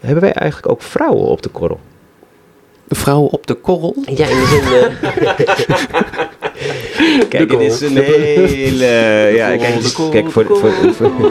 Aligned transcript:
Hebben 0.00 0.22
wij 0.22 0.32
eigenlijk 0.32 0.72
ook 0.72 0.82
vrouwen 0.82 1.26
op 1.26 1.42
de 1.42 1.48
korrel? 1.48 1.80
Vrouwen 2.88 3.30
op 3.30 3.46
de 3.46 3.54
korrel? 3.54 3.94
Ja, 4.06 4.26
in 4.26 4.36
de 4.36 4.46
zin... 4.46 4.62
uh... 4.72 5.28
kijk, 7.28 7.48
dit 7.48 7.60
is 7.60 7.80
een 7.80 7.96
hele... 7.96 8.84
Ja, 9.34 9.56
kijk, 9.56 9.94
kijk 10.10 10.30
voor... 10.30 10.46
voor, 10.46 10.94
voor, 10.94 11.10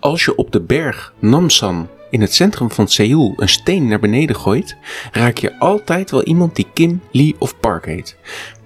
Als 0.00 0.24
je 0.24 0.34
op 0.34 0.52
de 0.52 0.60
berg 0.60 1.14
Namsan 1.18 1.88
in 2.10 2.20
het 2.20 2.34
centrum 2.34 2.70
van 2.70 2.88
Seoul 2.88 3.32
een 3.36 3.48
steen 3.48 3.88
naar 3.88 4.00
beneden 4.00 4.36
gooit, 4.36 4.76
raak 5.12 5.38
je 5.38 5.58
altijd 5.58 6.10
wel 6.10 6.22
iemand 6.22 6.56
die 6.56 6.66
Kim, 6.72 7.00
Lee 7.10 7.34
of 7.38 7.60
Park 7.60 7.86
heet. 7.86 8.16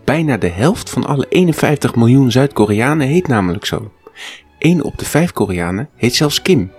Bijna 0.05 0.37
de 0.37 0.48
helft 0.48 0.91
van 0.91 1.07
alle 1.07 1.27
51 1.29 1.95
miljoen 1.95 2.30
Zuid-Koreanen 2.30 3.07
heet 3.07 3.29
namelijk 3.29 3.64
zo. 3.64 3.93
1 4.59 4.83
op 4.83 4.98
de 4.98 5.05
5 5.05 5.33
Koreanen 5.33 5.88
heet 5.97 6.15
zelfs 6.15 6.42
Kim. 6.42 6.70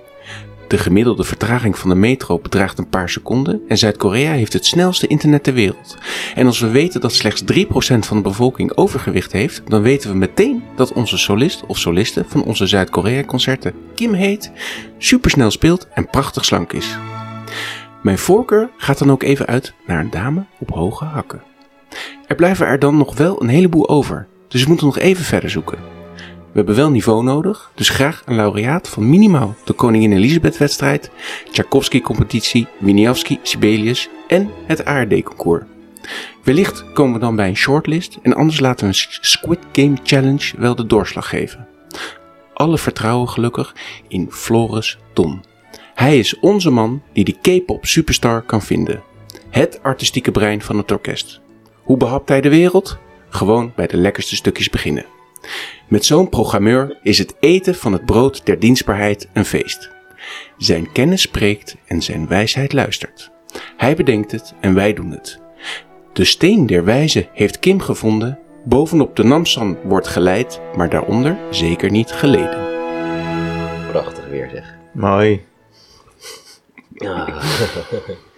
De 0.71 0.77
gemiddelde 0.77 1.23
vertraging 1.23 1.77
van 1.77 1.89
de 1.89 1.95
metro 1.95 2.39
bedraagt 2.39 2.77
een 2.77 2.89
paar 2.89 3.09
seconden 3.09 3.61
en 3.67 3.77
Zuid-Korea 3.77 4.31
heeft 4.31 4.53
het 4.53 4.65
snelste 4.65 5.07
internet 5.07 5.43
ter 5.43 5.53
wereld. 5.53 5.97
En 6.35 6.45
als 6.45 6.59
we 6.59 6.67
weten 6.67 7.01
dat 7.01 7.13
slechts 7.13 7.43
3% 7.53 7.65
van 7.99 8.17
de 8.17 8.23
bevolking 8.23 8.75
overgewicht 8.75 9.31
heeft, 9.31 9.61
dan 9.67 9.81
weten 9.81 10.09
we 10.09 10.17
meteen 10.17 10.63
dat 10.75 10.93
onze 10.93 11.17
solist 11.17 11.65
of 11.65 11.77
soliste 11.77 12.25
van 12.27 12.43
onze 12.43 12.67
Zuid-Korea 12.67 13.23
concerten 13.23 13.73
Kim 13.95 14.13
heet, 14.13 14.51
supersnel 14.97 15.51
speelt 15.51 15.87
en 15.93 16.09
prachtig 16.09 16.45
slank 16.45 16.73
is. 16.73 16.97
Mijn 18.03 18.17
voorkeur 18.17 18.69
gaat 18.77 18.97
dan 18.97 19.11
ook 19.11 19.23
even 19.23 19.45
uit 19.45 19.73
naar 19.85 19.99
een 19.99 20.09
dame 20.09 20.45
op 20.59 20.71
hoge 20.71 21.05
hakken. 21.05 21.50
Er 22.31 22.37
blijven 22.37 22.67
er 22.67 22.79
dan 22.79 22.97
nog 22.97 23.17
wel 23.17 23.41
een 23.41 23.47
heleboel 23.47 23.89
over, 23.89 24.27
dus 24.47 24.61
we 24.61 24.67
moeten 24.67 24.85
nog 24.85 24.97
even 24.97 25.23
verder 25.23 25.49
zoeken. 25.49 25.77
We 26.15 26.57
hebben 26.57 26.75
wel 26.75 26.89
niveau 26.89 27.23
nodig, 27.23 27.71
dus 27.75 27.89
graag 27.89 28.23
een 28.25 28.35
laureaat 28.35 28.89
van 28.89 29.09
minimaal 29.09 29.55
de 29.65 29.73
Koningin 29.73 30.11
Elisabeth-wedstrijd, 30.11 31.11
Tchaikovsky-competitie, 31.51 32.67
Winiawski, 32.79 33.39
Sibelius 33.41 34.09
en 34.27 34.49
het 34.65 34.85
ARD-concours. 34.85 35.63
Wellicht 36.43 36.93
komen 36.93 37.13
we 37.13 37.19
dan 37.19 37.35
bij 37.35 37.47
een 37.47 37.55
shortlist 37.55 38.19
en 38.21 38.33
anders 38.33 38.59
laten 38.59 38.87
we 38.87 38.93
een 38.93 39.17
Squid 39.21 39.59
Game 39.71 39.97
Challenge 40.03 40.53
wel 40.57 40.75
de 40.75 40.85
doorslag 40.85 41.29
geven. 41.29 41.67
Alle 42.53 42.77
vertrouwen 42.77 43.29
gelukkig 43.29 43.75
in 44.07 44.27
Floris 44.29 44.97
Don. 45.13 45.43
Hij 45.93 46.19
is 46.19 46.39
onze 46.39 46.69
man 46.69 47.01
die 47.13 47.25
de 47.25 47.59
K-pop 47.61 47.85
superstar 47.85 48.41
kan 48.41 48.61
vinden. 48.61 49.03
Het 49.49 49.83
artistieke 49.83 50.31
brein 50.31 50.61
van 50.61 50.77
het 50.77 50.91
orkest. 50.91 51.41
Hoe 51.91 51.99
behapt 51.99 52.29
hij 52.29 52.41
de 52.41 52.49
wereld? 52.49 52.97
Gewoon 53.29 53.71
bij 53.75 53.87
de 53.87 53.97
lekkerste 53.97 54.35
stukjes 54.35 54.69
beginnen. 54.69 55.05
Met 55.87 56.05
zo'n 56.05 56.29
programmeur 56.29 56.99
is 57.03 57.17
het 57.17 57.35
eten 57.39 57.75
van 57.75 57.93
het 57.93 58.05
brood 58.05 58.45
der 58.45 58.59
dienstbaarheid 58.59 59.29
een 59.33 59.45
feest. 59.45 59.89
Zijn 60.57 60.91
kennis 60.91 61.21
spreekt 61.21 61.75
en 61.85 62.01
zijn 62.01 62.27
wijsheid 62.27 62.73
luistert. 62.73 63.31
Hij 63.77 63.95
bedenkt 63.95 64.31
het 64.31 64.53
en 64.59 64.73
wij 64.73 64.93
doen 64.93 65.11
het. 65.11 65.39
De 66.13 66.25
steen 66.25 66.65
der 66.65 66.83
wijze 66.83 67.27
heeft 67.33 67.59
Kim 67.59 67.79
gevonden, 67.79 68.39
bovenop 68.65 69.15
de 69.15 69.23
Namsan 69.23 69.77
wordt 69.83 70.07
geleid, 70.07 70.61
maar 70.75 70.89
daaronder 70.89 71.37
zeker 71.49 71.91
niet 71.91 72.11
geleden. 72.11 72.67
Prachtig 73.91 74.27
weer 74.29 74.49
zeg. 74.53 74.77
Mooi. 74.93 75.45
Ja. 76.93 77.27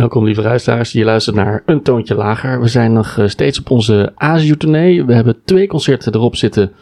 Welkom 0.00 0.24
lieve 0.24 0.42
luisteraars, 0.42 0.92
je 0.92 1.04
luistert 1.04 1.36
naar 1.36 1.62
Een 1.66 1.82
Toontje 1.82 2.14
Lager. 2.14 2.60
We 2.60 2.68
zijn 2.68 2.92
nog 2.92 3.18
eh, 3.18 3.26
steeds 3.26 3.58
op 3.58 3.70
onze 3.70 4.12
Azië-tournee. 4.14 5.04
We 5.04 5.14
hebben 5.14 5.40
twee 5.44 5.66
concerten 5.66 6.14
erop 6.14 6.36
zitten 6.36 6.72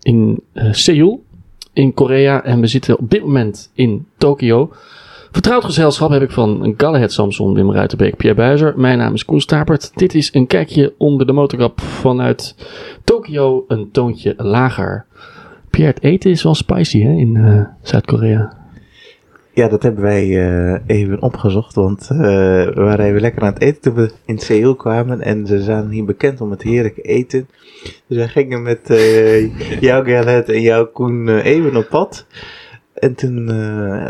in 0.00 0.40
uh, 0.54 0.72
Seoul, 0.72 1.24
in 1.72 1.94
Korea. 1.94 2.44
En 2.44 2.60
we 2.60 2.66
zitten 2.66 2.98
op 2.98 3.10
dit 3.10 3.22
moment 3.22 3.70
in 3.74 4.06
Tokio. 4.18 4.72
Vertrouwd 5.30 5.64
gezelschap 5.64 6.10
heb 6.10 6.22
ik 6.22 6.30
van 6.30 6.74
Galahad 6.76 7.12
Samson, 7.12 7.54
Wim 7.54 7.72
Ruitenbeek, 7.72 8.16
Pierre 8.16 8.38
Buizer. 8.38 8.72
Mijn 8.76 8.98
naam 8.98 9.14
is 9.14 9.24
Koen 9.24 9.40
Stapert. 9.40 9.90
Dit 9.94 10.14
is 10.14 10.34
een 10.34 10.46
kijkje 10.46 10.94
onder 10.98 11.26
de 11.26 11.32
motorkap 11.32 11.80
vanuit 11.80 12.54
Tokio, 13.04 13.64
Een 13.68 13.90
Toontje 13.90 14.34
Lager. 14.36 15.06
Pierre, 15.70 15.92
het 15.94 16.02
eten 16.02 16.30
is 16.30 16.42
wel 16.42 16.54
spicy 16.54 17.02
hè, 17.02 17.12
in 17.12 17.34
uh, 17.34 17.64
Zuid-Korea. 17.82 18.63
Ja, 19.54 19.68
dat 19.68 19.82
hebben 19.82 20.02
wij 20.02 20.26
uh, 20.26 20.80
even 20.86 21.22
opgezocht, 21.22 21.74
want 21.74 22.08
uh, 22.12 22.18
we 22.18 22.72
waren 22.74 23.04
even 23.06 23.20
lekker 23.20 23.42
aan 23.42 23.52
het 23.52 23.62
eten 23.62 23.80
toen 23.80 23.94
we 23.94 24.10
in 24.24 24.38
Seoul 24.38 24.74
kwamen 24.74 25.20
en 25.20 25.46
ze 25.46 25.62
zijn 25.62 25.88
hier 25.88 26.04
bekend 26.04 26.40
om 26.40 26.50
het 26.50 26.62
heerlijke 26.62 27.00
eten. 27.00 27.48
Dus 28.06 28.16
wij 28.16 28.28
gingen 28.28 28.62
met 28.62 28.90
uh, 28.90 29.80
jou 29.80 30.04
Gerrit 30.04 30.48
en 30.48 30.60
jou 30.60 30.86
Koen 30.86 31.28
even 31.38 31.76
op 31.76 31.88
pad. 31.88 32.26
En 32.94 33.14
toen 33.14 33.46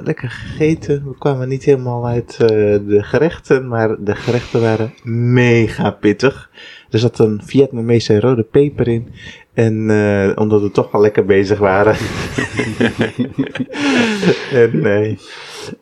lekker 0.05 0.31
gegeten. 0.31 1.05
We 1.05 1.19
kwamen 1.19 1.49
niet 1.49 1.65
helemaal 1.65 2.07
uit 2.07 2.37
de 2.39 2.99
gerechten, 3.03 3.69
maar 3.69 3.97
de 3.99 4.15
gerechten 4.15 4.61
waren 4.61 4.93
mega 5.33 5.91
pittig. 5.91 6.51
Er 6.95 7.01
zat 7.01 7.19
een 7.19 7.41
Vietnamese 7.45 8.21
rode 8.21 8.43
peper 8.43 8.89
in. 8.89 9.09
En 9.55 9.91
uh, 9.91 10.31
omdat 10.35 10.61
we 10.61 10.71
toch 10.71 10.91
wel 10.91 11.01
lekker 11.01 11.25
bezig 11.25 11.59
waren. 11.59 11.97
en 14.63 14.81
nee. 14.81 15.19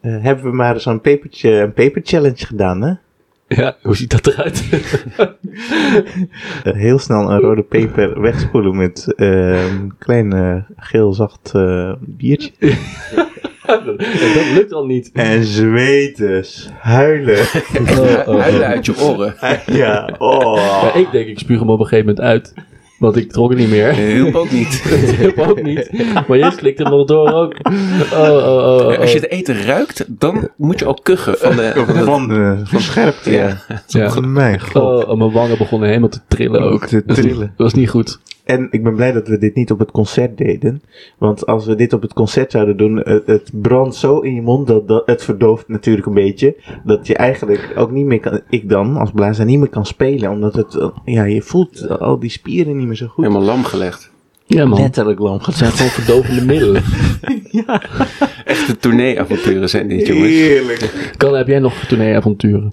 Uh, 0.03 0.23
hebben 0.23 0.45
we 0.45 0.53
maar 0.53 0.81
zo'n 0.81 1.01
pepertje, 1.01 1.51
een 1.51 1.73
paper 1.73 2.01
challenge 2.05 2.47
gedaan, 2.47 2.83
hè? 2.83 2.93
Ja, 3.57 3.77
hoe 3.83 3.97
ziet 3.97 4.11
dat 4.11 4.27
eruit? 4.27 4.65
uh, 6.65 6.73
heel 6.85 6.99
snel 6.99 7.31
een 7.31 7.41
rode 7.41 7.63
peper 7.63 8.21
wegspoelen 8.21 8.77
met 8.77 9.13
een 9.17 9.95
klein 9.99 10.67
geel 10.77 11.13
zacht 11.13 11.53
biertje. 12.01 12.51
dat, 13.67 13.85
dat 14.35 14.51
lukt 14.55 14.73
al 14.73 14.87
niet. 14.87 15.11
En 15.13 15.45
zweten, 15.45 16.45
huilen. 16.79 17.39
Oh, 17.39 17.99
oh, 17.99 18.29
oh. 18.29 18.41
Huilen 18.43 18.67
uit 18.67 18.87
je 18.87 19.01
oren. 19.01 19.35
ja, 19.67 20.15
oh. 20.19 20.57
Ja, 20.57 20.95
ik 20.95 21.11
denk, 21.11 21.29
ik 21.29 21.39
spuug 21.39 21.59
hem 21.59 21.71
op 21.71 21.81
een 21.81 21.87
gegeven 21.87 22.07
moment 22.07 22.25
uit. 22.25 22.55
Want 23.03 23.17
ik 23.17 23.33
trok 23.33 23.51
het 23.51 23.59
niet 23.59 23.71
meer. 23.71 23.93
Hielp 23.95 24.35
ook 24.35 24.51
niet. 24.51 24.83
Hielp 25.19 25.39
ook 25.39 25.63
niet. 25.63 25.91
Maar 26.29 26.39
jij 26.39 26.51
slikt 26.51 26.79
hem 26.79 26.91
nog 26.91 27.07
door 27.07 27.33
ook. 27.33 27.55
Oh, 27.63 27.73
oh, 28.13 28.47
oh, 28.47 28.87
oh. 28.87 28.99
Als 28.99 29.13
je 29.13 29.19
het 29.19 29.31
eten 29.31 29.65
ruikt, 29.65 30.05
dan 30.09 30.49
moet 30.57 30.79
je 30.79 30.87
ook 30.87 31.01
kuchen. 31.03 31.37
Van, 31.39 31.57
de, 31.57 31.73
van, 31.75 31.87
de, 31.87 32.05
van, 32.05 32.29
de, 32.29 32.61
van 32.65 32.81
scherpte. 32.81 33.31
Ja. 33.31 33.57
ja. 33.87 34.21
Mijn 34.21 34.61
god. 34.61 35.07
Oh, 35.07 35.17
mijn 35.17 35.33
wangen 35.33 35.59
begonnen 35.59 35.89
helemaal 35.89 36.09
te 36.09 36.21
trillen 36.29 36.61
ook. 36.61 36.87
Te 36.87 37.05
trillen. 37.05 37.39
Dat 37.39 37.51
was 37.57 37.75
niet 37.75 37.91
goed. 37.91 38.19
En 38.45 38.69
ik 38.71 38.83
ben 38.83 38.95
blij 38.95 39.13
dat 39.13 39.29
we 39.29 39.39
dit 39.39 39.55
niet 39.55 39.71
op 39.71 39.79
het 39.79 39.91
concert 39.91 40.39
deden. 40.39 40.83
Want 41.19 41.47
als 41.47 41.67
we 41.67 41.75
dit 41.75 41.93
op 41.93 42.03
het 42.03 42.13
concert 42.13 42.51
zouden 42.51 42.77
doen, 42.77 42.97
het, 42.97 43.51
brandt 43.53 43.95
zo 43.95 44.19
in 44.19 44.35
je 44.35 44.43
mond 44.43 44.67
dat, 44.67 44.89
dat 44.89 45.07
het 45.07 45.25
verdooft 45.25 45.69
natuurlijk 45.69 46.07
een 46.07 46.15
beetje. 46.15 46.57
Dat 46.85 47.07
je 47.07 47.17
eigenlijk 47.17 47.73
ook 47.77 47.91
niet 47.91 48.07
meer 48.07 48.21
kan, 48.21 48.41
ik 48.49 48.69
dan 48.69 48.97
als 48.97 49.11
blazer 49.11 49.45
niet 49.45 49.59
meer 49.59 49.69
kan 49.69 49.87
spelen. 49.87 50.31
Omdat 50.31 50.55
het, 50.55 50.91
ja, 51.05 51.25
je 51.25 51.43
voelt 51.43 51.89
al 51.89 52.19
die 52.19 52.31
spieren 52.31 52.77
niet 52.77 52.87
meer 52.87 52.97
zo 52.97 53.07
goed. 53.07 53.25
Helemaal 53.25 53.47
lam 53.47 53.65
gelegd. 53.65 54.12
Ja, 54.53 54.67
man. 54.67 54.81
Letterlijk 54.81 55.19
lam 55.19 55.41
Het 55.43 55.57
zijn 55.57 55.73
gewoon 55.73 55.91
verdovende 55.91 56.45
middelen. 56.53 56.83
ja. 57.51 57.83
Echte 58.45 58.77
tourneeavonturen 58.77 59.69
zijn 59.69 59.89
dit, 59.89 60.07
jongens. 60.07 60.29
Heerlijk. 60.29 61.13
Kan, 61.17 61.35
heb 61.35 61.47
jij 61.47 61.59
nog 61.59 61.75
tourneeavonturen? 61.89 62.73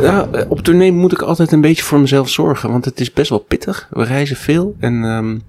Nou, 0.00 0.44
op 0.48 0.60
tournee 0.60 0.92
moet 0.92 1.12
ik 1.12 1.22
altijd 1.22 1.52
een 1.52 1.60
beetje 1.60 1.82
voor 1.82 2.00
mezelf 2.00 2.28
zorgen, 2.28 2.70
want 2.70 2.84
het 2.84 3.00
is 3.00 3.12
best 3.12 3.30
wel 3.30 3.38
pittig. 3.38 3.88
We 3.90 4.04
reizen 4.04 4.36
veel 4.36 4.76
en 4.78 5.02
um, 5.02 5.42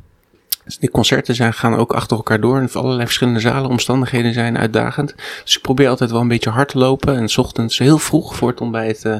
die 0.79 0.90
concerten 0.90 1.35
zijn, 1.35 1.53
gaan 1.53 1.75
ook 1.75 1.94
achter 1.94 2.18
elkaar 2.18 2.40
door. 2.40 2.58
En 2.58 2.69
allerlei 2.74 3.06
verschillende 3.06 3.40
zalen, 3.40 3.69
omstandigheden 3.69 4.34
zijn 4.34 4.58
uitdagend. 4.58 5.16
Dus 5.44 5.56
ik 5.56 5.62
probeer 5.62 5.90
altijd 5.90 6.12
wel 6.12 6.22
een 6.22 6.28
beetje 6.28 6.50
hard 6.50 6.69
te 6.69 6.78
lopen. 6.78 7.16
En 7.16 7.29
s 7.29 7.38
ochtends 7.38 7.78
heel 7.78 7.97
vroeg 7.97 8.35
voor 8.35 8.50
het 8.50 8.62
ontbijt 8.62 9.06
uh, 9.06 9.16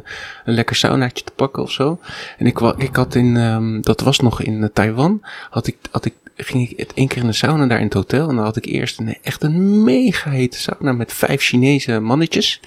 een 0.46 0.54
lekker 0.54 0.76
saunaatje 0.76 1.24
te 1.24 1.32
pakken 1.36 1.64
of 1.64 1.72
zo. 1.72 2.00
En 2.38 2.46
ik, 2.46 2.59
ik 2.59 2.96
had 2.96 3.16
in, 3.16 3.36
um, 3.36 3.82
dat 3.82 4.02
was 4.02 4.20
nog 4.20 4.42
in 4.42 4.54
uh, 4.62 4.68
Taiwan, 4.74 5.22
had 5.50 5.68
ik, 5.68 5.78
had 5.92 6.06
ik 6.06 6.14
ging 6.46 6.70
ik 6.70 6.92
één 6.94 7.08
keer 7.08 7.22
in 7.22 7.28
de 7.28 7.34
sauna 7.34 7.68
daar 7.68 7.78
in 7.78 7.84
het 7.84 7.94
hotel. 7.94 8.30
En 8.30 8.36
dan 8.36 8.44
had 8.44 8.56
ik 8.56 8.66
eerst 8.66 9.00
een, 9.00 9.18
echt 9.24 9.44
een 9.44 9.84
mega 9.84 10.30
hete 10.30 10.59
sauna 10.59 10.91
met 10.91 11.14
vijf 11.14 11.41
Chinese 11.41 12.00
mannetjes. 12.00 12.59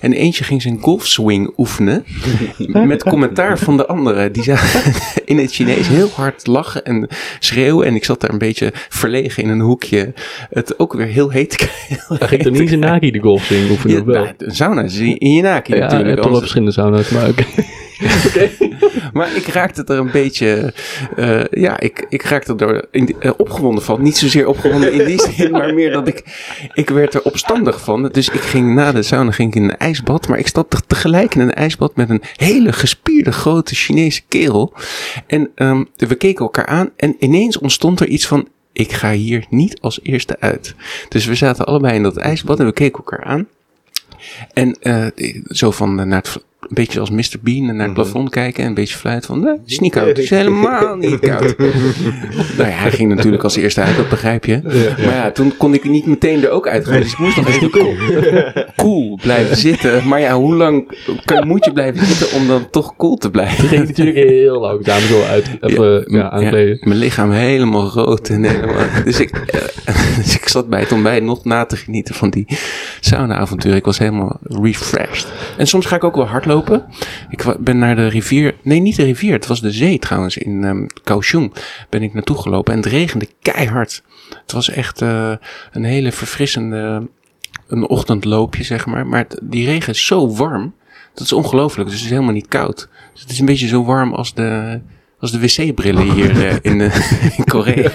En 0.00 0.12
eentje 0.12 0.44
ging 0.44 0.62
zijn 0.62 0.78
golfswing 0.80 1.52
oefenen. 1.56 2.04
met 2.86 3.02
commentaar 3.02 3.58
van 3.58 3.76
de 3.76 3.86
andere. 3.86 4.30
Die 4.30 4.42
zaten 4.42 4.92
in 5.24 5.38
het 5.38 5.52
Chinees 5.52 5.88
heel 5.88 6.10
hard 6.14 6.46
lachen 6.46 6.84
en 6.84 7.08
schreeuwen. 7.38 7.86
En 7.86 7.94
ik 7.94 8.04
zat 8.04 8.20
daar 8.20 8.30
een 8.30 8.38
beetje 8.38 8.70
verlegen 8.74 9.42
in 9.42 9.48
een 9.48 9.60
hoekje. 9.60 10.12
Het 10.50 10.78
ook 10.78 10.92
weer 10.92 11.06
heel 11.06 11.30
heet 11.30 11.68
ging 12.08 12.44
er 12.44 12.50
niet 12.50 12.72
in 12.72 12.78
Naki 12.88 13.10
de 13.10 13.18
golfswing 13.18 13.70
oefenen? 13.70 13.96
Ja, 13.96 14.04
wel? 14.04 14.22
Nou, 14.22 14.34
de 14.36 14.54
sauna 14.54 14.82
is 14.82 14.98
in 14.98 15.32
je 15.32 15.42
Naki 15.42 15.74
ja, 15.74 15.80
natuurlijk. 15.80 16.16
Ja, 16.16 16.22
toch 16.22 16.30
wel 16.30 16.40
verschillende 16.40 16.72
sauna's, 16.72 17.08
maar 17.08 17.28
oké. 17.28 17.44
Maar 19.12 19.36
ik 19.36 19.46
raakte 19.46 19.84
er 19.84 19.98
een 19.98 20.10
beetje, 20.10 20.74
eh, 21.16 21.44
ja, 21.50 21.80
ik, 21.80 22.06
ik 22.08 22.22
raakte 22.22 22.54
er 22.56 22.88
in, 22.90 23.16
eh, 23.20 23.30
opgewonden 23.36 23.84
van. 23.84 24.02
Niet 24.02 24.16
zozeer 24.16 24.46
opgewonden 24.46 24.92
in 24.92 25.04
die 25.04 25.22
zin, 25.32 25.50
maar 25.50 25.74
meer 25.74 25.92
dat 25.92 26.08
ik, 26.08 26.24
ik 26.74 26.90
werd 26.90 27.14
er 27.14 27.22
opstandig 27.22 27.80
van. 27.80 28.08
Dus 28.12 28.28
ik 28.28 28.40
ging 28.40 28.74
na 28.74 28.92
de 28.92 29.02
sauna 29.02 29.30
ging 29.30 29.48
ik 29.48 29.62
in 29.62 29.68
een 29.68 29.76
ijsbad, 29.76 30.28
maar 30.28 30.38
ik 30.38 30.46
stapte 30.46 30.80
tegelijk 30.86 31.34
in 31.34 31.40
een 31.40 31.54
ijsbad 31.54 31.96
met 31.96 32.10
een 32.10 32.22
hele 32.36 32.72
gespierde 32.72 33.32
grote 33.32 33.74
Chinese 33.74 34.22
kerel. 34.28 34.72
En 35.26 35.50
ehm, 35.54 35.84
we 35.96 36.14
keken 36.14 36.44
elkaar 36.44 36.66
aan 36.66 36.90
en 36.96 37.16
ineens 37.18 37.58
ontstond 37.58 38.00
er 38.00 38.08
iets 38.08 38.26
van, 38.26 38.48
ik 38.72 38.92
ga 38.92 39.12
hier 39.12 39.44
niet 39.48 39.80
als 39.80 40.00
eerste 40.02 40.36
uit. 40.40 40.74
Dus 41.08 41.26
we 41.26 41.34
zaten 41.34 41.66
allebei 41.66 41.94
in 41.94 42.02
dat 42.02 42.16
ijsbad 42.16 42.60
en 42.60 42.66
we 42.66 42.72
keken 42.72 42.98
elkaar 42.98 43.24
aan. 43.24 43.48
En 44.52 44.76
eh, 44.80 45.06
zo 45.44 45.70
van 45.70 45.94
naar 45.94 46.22
het, 46.22 46.44
een 46.60 46.74
beetje 46.74 47.00
als 47.00 47.10
Mr. 47.10 47.36
Bean 47.40 47.76
naar 47.76 47.84
het 47.84 47.94
plafond 47.94 48.30
kijken 48.30 48.62
en 48.62 48.68
een 48.68 48.74
beetje 48.74 48.96
fluit 48.96 49.26
van, 49.26 49.40
nee, 49.40 49.52
het 49.52 49.60
is 49.70 49.78
niet 49.78 49.92
koud, 49.92 50.06
het 50.06 50.18
is 50.18 50.30
helemaal 50.30 50.96
niet 51.06 51.18
koud. 51.18 51.58
nou 52.56 52.68
ja, 52.68 52.76
hij 52.76 52.90
ging 52.90 53.14
natuurlijk 53.14 53.42
als 53.42 53.56
eerste 53.56 53.80
uit, 53.80 53.96
dat 53.96 54.08
begrijp 54.08 54.44
je. 54.44 54.60
Maar 55.04 55.14
ja, 55.14 55.30
toen 55.30 55.56
kon 55.56 55.74
ik 55.74 55.84
niet 55.84 56.06
meteen 56.06 56.44
er 56.44 56.50
ook 56.50 56.68
uitgaan, 56.68 57.00
dus 57.00 57.12
ik 57.12 57.18
moest 57.18 57.36
nog 57.36 57.48
even 57.48 57.70
cool, 57.70 57.94
cool 58.76 59.18
blijven 59.22 59.56
zitten. 59.56 60.08
Maar 60.08 60.20
ja, 60.20 60.34
hoe 60.34 60.54
lang 60.54 60.98
kan, 61.24 61.46
moet 61.46 61.64
je 61.64 61.72
blijven 61.72 62.06
zitten 62.06 62.38
om 62.38 62.46
dan 62.46 62.70
toch 62.70 62.96
cool 62.96 63.16
te 63.16 63.30
blijven? 63.30 63.68
ging 63.68 63.86
natuurlijk 63.86 64.16
heel 64.16 64.60
langzaam 64.60 65.00
zo 65.00 65.22
uit. 65.22 65.50
Even 65.60 66.04
ja, 66.06 66.30
aankleden. 66.30 66.76
Ja, 66.80 66.88
mijn 66.88 66.98
lichaam 66.98 67.30
helemaal 67.30 67.88
rood 67.88 68.28
en 68.28 68.44
helemaal. 68.44 68.84
Dus 69.04 69.20
ik, 69.20 69.30
eh, 69.30 70.16
dus 70.22 70.34
ik 70.34 70.48
zat 70.48 70.68
bij 70.68 70.80
het 70.80 70.92
ontbijt 70.92 71.22
nog 71.22 71.44
na 71.44 71.64
te 71.64 71.76
genieten 71.76 72.14
van 72.14 72.30
die 72.30 72.46
sauna-avontuur. 73.00 73.74
Ik 73.74 73.84
was 73.84 73.98
helemaal 73.98 74.38
refreshed. 74.42 75.32
En 75.56 75.66
soms 75.66 75.86
ga 75.86 75.96
ik 75.96 76.04
ook 76.04 76.16
wel 76.16 76.26
Ik 77.28 77.56
ben 77.58 77.78
naar 77.78 77.96
de 77.96 78.06
rivier. 78.06 78.54
Nee, 78.62 78.80
niet 78.80 78.96
de 78.96 79.02
rivier. 79.02 79.32
Het 79.32 79.46
was 79.46 79.60
de 79.60 79.70
zee 79.70 79.98
trouwens. 79.98 80.36
In 80.36 80.64
ehm 80.64 80.86
Kaohsiung 81.04 81.52
ben 81.88 82.02
ik 82.02 82.14
naartoe 82.14 82.36
gelopen. 82.36 82.72
En 82.72 82.78
het 82.78 82.88
regende 82.88 83.28
keihard. 83.42 84.02
Het 84.42 84.52
was 84.52 84.70
echt 84.70 85.02
eh, 85.02 85.32
een 85.72 85.84
hele 85.84 86.12
verfrissende. 86.12 87.08
Een 87.68 87.88
ochtendloopje, 87.88 88.62
zeg 88.62 88.86
maar. 88.86 89.06
Maar 89.06 89.26
die 89.42 89.64
regen 89.64 89.92
is 89.92 90.06
zo 90.06 90.34
warm. 90.34 90.74
Dat 91.14 91.24
is 91.24 91.32
ongelooflijk. 91.32 91.88
Dus 91.88 91.98
het 91.98 92.04
is 92.04 92.12
helemaal 92.14 92.34
niet 92.34 92.48
koud. 92.48 92.88
Dus 93.12 93.22
het 93.22 93.30
is 93.30 93.38
een 93.38 93.46
beetje 93.46 93.68
zo 93.68 93.84
warm 93.84 94.14
als 94.14 94.34
de, 94.34 94.80
als 95.20 95.32
de 95.32 95.40
wc-brillen 95.40 96.10
hier 96.12 96.46
eh, 96.46 96.56
in, 96.62 96.80
eh, 96.80 96.94
in 97.38 97.44
Korea. 97.44 97.90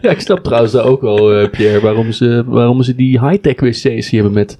Ja, 0.00 0.10
ik 0.10 0.20
snap 0.20 0.44
trouwens 0.44 0.72
daar 0.72 0.84
ook 0.84 1.00
wel, 1.00 1.32
eh, 1.34 1.50
Pierre, 1.50 1.80
waarom 1.80 2.12
ze, 2.12 2.42
waarom 2.46 2.82
ze 2.82 2.94
die 2.94 3.20
high-tech 3.26 3.60
wc's 3.60 3.82
hier 4.10 4.22
hebben 4.22 4.32
met, 4.32 4.58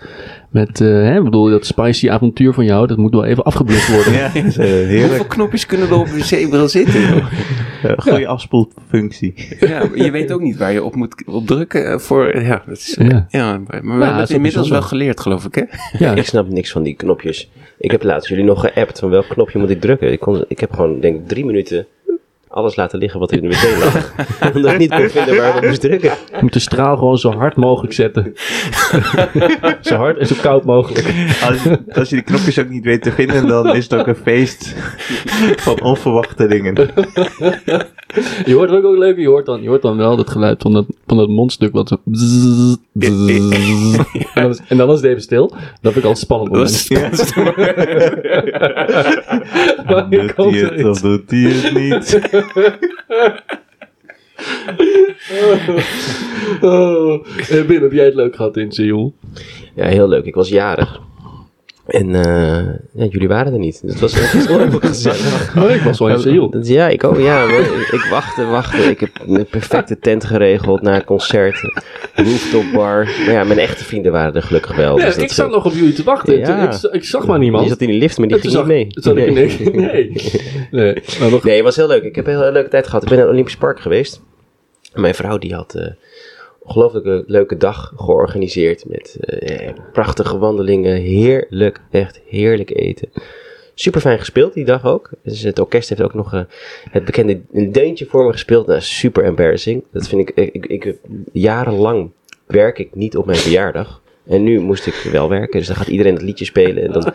met 0.51 0.81
eh, 0.81 0.87
hè, 0.89 1.17
ik 1.19 1.25
bedoel, 1.25 1.51
dat 1.51 1.67
spicy 1.67 2.11
avontuur 2.11 2.53
van 2.53 2.65
jou, 2.65 2.87
dat 2.87 2.97
moet 2.97 3.13
wel 3.13 3.25
even 3.25 3.45
afgeblust 3.45 3.89
worden. 3.95 4.13
Ja, 4.13 4.31
Hoeveel 4.43 4.65
heerlijk. 4.65 5.29
knopjes 5.29 5.67
kunnen 5.67 5.89
er 5.89 5.95
op 5.95 6.07
een 6.07 6.19
wc-bril 6.19 6.69
zitten? 6.69 7.03
goede 7.97 8.27
afspoelfunctie. 8.27 9.35
Ja, 9.61 9.79
maar 9.79 9.97
je 9.97 10.11
weet 10.11 10.33
ook 10.33 10.41
niet 10.41 10.57
waar 10.57 10.73
je 10.73 10.85
op 10.85 10.95
moet 10.95 11.23
op 11.27 11.47
drukken 11.47 12.01
voor. 12.01 12.41
Ja, 12.43 12.63
dat 12.67 12.77
is, 12.77 12.97
Ja. 13.01 13.27
ja. 13.29 13.59
maar 13.59 13.81
we 13.83 13.89
dat 13.89 13.91
hebben 13.99 14.17
het 14.17 14.29
is 14.29 14.35
inmiddels 14.37 14.69
wel 14.69 14.83
geleerd, 14.83 15.21
geloof 15.21 15.45
ik, 15.45 15.55
hè? 15.55 15.63
Ja, 16.05 16.15
Ik 16.15 16.25
snap 16.27 16.49
niks 16.49 16.71
van 16.71 16.83
die 16.83 16.95
knopjes. 16.95 17.51
Ik 17.79 17.91
heb 17.91 18.03
laatst 18.03 18.29
jullie 18.29 18.45
nog 18.45 18.61
geappt 18.61 18.99
van 18.99 19.11
welk 19.11 19.29
knopje 19.29 19.59
moet 19.59 19.71
ik 19.71 19.81
drukken. 19.81 20.13
Ik, 20.13 20.21
kon, 20.21 20.45
ik 20.49 20.61
heb 20.61 20.73
gewoon, 20.73 21.01
denk 21.01 21.17
ik, 21.17 21.29
drie 21.29 21.45
minuten 21.45 21.87
alles 22.49 22.77
laten 22.77 22.99
liggen 22.99 23.21
wat 23.21 23.33
in 23.33 23.41
de 23.41 23.49
wc 23.49 23.79
lag. 23.85 24.13
Omdat 24.55 24.73
ik 24.73 24.79
niet 24.79 24.95
kon 24.95 25.09
vinden 25.09 25.37
waar 25.37 25.57
op 25.57 25.65
moest 25.67 25.81
drukken. 25.81 26.11
je 26.31 26.39
moet 26.41 26.53
de 26.53 26.59
straal 26.59 26.97
gewoon 26.97 27.19
zo 27.19 27.33
hard 27.33 27.57
mogelijk 27.57 27.93
zetten. 27.95 28.33
zo 29.81 29.95
hard 29.95 30.19
en 30.19 30.27
zo 30.27 30.35
koud 30.43 30.65
mogelijk. 30.65 31.15
Als, 31.49 31.59
als 31.95 32.09
je 32.09 32.15
die 32.15 32.25
knopjes 32.25 32.59
ook 32.59 32.69
niet 32.69 32.85
weet 32.85 33.03
te 33.03 33.13
vinden, 33.13 33.47
dan 33.47 33.75
is 33.77 33.85
het 33.85 33.95
ook 33.95 34.07
een 34.07 34.17
feest 34.17 34.75
van 35.57 35.81
onverwachte 35.83 36.47
dingen. 36.47 36.75
Je 38.45 38.55
hoort 38.55 38.71
ook, 38.71 38.85
ook 38.85 38.97
leuk, 38.97 39.19
je 39.19 39.27
hoort, 39.29 39.47
dan, 39.47 39.63
je 39.63 39.69
hoort 39.69 39.83
dan 39.83 39.97
wel 39.97 40.17
dat 40.17 40.31
geluid 40.31 40.63
van 40.63 40.73
dat, 40.73 40.87
van 41.07 41.17
dat 41.17 41.29
mondstuk 41.29 41.73
wat 41.73 41.89
zo... 41.89 41.97
bzzz, 42.05 42.75
bzzz. 42.93 43.99
en, 44.35 44.43
dan 44.43 44.51
is, 44.51 44.61
en 44.69 44.77
dan 44.77 44.89
is 44.91 44.97
het 44.97 45.05
even 45.05 45.23
stil. 45.23 45.49
Dat 45.81 45.93
vind 45.93 45.97
ik 45.97 46.05
altijd 46.05 46.19
spannend. 46.19 46.55
Dat 46.55 46.69
is- 46.71 46.87
Doet 49.87 50.37
hij 50.37 50.61
het 50.61 50.85
of 50.85 51.01
doet 51.01 51.31
hij 51.31 51.41
het 51.41 51.75
niet? 51.75 52.21
Oh. 56.61 57.25
Eh, 57.39 57.49
heb 57.49 57.93
jij 57.93 58.05
het 58.05 58.15
leuk 58.15 58.37
gehad 58.37 58.57
in 58.57 58.73
Seoul? 58.73 59.15
Ja, 59.75 59.87
heel 59.87 60.09
leuk. 60.09 60.25
Ik 60.25 60.35
was 60.35 60.49
jarig. 60.49 61.01
En 61.89 62.15
eh, 62.15 62.75
ja, 62.93 63.05
jullie 63.05 63.29
waren 63.29 63.53
er 63.53 63.59
niet. 63.59 63.81
Dus 63.83 63.91
het 63.91 64.01
was 64.01 64.13
echt 64.13 64.31
gezellig. 64.31 65.55
Ik 65.79 65.83
was 65.83 65.99
wel 65.99 66.09
in 66.09 66.21
Seoul. 66.21 66.57
Ja, 66.63 66.89
ik 66.89 67.05
ook. 67.05 67.19
Ja, 67.19 67.47
maar 67.47 67.61
ik, 67.61 67.89
ik 67.93 68.07
wachtte, 68.11 68.45
wachtte. 68.45 68.83
Ik 68.83 69.01
heb 69.01 69.11
een 69.27 69.47
perfecte 69.47 69.99
tent 69.99 70.25
geregeld 70.25 70.83
na 70.83 70.95
het 70.95 71.05
concert. 71.05 71.61
Rooftop 72.15 72.65
bar. 72.73 73.05
Maar 73.05 73.33
ja, 73.33 73.45
mijn 73.45 73.59
echte 73.59 73.85
vrienden 73.85 74.13
waren 74.13 74.35
er 74.35 74.43
gelukkig 74.43 74.77
wel. 74.77 74.99
Ja, 74.99 75.05
dus 75.05 75.17
ik 75.17 75.33
zat 75.33 75.51
nog 75.51 75.65
op 75.65 75.73
jullie 75.73 75.93
te 75.93 76.03
wachten. 76.03 76.39
Ja. 76.39 76.73
Ik, 76.73 76.93
ik 76.93 77.05
zag 77.05 77.27
maar 77.27 77.39
niemand. 77.39 77.63
Je 77.63 77.71
zat 77.71 77.81
in 77.81 77.89
die 77.89 77.99
lift, 77.99 78.19
maar 78.19 78.29
die 78.29 78.39
ging 78.39 78.55
niet 78.55 78.65
mee. 78.65 78.87
zat 78.91 79.17
ik 79.17 79.27
in 79.27 79.35
nee. 79.35 79.71
nee. 79.71 80.13
nee. 80.71 81.03
Nee, 81.43 81.55
het 81.55 81.63
was 81.63 81.77
heel 81.77 81.89
leuk. 81.89 82.03
Ik 82.03 82.15
heb 82.15 82.27
een 82.27 82.37
hele 82.37 82.53
leuke 82.53 82.69
tijd 82.69 82.87
gehad. 82.87 83.03
Ik 83.03 83.09
ben 83.09 83.17
naar 83.17 83.27
het 83.27 83.35
Olympisch 83.35 83.57
Park 83.57 83.81
geweest. 83.81 84.23
En 84.93 85.01
mijn 85.01 85.15
vrouw 85.15 85.39
die 85.39 85.55
had 85.55 85.75
eh, 85.75 85.87
ongelooflijke 86.69 87.25
leuke 87.27 87.57
dag 87.57 87.93
georganiseerd. 87.97 88.85
Met 88.89 89.17
eh, 89.21 89.71
prachtige 89.93 90.39
wandelingen. 90.39 90.97
Heerlijk, 90.97 91.81
echt 91.91 92.21
heerlijk 92.27 92.71
eten. 92.71 93.09
Super 93.75 94.01
fijn 94.01 94.19
gespeeld 94.19 94.55
die 94.55 94.65
dag 94.65 94.85
ook. 94.85 95.11
Dus 95.23 95.43
het 95.43 95.59
orkest 95.59 95.89
heeft 95.89 96.03
ook 96.03 96.15
nog 96.15 96.35
eh, 96.35 96.41
het 96.91 97.05
bekende 97.05 97.41
deuntje 97.71 98.07
voor 98.07 98.25
me 98.25 98.33
gespeeld. 98.33 98.67
Nou, 98.67 98.81
super 98.81 99.25
embarrassing. 99.25 99.85
Dat 99.93 100.09
vind 100.09 100.29
ik, 100.29 100.51
ik, 100.53 100.67
ik, 100.67 100.95
jarenlang 101.33 102.11
werk 102.47 102.79
ik 102.79 102.95
niet 102.95 103.17
op 103.17 103.27
mijn 103.27 103.39
verjaardag. 103.39 104.03
En 104.27 104.43
nu 104.43 104.61
moest 104.61 104.87
ik 104.87 104.95
wel 104.95 105.29
werken, 105.29 105.59
dus 105.59 105.67
dan 105.67 105.77
gaat 105.77 105.89
iedereen 105.89 106.15
het 106.15 106.23
liedje 106.23 106.45
spelen. 106.45 106.85
En 106.85 106.93
dan, 106.93 107.13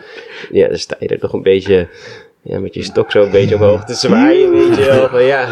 ja, 0.50 0.68
dan 0.68 0.78
sta 0.78 0.96
je 0.98 1.08
er 1.08 1.18
toch 1.18 1.32
een 1.32 1.42
beetje 1.42 1.88
ja, 2.44 2.58
met 2.60 2.74
je 2.74 2.82
stok 2.82 3.10
zo 3.10 3.22
een 3.22 3.30
beetje 3.30 3.54
omhoog 3.54 3.84
te 3.84 3.94
zwaaien, 3.94 4.50
weet 4.50 4.76
je 4.76 4.84
wel. 4.84 5.08
Van, 5.08 5.22
ja, 5.24 5.46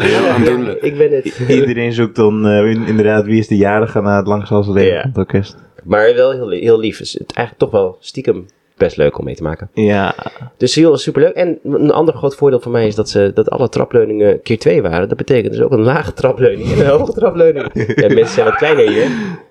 ik 0.81 0.97
ben 0.97 1.11
het. 1.11 1.25
Iedereen 1.47 1.93
zoekt 1.93 2.15
dan 2.15 2.47
eh, 2.47 2.69
in- 2.69 2.85
inderdaad 2.87 3.25
wie 3.25 3.39
is 3.39 3.47
de 3.47 3.57
jarige 3.57 4.01
na 4.01 4.17
het 4.17 4.27
langzaamste 4.27 4.73
leven 4.73 4.93
Ja. 4.93 4.99
van 5.01 5.09
het 5.09 5.17
orkest. 5.17 5.55
Maar 5.83 6.13
wel 6.15 6.31
heel, 6.31 6.49
heel 6.49 6.79
lief. 6.79 6.97
Dus 6.97 7.13
het 7.13 7.29
is 7.29 7.35
eigenlijk 7.35 7.71
toch 7.71 7.81
wel 7.81 7.97
stiekem 7.99 8.45
best 8.77 8.97
leuk 8.97 9.17
om 9.19 9.25
mee 9.25 9.35
te 9.35 9.43
maken. 9.43 9.69
Ja, 9.73 10.15
Dus 10.57 10.75
heel 10.75 10.97
superleuk. 10.97 11.33
En 11.33 11.59
een 11.63 11.91
ander 11.91 12.13
groot 12.13 12.35
voordeel 12.35 12.59
van 12.59 12.71
mij 12.71 12.87
is 12.87 12.95
dat, 12.95 13.09
ze, 13.09 13.31
dat 13.33 13.49
alle 13.49 13.69
trapleuningen 13.69 14.41
keer 14.41 14.59
twee 14.59 14.81
waren. 14.81 15.07
Dat 15.07 15.17
betekent 15.17 15.53
dus 15.53 15.61
ook 15.61 15.71
een 15.71 15.81
lage 15.83 16.13
trapleuning 16.13 16.71
en 16.71 16.79
een 16.79 16.85
hoge 16.85 17.13
trapleuning. 17.13 17.67
Ja, 18.01 18.07
mensen 18.07 18.27
zijn 18.33 18.45
wat 18.45 18.55
kleiner 18.55 18.89
hier. 18.89 19.07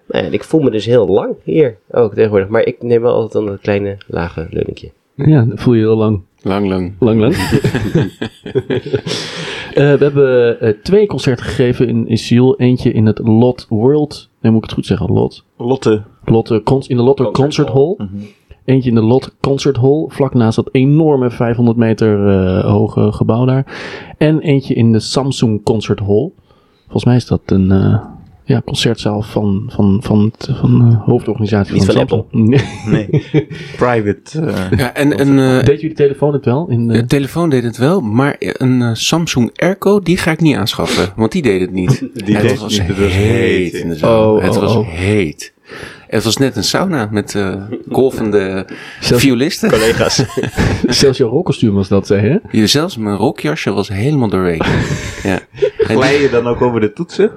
Nou 0.07 0.23
ja, 0.25 0.29
en 0.29 0.33
ik 0.33 0.45
voel 0.45 0.61
me 0.61 0.71
dus 0.71 0.87
heel 0.87 1.07
lang 1.09 1.35
hier 1.45 1.77
ook 1.91 2.15
tegenwoordig. 2.15 2.49
Maar 2.49 2.65
ik 2.67 2.83
neem 2.83 3.03
wel 3.03 3.13
altijd 3.15 3.33
dan 3.33 3.47
dat 3.47 3.61
kleine 3.61 3.97
lage 4.07 4.47
leuningje. 4.51 4.91
ja, 5.15 5.45
dat 5.49 5.61
voel 5.61 5.75
je 5.75 5.81
heel 5.81 5.97
lang. 5.97 6.23
Lang, 6.43 6.69
lang. 6.69 6.95
Lang, 6.99 7.21
lang. 7.21 7.35
Eh, 9.73 9.93
we 9.93 10.05
hebben 10.05 10.61
eh, 10.61 10.73
twee 10.83 11.07
concerten 11.07 11.45
gegeven 11.45 11.89
in, 11.89 12.09
in 12.09 12.19
Seoul. 12.19 12.57
Eentje 12.57 12.93
in 12.93 13.07
het 13.07 13.19
Lot 13.19 13.67
World. 13.69 14.29
Nee, 14.41 14.53
moet 14.53 14.63
ik 14.63 14.69
het 14.69 14.79
goed 14.79 14.87
zeggen? 14.87 15.13
Lot. 15.13 15.45
Lotte. 15.57 16.03
Lotte, 16.25 16.63
in 16.87 16.97
de 16.97 17.03
Lotte 17.03 17.31
Concert, 17.31 17.69
Hall. 17.69 17.97
Eentje 18.65 18.89
in 18.89 18.95
de 18.95 19.03
Lot 19.03 19.35
Concert 19.41 19.77
Hall. 19.77 20.05
Vlak 20.09 20.35
naast 20.35 20.57
dat 20.57 20.69
enorme 20.73 21.31
500 21.31 21.77
meter 21.77 22.29
eh, 22.29 22.71
hoge 22.71 23.13
gebouw 23.13 23.45
daar. 23.45 23.67
En 24.19 24.41
eentje 24.41 24.75
in 24.75 24.93
de 24.93 25.01
Samsung 25.01 25.63
Concert 25.63 25.99
Hall. 25.99 26.31
Volgens 26.83 27.05
mij 27.05 27.17
is 27.17 27.27
dat 27.27 27.43
een 27.47 27.71
eh, 27.71 28.05
ja, 28.45 28.63
concertzaal 28.65 29.23
van, 29.23 29.71
van, 29.75 30.01
van, 30.03 30.33
het- 30.39 30.49
van 30.61 30.91
de 30.91 30.97
hoofdorganisatie 30.97 31.75
Niet 31.75 31.85
van, 31.85 31.95
van 31.95 32.09
Samsung. 32.09 32.49
Nee. 32.49 32.61
Nee, 32.87 33.47
private. 33.77 34.41
eh, 34.41 34.79
Ja, 34.79 34.95
en 34.95 35.21
een 35.21 35.59
eh, 35.59 35.65
Deed 35.65 35.81
jullie 35.81 35.97
telefoon 35.97 36.33
het 36.33 36.45
wel? 36.45 36.67
In 36.69 36.89
de... 36.89 36.95
de 36.95 37.05
telefoon 37.07 37.51
deed 37.51 37.63
het 37.63 37.77
wel, 37.77 38.01
maar 38.01 38.37
een 38.39 38.83
eh, 38.83 38.91
Samsung 38.93 39.51
Airco, 39.57 40.01
die 40.01 40.17
ga 40.17 40.31
ik 40.31 40.41
niet 40.41 40.57
aanschaffen. 40.57 41.13
Want 41.17 41.33
die 41.33 41.43
deed 41.43 41.61
het 41.61 41.73
niet. 41.73 41.99
Die 42.25 42.37
het 42.37 42.49
deed 42.49 42.59
was 42.59 42.79
niet, 42.79 42.87
het 42.89 42.99
was 42.99 43.07
heet 43.13 43.73
heet. 43.73 43.75
in 43.83 43.89
de 43.89 43.97
zaal. 43.97 44.35
Oh, 44.35 44.43
het 44.43 44.55
oh, 44.57 44.61
was 44.61 44.75
oh. 44.77 44.89
heet. 44.89 45.53
Het 46.09 46.25
was 46.25 46.37
net 46.37 46.57
een 46.57 46.65
sauna 46.65 47.09
met 47.11 47.35
eh 47.35 47.55
golvende 47.91 48.67
violisten. 49.01 49.71
Collega's. 49.71 50.25
Zelfs 51.01 51.19
jouw 51.19 51.29
rolkostuum 51.29 51.75
was 51.75 51.89
dat, 51.89 52.07
zei 52.07 52.41
je? 52.51 52.67
Zelfs 52.67 52.97
mijn 52.97 53.17
rokjasje 53.17 53.71
was 53.73 53.89
helemaal 53.89 54.29
doorweekt. 54.29 54.67
ja. 55.23 55.39
En 55.87 55.97
Glij 55.97 56.21
je 56.21 56.31
dan 56.31 56.47
ook 56.47 56.63
over 56.63 56.81
de 56.81 56.93
toetsen? 56.93 57.31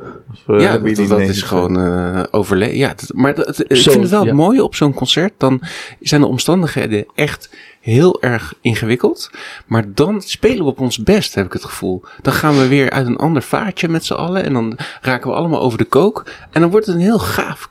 Of, 0.48 0.56
eh, 0.56 0.62
ja, 0.62 0.78
dat, 1.08 1.20
is 1.20 1.42
gewoon 1.42 1.80
eh 1.80 2.24
overleven. 2.32 2.78
Ja, 2.78 2.88
dat- 2.88 3.12
maar 3.14 3.36
dat, 3.36 3.60
ik 3.68 3.76
Zo, 3.78 3.92
vind 3.92 4.04
het 4.04 4.12
wel 4.12 4.26
ja. 4.26 4.34
mooi 4.34 4.62
op 4.62 4.76
zo'n 4.76 4.94
concert. 4.94 5.34
Dan 5.38 5.62
zijn 6.00 6.22
de 6.22 6.28
omstandigheden 6.28 7.06
echt 7.16 7.50
heel 7.82 8.22
erg 8.22 8.54
ingewikkeld. 8.62 9.30
Maar 9.66 9.84
dan 9.94 10.22
spelen 10.22 10.58
we 10.58 10.64
op 10.72 10.80
ons 10.80 11.04
best, 11.04 11.36
heb 11.36 11.46
ik 11.46 11.54
het 11.54 11.64
gevoel. 11.66 12.02
Dan 12.22 12.34
gaan 12.34 12.58
we 12.58 12.68
weer 12.68 12.90
uit 12.90 13.08
een 13.08 13.18
ander 13.18 13.42
vaatje 13.42 13.88
met 13.88 14.06
z'n 14.06 14.14
allen. 14.14 14.44
En 14.44 14.54
dan 14.54 14.78
raken 15.02 15.30
we 15.30 15.36
allemaal 15.36 15.62
over 15.62 15.78
de 15.78 15.84
kook. 15.86 16.24
En 16.52 16.62
dan 16.62 16.70
wordt 16.70 16.86
het 16.86 16.96
een 16.96 17.02
heel 17.02 17.20
gaaf, 17.20 17.70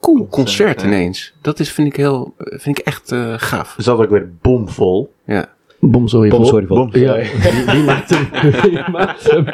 cool 0.00 0.28
concert 0.30 0.82
ineens. 0.82 1.32
Dat 1.40 1.60
is, 1.60 1.72
vind 1.72 1.88
ik, 1.88 1.96
heel, 1.96 2.34
vind 2.38 2.78
ik 2.78 2.84
echt 2.86 3.12
eh, 3.12 3.34
gaaf. 3.36 3.74
Zat 3.78 3.98
ook 3.98 4.10
weer 4.10 4.30
bomvol. 4.40 5.14
Ja. 5.26 5.48
Bom, 5.84 6.08
sorry. 6.08 6.28
Bom. 6.66 6.88
Ja, 6.92 7.14
wie, 7.16 7.64
wie 7.74 7.82
maakt 7.82 8.10
hem? 8.10 8.52
Wie 8.62 8.80
maakt 8.92 9.30
hem? 9.30 9.44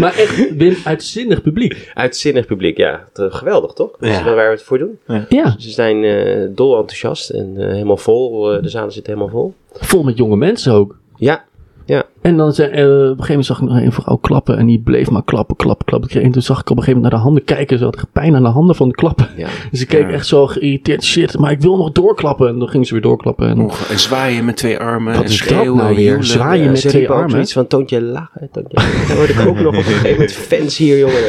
Maar 0.00 0.14
echt, 0.14 0.56
Wim, 0.56 0.76
uitzinnig 0.84 1.42
publiek. 1.42 1.90
Uitzinnig 1.94 2.46
publiek, 2.46 2.76
ja. 2.76 3.04
Eh, 3.14 3.24
geweldig, 3.28 3.72
toch? 3.72 3.90
Dat 3.98 4.08
is 4.10 4.16
Ja. 4.16 4.24
waar 4.24 4.34
we 4.46 4.50
het 4.50 4.62
voor 4.62 4.78
doen. 4.78 4.98
Ja, 5.28 5.54
Ze 5.58 5.70
zijn 5.70 6.04
eh 6.04 6.48
dol 6.50 6.76
enthousiast 6.78 7.30
en 7.30 7.52
eh, 7.56 7.68
helemaal 7.68 7.96
vol. 7.96 8.40
De 8.62 8.68
zalen 8.68 8.92
zitten 8.92 9.12
helemaal 9.12 9.34
vol. 9.40 9.54
vol 9.72 10.02
met 10.02 10.16
jonge 10.16 10.36
mensen 10.36 10.72
ook. 10.72 10.96
Ja, 11.16 11.44
En 12.22 12.36
dan 12.36 12.52
zei, 12.52 12.70
eh, 12.70 12.84
op 12.84 12.90
een 12.90 13.06
gegeven 13.08 13.26
moment 13.28 13.46
zag 13.46 13.60
ik 13.60 13.68
nog 13.68 13.76
een 13.80 13.92
vrouw 13.92 14.16
klappen 14.16 14.58
en 14.58 14.66
die 14.66 14.78
bleef 14.78 15.10
maar 15.10 15.24
klappen, 15.24 15.56
klappen, 15.56 15.86
klappen. 15.86 16.22
En 16.22 16.30
toen 16.30 16.42
zag 16.42 16.60
ik 16.60 16.70
op 16.70 16.76
een 16.76 16.82
gegeven 16.82 16.92
moment 17.00 17.10
naar 17.12 17.20
de 17.20 17.26
handen 17.26 17.44
kijken. 17.44 17.78
Ze 17.78 17.84
had 17.84 17.96
echt 17.96 18.12
pijn 18.12 18.34
aan 18.36 18.42
de 18.42 18.48
handen 18.48 18.76
van 18.76 18.86
het 18.86 18.96
klappen. 18.96 19.28
ja. 19.36 19.48
Dus 19.70 19.80
ik 19.80 19.88
keek 19.88 20.00
Ja. 20.06 20.10
echt 20.10 20.26
zo 20.26 20.46
geïrriteerd, 20.46 21.04
shit, 21.04 21.38
maar 21.38 21.50
ik 21.50 21.60
wil 21.60 21.76
nog 21.76 21.92
doorklappen. 21.92 22.48
En 22.48 22.58
dan 22.58 22.68
ging 22.68 22.86
ze 22.86 22.92
weer 22.92 23.02
doorklappen. 23.02 23.48
En 23.48 23.56
Nog 23.56 23.88
en 23.90 23.98
zwaaien 23.98 24.44
met 24.44 24.56
twee 24.56 24.78
armen. 24.78 25.14
Wat 25.14 25.24
en 25.24 25.30
is 25.30 25.38
dat 25.38 25.48
schreeuwen, 25.48 25.76
nou 25.76 25.94
weer? 25.94 26.04
joelen. 26.04 26.24
Zwaaien 26.24 26.64
Ja, 26.64 26.70
met 26.70 26.80
ze 26.80 26.88
twee 26.88 27.10
armen. 27.10 27.30
zoiets 27.30 27.52
van 27.52 27.66
toontje 27.66 28.02
lachen, 28.02 28.48
toontje 28.52 28.76
lachen. 28.78 29.16
Hoorde 29.16 29.32
ik 29.32 29.48
ook 29.48 29.56
nog 29.58 29.66
op 29.66 29.74
een 29.74 29.82
gegeven 29.82 30.10
moment 30.10 30.32
fans 30.32 30.76
hier, 30.76 30.98
jongen. 30.98 31.22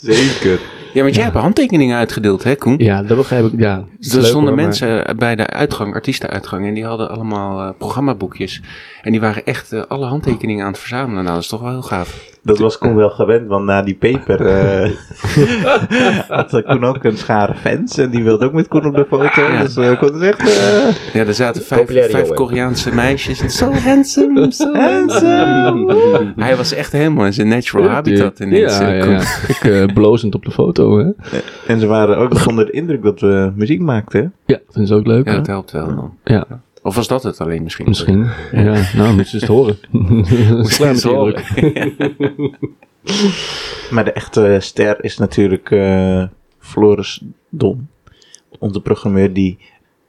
Zeker. 0.00 0.58
Ja, 0.92 1.02
want 1.02 1.14
jij 1.14 1.24
hebt 1.24 1.36
handtekeningen 1.36 1.96
uitgedeeld, 1.96 2.44
hè 2.44 2.54
Koen? 2.54 2.78
Ja, 2.78 3.02
dat 3.02 3.16
begrijp 3.16 3.44
ik. 3.44 3.60
Ja, 3.60 3.84
er 4.14 4.24
stonden 4.24 4.54
mensen 4.54 5.16
bij 5.16 5.36
de 5.36 5.46
uitgang, 5.46 5.94
artiestenuitgang, 5.94 6.66
en 6.66 6.74
die 6.74 6.84
hadden 6.84 7.10
allemaal 7.10 7.60
eh, 7.60 7.74
programmaboekjes. 7.78 8.62
En 9.02 9.10
die 9.10 9.20
waren 9.20 9.44
echt 9.44 9.72
eh, 9.72 9.82
alle 9.88 10.06
handtekeningen 10.06 10.64
aan 10.64 10.70
het 10.70 10.80
verzamelen. 10.80 11.22
Nou, 11.22 11.34
dat 11.34 11.42
is 11.42 11.48
toch 11.48 11.60
wel 11.60 11.70
heel 11.70 11.82
gaaf. 11.82 12.37
Dat 12.42 12.58
was 12.58 12.78
Koen 12.78 12.94
wel 12.94 13.10
gewend, 13.10 13.48
want 13.48 13.64
na 13.64 13.82
die 13.82 13.94
paper 13.94 14.46
eh 14.46 14.90
had 16.38 16.62
Koen 16.66 16.84
ook 16.84 17.04
een 17.04 17.16
schare 17.16 17.54
fans. 17.54 17.98
En 17.98 18.10
die 18.10 18.22
wilde 18.22 18.44
ook 18.44 18.52
met 18.52 18.68
Koen 18.68 18.86
op 18.86 18.94
de 18.94 19.06
foto. 19.08 19.42
Ja. 19.42 19.62
Dus 19.62 19.76
uh, 19.76 19.98
Koen 19.98 20.22
eh, 20.22 20.32
Ja, 21.12 21.24
er 21.26 21.34
zaten 21.34 21.62
vijf, 21.62 22.10
vijf. 22.10 22.28
Koreaanse 22.28 22.94
meisjes. 22.94 23.56
So 23.56 23.72
handsome, 23.72 24.52
so 24.52 24.74
handsome. 24.74 26.32
Hij 26.36 26.56
was 26.56 26.72
echt 26.72 26.92
helemaal 26.92 27.26
in 27.26 27.32
zijn 27.32 27.48
natural 27.48 27.88
habitat 27.88 28.40
ineens. 28.40 28.78
Ja, 28.78 28.92
eh, 28.92 29.10
ja. 29.10 29.20
Ik 29.48 29.64
eh, 29.64 29.94
blozend 29.94 30.34
op 30.34 30.44
de 30.44 30.50
foto, 30.50 30.98
hè. 30.98 31.10
en 31.66 31.80
ze 31.80 31.86
waren 31.86 32.16
ook 32.16 32.32
nog 32.32 32.46
onder 32.46 32.66
de 32.66 32.72
indruk 32.72 33.02
dat 33.02 33.20
we 33.20 33.52
muziek 33.54 33.80
maakten. 33.80 34.32
Ja, 34.46 34.58
vinden 34.68 34.86
ze 34.86 34.94
ook 34.94 35.06
leuk, 35.06 35.24
Ja, 35.24 35.30
hè? 35.30 35.36
dat 35.36 35.46
helpt 35.46 35.70
wel 35.70 35.86
dan. 35.86 36.14
Ja, 36.24 36.46
Of 36.88 36.94
was 36.94 37.08
dat 37.08 37.22
het 37.22 37.40
alleen 37.40 37.62
misschien? 37.62 37.88
misschien. 37.88 38.30
Ja, 38.52 38.82
nou, 38.96 39.14
moeten 39.14 39.26
ze 39.26 39.36
eens 39.40 39.44
horen. 39.44 39.78
Met 40.78 41.04
indruk. 41.04 41.42
Maar 43.90 44.04
de 44.04 44.12
echte 44.12 44.56
ster 44.60 45.04
is 45.04 45.18
natuurlijk 45.18 45.70
eh, 45.70 46.24
Floris 46.58 47.22
Don. 47.48 47.88
Onze 48.58 48.80
programmeur 48.80 49.32
die 49.32 49.58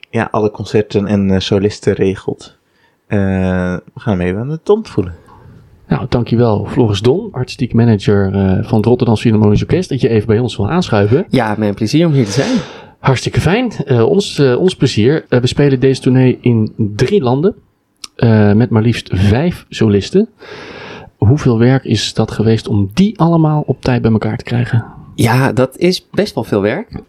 ja, 0.10 0.28
alle 0.32 0.52
concerten 0.52 1.06
en 1.06 1.32
eh, 1.32 1.40
solisten 1.40 1.94
regelt. 1.94 2.58
Eh, 3.08 3.20
we 3.94 4.00
gaan 4.00 4.20
hem 4.20 4.28
even 4.28 4.40
aan 4.40 4.50
de 4.50 4.60
tand 4.64 4.90
voelen. 4.90 5.16
Nou, 5.88 6.06
dankjewel 6.10 6.66
Floris 6.66 7.02
Don, 7.02 7.30
artistiek 7.32 7.74
manager 7.74 8.34
eh, 8.34 8.68
van 8.68 8.78
het 8.78 8.86
Rotterdam 8.86 9.18
Philharmonisch 9.18 9.62
Orkest, 9.62 9.90
dat 9.90 10.02
je 10.02 10.10
even 10.10 10.28
bij 10.28 10.40
ons 10.40 10.56
wil 10.58 10.70
aanschuiven. 10.70 11.26
Ja, 11.30 11.56
mijn 11.58 11.74
plezier 11.74 12.06
om 12.06 12.14
hier 12.14 12.26
te 12.26 12.32
zijn. 12.32 12.58
Hartstikke 13.00 13.42
fijn. 13.42 13.72
Eh, 13.86 14.10
ons, 14.10 14.40
eh, 14.40 14.60
ons 14.60 14.76
plezier. 14.76 15.26
Eh, 15.30 15.40
we 15.40 15.48
spelen 15.48 15.80
deze 15.80 16.02
tournee 16.02 16.38
in 16.42 16.74
drie 16.78 17.22
landen. 17.22 17.56
met 18.56 18.70
maar 18.70 18.82
liefst 18.82 19.10
vijf 19.14 19.66
solisten. 19.70 20.30
Hoeveel 21.18 21.60
werk 21.60 21.84
is 21.84 22.14
dat 22.14 22.32
geweest 22.32 22.68
om 22.68 22.90
die 22.94 23.20
allemaal 23.20 23.64
op 23.66 23.82
tijd 23.82 24.02
bij 24.02 24.12
elkaar 24.12 24.38
te 24.38 24.44
krijgen? 24.44 24.86
Ja, 25.16 25.52
dat 25.54 25.78
is 25.78 26.08
best 26.12 26.36
wel 26.36 26.44
veel 26.44 26.62
werk. 26.62 27.02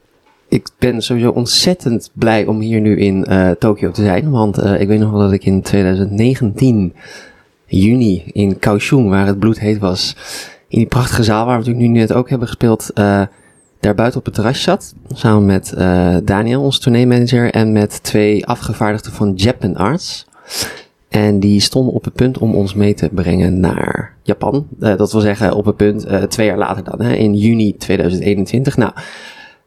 Ik 0.48 0.68
ben 0.78 1.02
sowieso 1.02 1.30
ontzettend 1.30 2.10
blij 2.12 2.46
om 2.46 2.60
hier 2.60 2.80
nu 2.80 2.96
in 2.96 3.26
Tokio 3.58 3.90
te 3.90 4.02
zijn. 4.02 4.30
Want 4.30 4.58
ik 4.58 4.88
weet 4.88 4.98
nog 4.98 5.10
wel 5.10 5.20
dat 5.20 5.32
ik 5.32 5.44
in 5.44 5.62
2019, 5.62 6.94
juni, 7.66 8.22
in 8.26 8.58
Kaohsiung, 8.58 9.08
waar 9.08 9.26
het 9.26 9.38
bloedheet 9.38 9.78
was, 9.78 10.16
in 10.68 10.78
die 10.78 10.88
prachtige 10.88 11.22
zaal 11.22 11.46
waar 11.46 11.58
we 11.58 11.64
natuurlijk 11.64 11.92
nu 11.92 11.98
net 11.98 12.12
ook 12.12 12.30
hebben 12.30 12.48
gespeeld, 12.48 12.92
daar 13.80 13.94
buiten 13.94 14.18
op 14.18 14.24
het 14.24 14.34
terras 14.34 14.62
zat. 14.62 14.94
Samen 15.12 15.46
met 15.46 15.72
eh, 15.72 16.16
Daniel, 16.24 16.62
onze 16.62 16.80
tourneemanager, 16.80 17.50
en 17.50 17.72
met 17.72 18.02
twee 18.02 18.46
afgevaardigden 18.46 19.12
van 19.12 19.32
Japan 19.34 19.76
Arts. 19.76 20.26
En 21.08 21.40
die 21.40 21.60
stonden 21.60 21.94
op 21.94 22.04
het 22.04 22.14
punt 22.14 22.38
om 22.38 22.54
ons 22.54 22.74
mee 22.74 22.94
te 22.94 23.08
brengen 23.12 23.60
naar 23.60 24.14
Japan. 24.22 24.66
Eh, 24.80 24.96
dat 24.96 25.12
wil 25.12 25.20
zeggen 25.20 25.54
op 25.54 25.64
het 25.64 25.76
punt 25.76 26.04
eh, 26.04 26.22
twee 26.22 26.46
jaar 26.46 26.58
later 26.58 26.84
dan, 26.84 27.00
hè, 27.00 27.14
in 27.14 27.34
juni 27.34 27.76
2021. 27.76 28.76
Nou, 28.76 28.92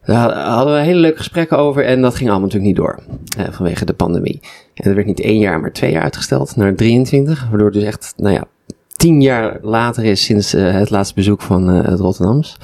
daar 0.04 0.32
hadden 0.32 0.74
we 0.74 0.80
hele 0.80 1.00
leuke 1.00 1.18
gesprekken 1.18 1.58
over 1.58 1.84
en 1.84 2.02
dat 2.02 2.14
ging 2.14 2.30
allemaal 2.30 2.48
natuurlijk 2.48 2.76
niet 2.76 2.84
door. 2.84 3.02
vanwege 3.50 3.84
de 3.84 3.92
pandemie. 3.92 4.40
En 4.74 4.88
er 4.88 4.94
werd 4.94 5.06
niet 5.06 5.20
één 5.20 5.38
jaar, 5.38 5.60
maar 5.60 5.72
twee 5.72 5.90
jaar 5.90 6.02
uitgesteld 6.02 6.56
naar 6.56 6.74
23. 6.74 7.46
Waardoor 7.48 7.66
het 7.66 7.74
dus 7.74 7.84
echt, 7.84 8.14
nou 8.16 8.34
ja, 8.34 8.44
tien 8.96 9.20
jaar 9.20 9.58
later 9.62 10.04
is 10.04 10.24
sinds 10.24 10.52
het 10.52 10.90
laatste 10.90 11.14
bezoek 11.14 11.42
van 11.42 11.66
het 11.66 12.00
Rotterdams. 12.00 12.56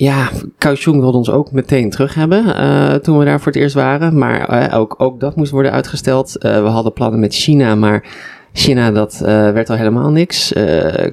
Ja, 0.00 0.28
Kaohsiung 0.58 1.00
wilde 1.00 1.16
ons 1.16 1.30
ook 1.30 1.52
meteen 1.52 1.90
terug 1.90 2.14
hebben 2.14 2.56
eh, 2.56 2.94
toen 2.94 3.18
we 3.18 3.24
daar 3.24 3.40
voor 3.40 3.52
het 3.52 3.60
eerst 3.60 3.74
waren. 3.74 4.18
Maar 4.18 4.48
eh, 4.48 4.78
ook, 4.78 4.94
ook 4.98 5.20
dat 5.20 5.36
moest 5.36 5.50
worden 5.50 5.72
uitgesteld. 5.72 6.36
Eh, 6.36 6.62
we 6.62 6.68
hadden 6.68 6.92
plannen 6.92 7.20
met 7.20 7.34
China, 7.34 7.74
maar 7.74 8.04
China 8.52 8.90
dat 8.90 9.18
werd 9.24 9.70
al 9.70 9.76
helemaal 9.76 10.10
niks. 10.10 10.52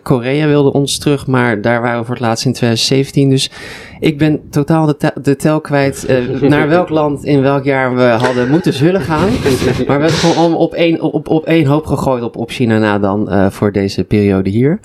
Korea 0.03 0.47
wilde 0.47 0.71
ons 0.73 0.97
terug, 0.97 1.27
maar 1.27 1.61
daar 1.61 1.81
waren 1.81 1.99
we 1.99 2.05
voor 2.05 2.15
het 2.15 2.23
laatst 2.23 2.45
in 2.45 2.53
2017. 2.53 3.29
Dus 3.29 3.51
ik 3.99 4.17
ben 4.17 4.49
totaal 4.49 4.85
de, 4.85 4.97
te- 4.97 5.13
de 5.21 5.35
tel 5.35 5.61
kwijt 5.61 6.07
naar 6.41 6.67
welk 6.67 6.89
land 6.89 7.23
in 7.25 7.41
welk 7.41 7.63
jaar 7.63 7.95
we 7.95 8.01
hadden 8.01 8.49
moeten 8.49 8.73
zullen 8.73 9.01
gaan. 9.01 9.29
Maar 9.29 9.75
we 9.77 9.83
hebben 9.87 10.01
het 10.01 10.11
gewoon 10.11 10.35
allemaal 10.35 10.59
op 10.59 10.73
één, 10.73 11.01
op, 11.01 11.27
op 11.29 11.45
één 11.45 11.65
hoop 11.65 11.85
gegooid 11.85 12.23
op, 12.23 12.37
op 12.37 12.49
China 12.49 12.77
na 12.77 12.99
dan 12.99 13.51
voor 13.51 13.71
deze 13.71 14.03
periode 14.03 14.49
hier. 14.49 14.79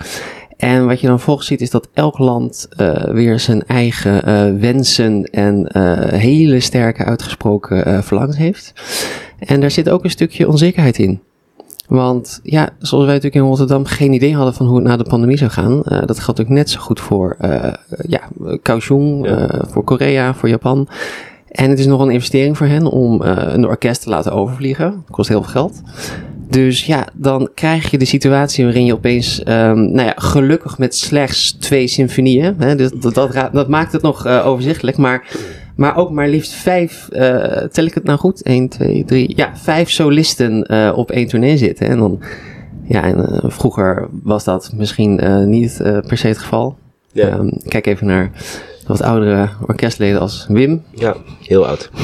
En 0.61 0.87
wat 0.87 1.01
je 1.01 1.07
dan 1.07 1.21
volgens 1.21 1.47
ziet 1.47 1.61
is 1.61 1.71
dat 1.71 1.89
elk 1.93 2.19
land 2.19 2.69
eh, 2.77 3.05
weer 3.05 3.41
zijn 3.41 3.67
eigen 3.67 4.25
eh, 4.25 4.61
wensen 4.61 5.25
en 5.25 5.67
eh, 5.67 6.19
hele 6.19 6.61
sterke 6.61 7.05
uitgesproken 7.05 8.05
verlangens 8.05 8.37
heeft. 8.37 8.73
En 9.39 9.61
daar 9.61 9.71
zit 9.71 9.91
ook 9.91 10.05
een 10.05 10.11
stukje 10.11 10.49
onzekerheid 10.49 10.99
in. 10.99 11.21
Want 11.89 12.41
ja, 12.43 12.69
zoals 12.79 13.05
wij 13.05 13.15
natuurlijk 13.15 13.43
in 13.43 13.49
Rotterdam 13.49 13.85
geen 13.85 14.13
idee 14.13 14.35
hadden 14.35 14.55
van 14.55 14.67
hoe 14.67 14.77
het 14.77 14.85
na 14.85 14.97
de 14.97 15.05
pandemie 15.05 15.37
zou 15.37 15.51
gaan. 15.51 15.83
dat 16.07 16.19
geldt 16.19 16.41
ook 16.41 16.49
net 16.49 16.71
zo 16.71 16.81
goed 16.81 17.01
voor 17.01 17.37
ja, 18.07 18.21
Kaohsiung, 18.63 19.27
Ja. 19.27 19.65
voor 19.69 19.85
Korea, 19.85 20.35
voor 20.35 20.49
Japan. 20.49 20.89
En 21.49 21.71
het 21.71 21.79
is 21.79 21.87
nog 21.87 22.01
een 22.01 22.11
investering 22.11 22.57
voor 22.57 22.67
hen 22.67 22.87
om 22.87 23.21
een 23.23 23.67
orkest 23.67 24.03
te 24.03 24.09
laten 24.09 24.33
overvliegen. 24.33 24.91
Dat 24.91 25.17
kost 25.17 25.29
heel 25.29 25.43
veel 25.43 25.53
geld. 25.53 25.83
Dus 26.51 26.87
ja, 26.87 27.07
dan 27.15 27.51
krijg 27.55 27.91
je 27.91 27.99
de 27.99 28.05
situatie 28.05 28.65
waarin 28.65 28.85
je 28.85 28.93
opeens, 28.93 29.43
ehm, 29.43 29.77
nou 29.77 30.07
ja, 30.07 30.13
gelukkig 30.17 30.79
met 30.79 30.95
slechts 30.95 31.53
twee 31.53 31.87
symfonieën. 31.87 32.55
Hè, 32.59 32.77
dus 32.77 32.91
dat, 32.91 33.15
dat, 33.53 33.69
maakt 33.69 33.93
het 33.93 34.03
nog 34.03 34.27
eh, 34.27 34.47
overzichtelijk. 34.47 34.97
Maar, 34.97 35.37
maar 35.77 35.97
ook 35.97 36.11
maar 36.11 36.29
liefst 36.29 36.53
vijf, 36.53 37.09
eh, 37.09 37.65
tel 37.65 37.85
ik 37.85 37.95
het 37.95 38.05
nou 38.05 38.19
goed? 38.19 38.43
1, 38.43 38.69
2, 38.69 39.05
3, 39.05 39.33
ja, 39.37 39.57
vijf 39.57 39.91
solisten 39.91 40.67
eh, 40.67 40.93
op 40.97 41.11
één 41.11 41.27
tournee 41.27 41.57
zitten. 41.57 41.87
En 41.87 41.99
dan, 41.99 42.21
ja, 42.85 43.03
en 43.03 43.41
vroeger 43.43 44.09
was 44.23 44.45
dat 44.45 44.73
misschien 44.77 45.21
niet 45.51 45.77
per 46.07 46.19
se 46.19 46.27
het 46.27 46.39
geval. 46.39 46.77
Ja, 47.13 47.29
Ehm, 47.29 47.49
kijk 47.69 47.87
even 47.87 48.07
naar 48.07 48.31
wat 48.91 49.03
oudere 49.03 49.49
orkestleden 49.67 50.21
als 50.21 50.47
Wim. 50.49 50.83
ja 50.95 51.17
heel 51.43 51.67
oud. 51.67 51.91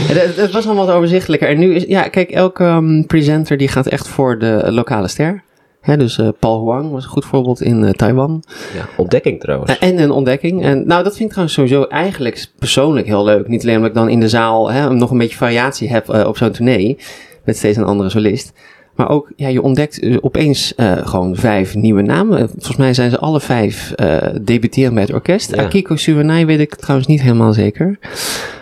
Het, 0.00 0.36
het- 0.36 0.50
was 0.52 0.66
allemaal 0.66 0.86
wat 0.86 0.94
overzichtelijker. 0.94 1.48
En 1.48 1.58
nu 1.58 1.74
is, 1.74 1.84
ja, 1.84 2.02
kijk, 2.08 2.30
elke 2.30 2.64
ehm, 2.64 3.02
presenter 3.02 3.56
die 3.56 3.68
gaat 3.68 3.86
echt 3.86 4.08
voor 4.08 4.38
de 4.38 4.64
lokale 4.70 5.08
ster. 5.08 5.42
Hè, 5.80 5.96
dus 5.96 6.18
eh, 6.18 6.28
Paul 6.38 6.60
Huang 6.64 6.90
was 6.90 7.04
een 7.04 7.10
goed 7.10 7.24
voorbeeld 7.24 7.60
in 7.62 7.84
eh, 7.84 7.90
Taiwan. 7.90 8.44
Ja, 8.74 8.88
ontdekking 8.96 9.40
trouwens. 9.40 9.78
En 9.78 9.98
een 10.02 10.10
ontdekking. 10.10 10.62
En 10.64 10.86
nou, 10.86 11.02
dat 11.04 11.12
vind 11.12 11.22
ik 11.24 11.28
trouwens 11.28 11.54
sowieso 11.54 11.82
eigenlijk 11.82 12.46
persoonlijk 12.58 13.06
heel 13.06 13.24
leuk. 13.24 13.48
Niet 13.48 13.62
alleen 13.62 13.74
omdat 13.76 13.90
ik 13.90 13.96
dan 13.96 14.08
in 14.08 14.20
de 14.20 14.28
zaal 14.28 14.70
hè, 14.70 14.90
nog 14.94 15.10
een 15.10 15.18
beetje 15.18 15.36
variatie 15.36 15.88
heb 15.90 16.08
eh, 16.08 16.26
op 16.26 16.36
zo'n 16.36 16.50
tournee. 16.50 16.98
Met 17.44 17.56
steeds 17.56 17.76
een 17.76 17.84
andere 17.84 18.10
solist. 18.10 18.52
Maar 18.94 19.08
ook, 19.10 19.32
ja, 19.36 19.48
je 19.48 19.62
ontdekt 19.62 19.98
eh, 20.00 20.16
opeens 20.20 20.74
eh, 20.74 21.06
gewoon 21.06 21.36
vijf 21.36 21.74
nieuwe 21.74 22.02
namen. 22.02 22.38
Eh, 22.38 22.44
Volgens 22.48 22.76
mij 22.76 22.94
zijn 22.94 23.10
ze 23.10 23.18
alle 23.18 23.40
vijf 23.40 23.92
eh 23.92 24.28
debuteren 24.42 24.94
bij 24.94 25.02
het 25.02 25.12
orkest. 25.12 25.54
Ja. 25.54 25.62
Akiko 25.62 25.96
Suwanai 25.96 26.44
weet 26.44 26.60
ik 26.60 26.74
trouwens 26.74 27.08
niet 27.08 27.22
helemaal 27.22 27.52
zeker. 27.52 27.98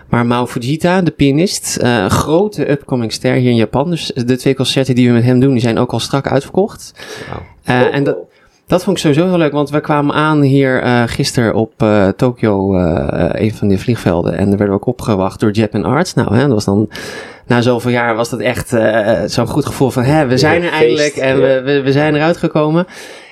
Maar 0.08 0.26
Mao 0.26 0.46
Fujita, 0.46 1.02
de 1.02 1.10
pianist, 1.10 1.76
eh, 1.76 2.06
grote 2.06 2.70
upcoming 2.70 3.12
ster 3.12 3.34
hier 3.34 3.50
in 3.50 3.56
Japan. 3.56 3.90
Dus 3.90 4.12
de 4.14 4.36
twee 4.36 4.54
concerten 4.54 4.94
die 4.94 5.06
we 5.08 5.14
met 5.14 5.24
hem 5.24 5.40
doen, 5.40 5.52
die 5.52 5.60
zijn 5.60 5.78
ook 5.78 5.92
al 5.92 6.00
strak 6.00 6.26
uitverkocht. 6.26 6.94
Eh, 7.62 7.94
en 7.94 8.04
dat, 8.04 8.16
dat 8.72 8.84
vond 8.84 8.96
ik 8.96 9.02
sowieso 9.02 9.26
heel 9.28 9.38
leuk, 9.38 9.52
want 9.52 9.70
we 9.70 9.80
kwamen 9.80 10.14
aan 10.14 10.40
hier 10.40 10.82
eh 10.82 11.02
gisteren 11.06 11.54
op 11.54 11.72
eh 11.76 12.08
Tokyo, 12.08 12.76
eh, 12.76 13.28
een 13.42 13.54
van 13.54 13.68
die 13.68 13.78
vliegvelden. 13.78 14.32
En 14.36 14.44
er 14.44 14.48
werden 14.48 14.68
we 14.68 14.72
ook 14.72 14.86
opgewacht 14.86 15.40
door 15.40 15.50
Japan 15.52 15.84
Arts. 15.84 16.14
Nou, 16.14 16.34
hè, 16.34 16.40
dat 16.40 16.50
was 16.52 16.64
dan, 16.64 16.88
na 17.46 17.60
zoveel 17.60 17.90
jaar 17.90 18.14
was 18.14 18.30
dat 18.30 18.40
echt 18.40 18.74
zo'n 19.26 19.46
goed 19.46 19.66
gevoel 19.66 19.90
van, 19.90 20.02
hè, 20.02 20.26
we 20.26 20.38
zijn 20.38 20.62
er 20.62 20.68
feest, 20.68 20.82
eindelijk 20.82 21.14
en 21.16 21.36
ja. 21.36 21.42
we, 21.42 21.62
we, 21.64 21.82
we 21.82 21.92
zijn 21.92 22.14
eruit 22.14 22.36
gekomen. 22.36 22.86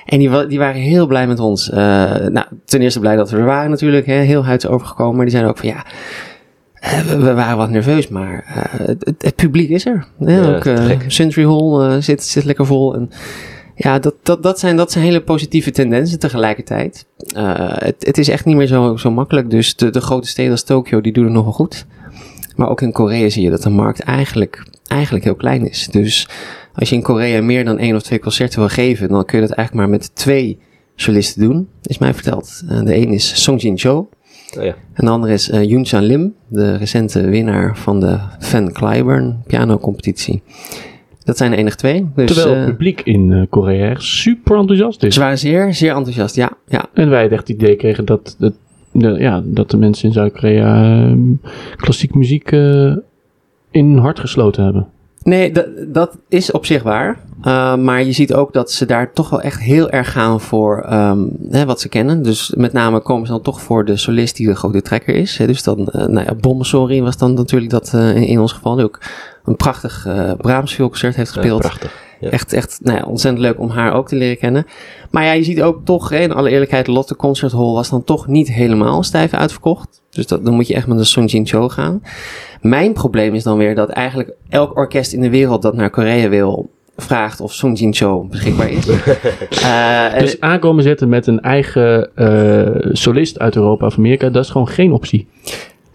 En 0.05 0.19
die, 0.19 0.47
die 0.47 0.59
waren 0.59 0.81
heel 0.81 1.07
blij 1.07 1.27
met 1.27 1.39
ons. 1.39 1.69
Nou, 1.69 2.43
ten 2.65 2.81
eerste 2.81 2.99
blij 2.99 3.15
dat 3.15 3.29
we 3.29 3.37
er 3.37 3.45
waren 3.45 3.69
natuurlijk, 3.69 4.05
hè, 4.05 4.13
heel 4.13 4.45
huids 4.45 4.67
overgekomen. 4.67 5.15
Maar 5.15 5.25
die 5.25 5.33
zeiden 5.33 5.51
ook 5.51 5.59
van, 5.59 5.69
ja, 5.69 5.83
we, 7.19 7.33
waren 7.33 7.57
wat 7.57 7.69
nerveus, 7.69 8.07
maar 8.07 8.43
het, 8.77 9.13
het- 9.17 9.35
publiek 9.35 9.69
is 9.69 9.85
er. 9.85 10.05
Ja, 10.19 10.29
Ja, 10.29 10.55
ook. 10.55 10.63
Century 11.07 11.45
Hall 11.45 12.01
zit, 12.01 12.23
zit 12.23 12.43
lekker 12.43 12.65
vol. 12.65 12.95
En, 12.95 13.09
ja, 13.83 13.99
dat, 13.99 14.15
dat, 14.23 14.43
dat, 14.43 14.59
zijn, 14.59 14.75
dat 14.75 14.91
zijn 14.91 15.03
hele 15.03 15.21
positieve 15.21 15.71
tendensen 15.71 16.19
tegelijkertijd. 16.19 17.05
Eh, 17.35 17.53
het, 17.73 18.05
het 18.05 18.17
is 18.17 18.29
echt 18.29 18.45
niet 18.45 18.55
meer 18.55 18.67
zo, 18.67 18.97
zo 18.97 19.11
makkelijk. 19.11 19.49
Dus 19.49 19.75
de, 19.75 19.89
de 19.89 20.01
grote 20.01 20.27
steden 20.27 20.51
als 20.51 20.63
Tokio, 20.63 21.01
die 21.01 21.13
doen 21.13 21.23
het 21.23 21.33
nog 21.33 21.43
wel 21.43 21.53
goed. 21.53 21.85
Maar 22.55 22.69
ook 22.69 22.81
in 22.81 22.91
Korea 22.91 23.29
zie 23.29 23.43
je 23.43 23.49
dat 23.49 23.63
de 23.63 23.69
markt 23.69 23.99
eigenlijk, 23.99 24.63
eigenlijk 24.87 25.23
heel 25.23 25.35
klein 25.35 25.69
is. 25.69 25.87
Dus 25.87 26.29
als 26.73 26.89
je 26.89 26.95
in 26.95 27.01
Korea 27.01 27.41
meer 27.41 27.65
dan 27.65 27.77
één 27.77 27.95
of 27.95 28.01
twee 28.01 28.19
concerten 28.19 28.59
wil 28.59 28.69
geven, 28.69 29.09
dan 29.09 29.25
kun 29.25 29.41
je 29.41 29.47
dat 29.47 29.55
eigenlijk 29.55 29.87
maar 29.87 29.97
met 29.99 30.15
twee 30.15 30.59
solisten 30.95 31.41
doen, 31.41 31.69
is 31.83 31.97
mij 31.97 32.13
verteld. 32.13 32.63
Eh, 32.69 32.83
de 32.83 32.95
een 32.95 33.09
is 33.09 33.43
Song 33.43 33.57
Jin 33.57 33.77
Cho. 33.77 34.09
Oh 34.57 34.63
ja. 34.63 34.75
En 34.93 35.05
de 35.05 35.11
andere 35.11 35.33
is 35.33 35.49
eh 35.49 35.63
Yoon 35.63 35.85
Chan 35.85 36.03
Lim, 36.03 36.33
de 36.47 36.77
recente 36.77 37.21
winnaar 37.21 37.77
van 37.77 37.99
de 37.99 38.19
Van 38.39 38.71
Cliburn 38.71 39.43
pianocompetitie. 39.47 40.43
Dat 41.23 41.37
zijn 41.37 41.51
de 41.51 41.57
enige 41.57 41.75
twee. 41.75 42.09
Dus, 42.15 42.33
Terwijl 42.33 42.55
eh, 42.55 42.61
het 42.61 42.69
publiek 42.69 43.01
in 43.01 43.31
eh, 43.31 43.41
Korea 43.49 43.89
echt 43.89 44.03
super 44.03 44.57
enthousiast 44.57 45.03
is. 45.03 45.13
ze 45.13 45.19
waren 45.19 45.37
zeer, 45.37 45.73
zeer 45.73 45.95
enthousiast. 45.95 46.35
Ja, 46.35 46.51
ja. 46.67 46.85
En 46.93 47.09
wij 47.09 47.29
echt 47.29 47.47
het 47.47 47.49
idee 47.49 47.75
kregen 47.75 48.05
dat, 48.05 48.35
dat, 48.39 48.53
de, 48.91 49.09
ja, 49.09 49.41
dat 49.45 49.71
de 49.71 49.77
mensen 49.77 50.07
in 50.07 50.13
Zuid-Korea 50.13 50.83
ehm, 50.83 51.33
klassieke 51.75 52.17
muziek 52.17 52.51
eh, 52.51 52.95
in 53.71 53.85
hun 53.85 53.97
hart 53.97 54.19
gesloten 54.19 54.63
hebben. 54.63 54.87
Nee, 55.23 55.51
dat 55.87 56.17
is 56.29 56.51
op 56.51 56.65
zich 56.65 56.83
waar. 56.83 57.19
Uh, 57.47 57.75
maar 57.75 58.03
je 58.03 58.11
ziet 58.11 58.33
ook 58.33 58.53
dat 58.53 58.71
ze 58.71 58.85
daar 58.85 59.13
toch 59.13 59.29
wel 59.29 59.41
echt 59.41 59.59
heel 59.59 59.89
erg 59.89 60.11
gaan 60.11 60.41
voor 60.41 60.81
ehm, 60.81 61.19
hè, 61.49 61.65
wat 61.65 61.81
ze 61.81 61.89
kennen. 61.89 62.23
Dus 62.23 62.53
met 62.57 62.73
name 62.73 62.99
komen 62.99 63.25
ze 63.25 63.31
dan 63.31 63.41
toch 63.41 63.61
voor 63.61 63.85
de 63.85 63.97
solist 63.97 64.35
die 64.35 64.47
de 64.47 64.55
grote 64.55 64.81
trekker 64.81 65.15
is. 65.15 65.37
Hè. 65.37 65.47
Dus 65.47 65.63
dan, 65.63 65.79
uh, 65.79 66.05
nou 66.05 66.25
ja, 66.25 66.35
Bommessori 66.35 67.01
was 67.01 67.17
dan 67.17 67.33
natuurlijk 67.33 67.71
dat 67.71 67.91
uh, 67.95 68.15
in, 68.15 68.25
in 68.25 68.39
ons 68.39 68.51
geval 68.51 68.75
die 68.75 68.85
ook 68.85 68.99
een 69.45 69.55
prachtig 69.55 70.05
uh, 70.07 70.31
Brahms 70.37 70.75
concert 70.75 71.15
heeft 71.15 71.31
gespeeld. 71.31 71.63
Ja, 71.63 71.67
prachtig. 71.69 72.09
Ja. 72.19 72.29
Echt, 72.29 72.53
echt 72.53 72.79
nou 72.83 72.97
ja, 72.97 73.03
ontzettend 73.03 73.43
leuk 73.43 73.59
om 73.59 73.69
haar 73.69 73.93
ook 73.93 74.07
te 74.07 74.15
leren 74.15 74.37
kennen. 74.37 74.65
Maar 75.11 75.23
ja, 75.23 75.31
je 75.31 75.43
ziet 75.43 75.61
ook 75.61 75.85
toch, 75.85 76.09
hè, 76.09 76.19
in 76.19 76.33
alle 76.33 76.49
eerlijkheid, 76.49 76.87
Lotte 76.87 77.15
Concert 77.15 77.51
Hall 77.51 77.73
was 77.73 77.89
dan 77.89 78.03
toch 78.03 78.27
niet 78.27 78.51
helemaal 78.51 79.03
stijf 79.03 79.33
uitverkocht. 79.33 80.01
Dus 80.09 80.27
dat, 80.27 80.45
dan 80.45 80.53
moet 80.53 80.67
je 80.67 80.73
echt 80.73 80.87
met 80.87 80.97
een 80.97 81.05
Song 81.05 81.25
Jin 81.25 81.47
Cho 81.47 81.69
gaan. 81.69 82.03
Mijn 82.61 82.93
probleem 82.93 83.33
is 83.33 83.43
dan 83.43 83.57
weer 83.57 83.75
dat 83.75 83.89
eigenlijk 83.89 84.33
elk 84.49 84.77
orkest 84.77 85.13
in 85.13 85.21
de 85.21 85.29
wereld 85.29 85.61
dat 85.61 85.75
naar 85.75 85.89
Korea 85.89 86.29
wil, 86.29 86.69
vraagt 87.01 87.41
of 87.41 87.53
Song 87.53 87.73
Jin 87.73 87.93
Cho 87.93 88.23
beschikbaar 88.23 88.69
is. 88.69 88.87
uh, 89.63 90.19
dus 90.19 90.39
aankomen 90.39 90.83
zetten 90.83 91.09
met 91.09 91.27
een 91.27 91.41
eigen 91.41 92.09
uh, 92.15 92.91
solist 92.91 93.39
uit 93.39 93.55
Europa 93.55 93.85
of 93.85 93.97
Amerika, 93.97 94.29
dat 94.29 94.43
is 94.43 94.49
gewoon 94.49 94.67
geen 94.67 94.91
optie. 94.91 95.27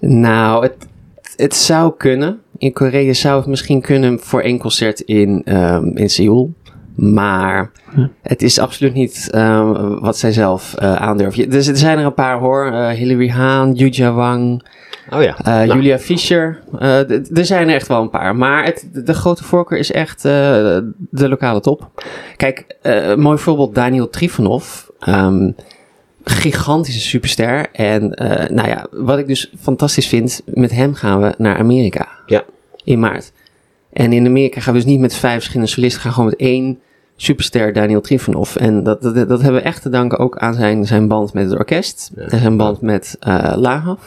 Nou, 0.00 0.62
het, 0.62 0.88
het 1.36 1.54
zou 1.54 1.92
kunnen. 1.96 2.40
In 2.58 2.72
Korea 2.72 3.12
zou 3.12 3.36
het 3.38 3.46
misschien 3.46 3.80
kunnen 3.80 4.20
voor 4.20 4.40
één 4.40 4.58
concert 4.58 5.00
in, 5.00 5.42
um, 5.44 5.96
in 5.96 6.10
Seoul. 6.10 6.54
Maar 6.94 7.70
het 8.22 8.42
is 8.42 8.58
absoluut 8.58 8.94
niet 8.94 9.30
um, 9.34 10.00
wat 10.00 10.18
zij 10.18 10.32
zelf 10.32 10.74
uh, 10.82 10.94
aandurven. 10.94 11.50
Dus 11.50 11.66
er 11.66 11.76
zijn 11.76 11.98
er 11.98 12.04
een 12.04 12.14
paar 12.14 12.38
hoor. 12.38 12.66
Uh, 12.66 12.88
Hilary 12.88 13.28
Haan, 13.28 13.72
Yuja 13.72 14.12
Wang, 14.12 14.66
oh 15.10 15.22
ja. 15.22 15.38
uh, 15.38 15.44
nou. 15.44 15.66
Julia 15.66 15.98
Fischer. 15.98 16.58
Uh, 16.80 17.10
er 17.10 17.44
zijn 17.44 17.68
er 17.68 17.74
echt 17.74 17.88
wel 17.88 18.02
een 18.02 18.10
paar. 18.10 18.36
Maar 18.36 18.64
het, 18.64 18.88
de 18.92 19.14
grote 19.14 19.44
voorkeur 19.44 19.78
is 19.78 19.92
echt 19.92 20.24
uh, 20.24 20.32
de 21.10 21.28
lokale 21.28 21.60
top. 21.60 22.02
Kijk, 22.36 22.76
mooi 23.16 23.38
voorbeeld 23.38 23.74
Daniel 23.74 24.10
Trifonov. 24.10 24.84
Um, 25.08 25.54
gigantische 26.24 27.00
superster. 27.00 27.66
En 27.72 28.02
uh, 28.02 28.48
nou 28.48 28.68
ja, 28.68 28.86
wat 28.90 29.18
ik 29.18 29.26
dus 29.26 29.52
fantastisch 29.60 30.06
vind, 30.06 30.42
met 30.44 30.70
hem 30.70 30.94
gaan 30.94 31.20
we 31.20 31.34
naar 31.38 31.58
Amerika. 31.58 32.08
Ja. 32.26 32.44
In 32.84 32.98
maart. 32.98 33.32
En 33.92 34.12
in 34.12 34.26
Amerika 34.26 34.60
gaan 34.60 34.72
we 34.72 34.78
dus 34.78 34.88
niet 34.88 35.00
met 35.00 35.14
vijf 35.14 35.34
verschillende 35.34 35.70
solisten, 35.70 36.00
gaan 36.00 36.12
gewoon 36.12 36.28
met 36.28 36.38
één 36.38 36.78
superster 37.16 37.72
Daniel 37.72 38.00
Trifonov. 38.00 38.56
En 38.56 38.82
dat, 38.82 39.02
dat, 39.02 39.14
dat 39.14 39.42
hebben 39.42 39.60
we 39.60 39.66
echt 39.66 39.82
te 39.82 39.88
danken 39.88 40.18
ook 40.18 40.38
aan 40.38 40.54
zijn, 40.54 40.86
zijn 40.86 41.08
band 41.08 41.32
met 41.32 41.50
het 41.50 41.58
orkest. 41.58 42.10
Ja. 42.16 42.22
En 42.22 42.38
zijn 42.38 42.56
band 42.56 42.80
met 42.80 43.16
uh, 43.28 43.52
Lahav. 43.56 44.00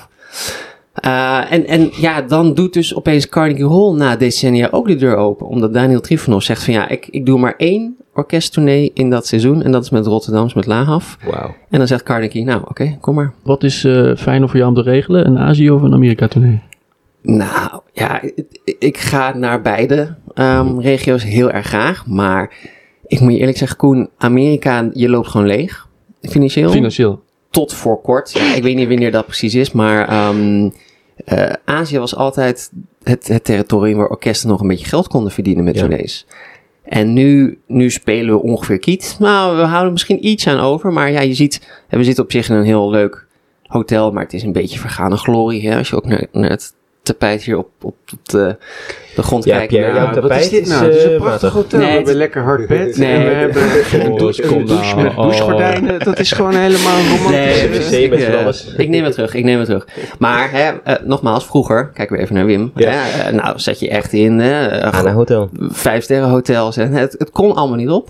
Uh, 1.05 1.51
en, 1.51 1.67
en 1.67 1.89
ja, 1.91 2.21
dan 2.21 2.53
doet 2.53 2.73
dus 2.73 2.95
opeens 2.95 3.29
Carnegie 3.29 3.69
Hall 3.69 3.93
na 3.93 4.15
decennia 4.15 4.67
ook 4.71 4.87
de 4.87 4.95
deur 4.95 5.15
open. 5.15 5.47
Omdat 5.47 5.73
Daniel 5.73 6.01
Trifonov 6.01 6.43
zegt 6.43 6.63
van 6.63 6.73
ja, 6.73 6.87
ik, 6.87 7.07
ik 7.07 7.25
doe 7.25 7.39
maar 7.39 7.53
één 7.57 7.97
orkesttournee 8.13 8.91
in 8.93 9.09
dat 9.09 9.27
seizoen. 9.27 9.63
En 9.63 9.71
dat 9.71 9.83
is 9.83 9.89
met 9.89 10.05
Rotterdams, 10.05 10.53
met 10.53 10.65
Lahav. 10.65 11.15
Wow. 11.23 11.49
En 11.69 11.77
dan 11.77 11.87
zegt 11.87 12.03
Carnegie, 12.03 12.43
nou 12.43 12.59
oké, 12.59 12.69
okay, 12.69 12.97
kom 13.01 13.15
maar. 13.15 13.33
Wat 13.43 13.63
is 13.63 13.83
uh, 13.83 14.15
fijner 14.15 14.49
voor 14.49 14.57
jou 14.57 14.69
om 14.69 14.75
te 14.75 14.89
regelen? 14.89 15.25
Een 15.25 15.37
Azië 15.37 15.71
of 15.71 15.81
een 15.81 15.93
Amerika 15.93 16.27
tournee? 16.27 16.61
Nou, 17.21 17.81
ja, 17.93 18.21
ik, 18.21 18.45
ik 18.79 18.97
ga 18.97 19.37
naar 19.37 19.61
beide 19.61 20.15
um, 20.35 20.81
regio's 20.81 21.23
heel 21.23 21.51
erg 21.51 21.67
graag. 21.67 22.07
Maar 22.07 22.53
ik 23.07 23.19
moet 23.19 23.33
je 23.33 23.39
eerlijk 23.39 23.57
zeggen, 23.57 23.77
Koen, 23.77 24.09
Amerika, 24.17 24.89
je 24.93 25.09
loopt 25.09 25.27
gewoon 25.27 25.47
leeg. 25.47 25.87
Financieel. 26.21 26.71
Financieel. 26.71 27.21
Tot 27.49 27.73
voor 27.73 28.01
kort. 28.01 28.31
Ja, 28.31 28.55
ik 28.55 28.63
weet 28.63 28.75
niet 28.75 28.87
wanneer 28.87 29.11
dat 29.11 29.25
precies 29.25 29.55
is, 29.55 29.71
maar 29.71 30.27
um, 30.27 30.71
uh, 31.25 31.53
Azië 31.65 31.99
was 31.99 32.15
altijd 32.15 32.71
het, 33.03 33.27
het 33.27 33.43
territorium 33.43 33.97
waar 33.97 34.09
orkesten 34.09 34.49
nog 34.49 34.61
een 34.61 34.67
beetje 34.67 34.85
geld 34.85 35.07
konden 35.07 35.31
verdienen 35.31 35.63
met 35.63 35.75
Ja. 35.75 35.87
En 36.83 37.13
nu, 37.13 37.59
nu 37.67 37.89
spelen 37.89 38.33
we 38.33 38.41
ongeveer 38.41 38.79
kiet. 38.79 39.15
Nou, 39.19 39.57
we 39.57 39.63
houden 39.63 39.91
misschien 39.91 40.27
iets 40.27 40.47
aan 40.47 40.59
over. 40.59 40.93
Maar 40.93 41.11
ja, 41.11 41.21
je 41.21 41.33
ziet, 41.33 41.83
we 41.89 42.03
zitten 42.03 42.23
op 42.23 42.31
zich 42.31 42.49
in 42.49 42.55
een 42.55 42.63
heel 42.63 42.89
leuk 42.89 43.27
hotel. 43.63 44.11
Maar 44.11 44.23
het 44.23 44.33
is 44.33 44.43
een 44.43 44.51
beetje 44.51 44.79
vergane 44.79 45.17
glorie. 45.17 45.69
Hè? 45.69 45.77
Als 45.77 45.89
je 45.89 45.95
ook 45.95 46.05
naar, 46.05 46.27
naar 46.31 46.49
het 46.49 46.73
tapijt 47.03 47.43
hier 47.43 47.57
op, 47.57 47.67
op, 47.81 47.95
op 48.13 48.19
de, 48.23 48.55
de 49.15 49.23
grond 49.23 49.43
Ja, 49.43 49.55
kijkt. 49.57 49.71
Pierre, 49.71 49.93
Nou, 49.93 50.05
wat 50.05 50.13
tapijt 50.21 50.41
is 50.43 50.49
dit 50.49 50.61
is, 50.61 50.67
nou? 50.67 50.85
Het 50.85 50.95
is 50.95 51.03
eh, 51.03 51.11
een 51.11 51.17
prachtig 51.17 51.53
hotel. 51.53 51.79
Nee, 51.79 51.87
we 51.87 51.93
hebben 51.93 52.09
het- 52.11 52.17
lekker 52.21 52.41
hard 52.41 52.67
bed. 52.67 52.97
Nee, 52.97 53.13
en 53.13 53.25
we 53.25 53.33
hebben 53.33 53.63
een 54.05 54.11
Oh, 54.11 54.17
douche, 54.17 54.41
kom 54.41 54.57
een 54.59 54.65
douche 54.65 54.95
nou. 54.95 55.03
met 55.07 55.15
douchegordijnen. 55.15 55.99
Dat 55.99 56.19
is 56.19 56.31
gewoon 56.31 56.55
helemaal 56.55 56.97
romantisch. 57.17 57.89
Nee, 57.89 58.03
ik, 58.03 58.77
ik 58.77 58.89
neem 58.89 59.03
het 59.03 59.13
terug, 59.13 59.33
ik 59.33 59.43
neem 59.43 59.57
het 59.57 59.65
terug. 59.67 59.87
Maar 60.19 60.51
hè, 60.51 60.71
eh, 60.83 60.95
nogmaals, 61.05 61.45
vroeger, 61.45 61.89
kijken 61.93 62.15
we 62.15 62.21
even 62.21 62.35
naar 62.35 62.45
Wim. 62.45 62.71
Ja. 62.75 62.89
Hè, 62.91 63.21
eh, 63.29 63.33
nou, 63.33 63.59
zet 63.59 63.79
je 63.79 63.89
echt 63.89 64.13
in 64.13 64.41
Aan 64.41 65.05
een 65.07 65.13
hotel. 65.13 65.49
vijf 65.59 66.03
sterren 66.03 66.29
hotels. 66.29 66.77
En 66.77 66.91
het, 66.93 67.15
het 67.17 67.31
kon 67.31 67.55
allemaal 67.55 67.77
niet 67.77 67.89
op. 67.89 68.09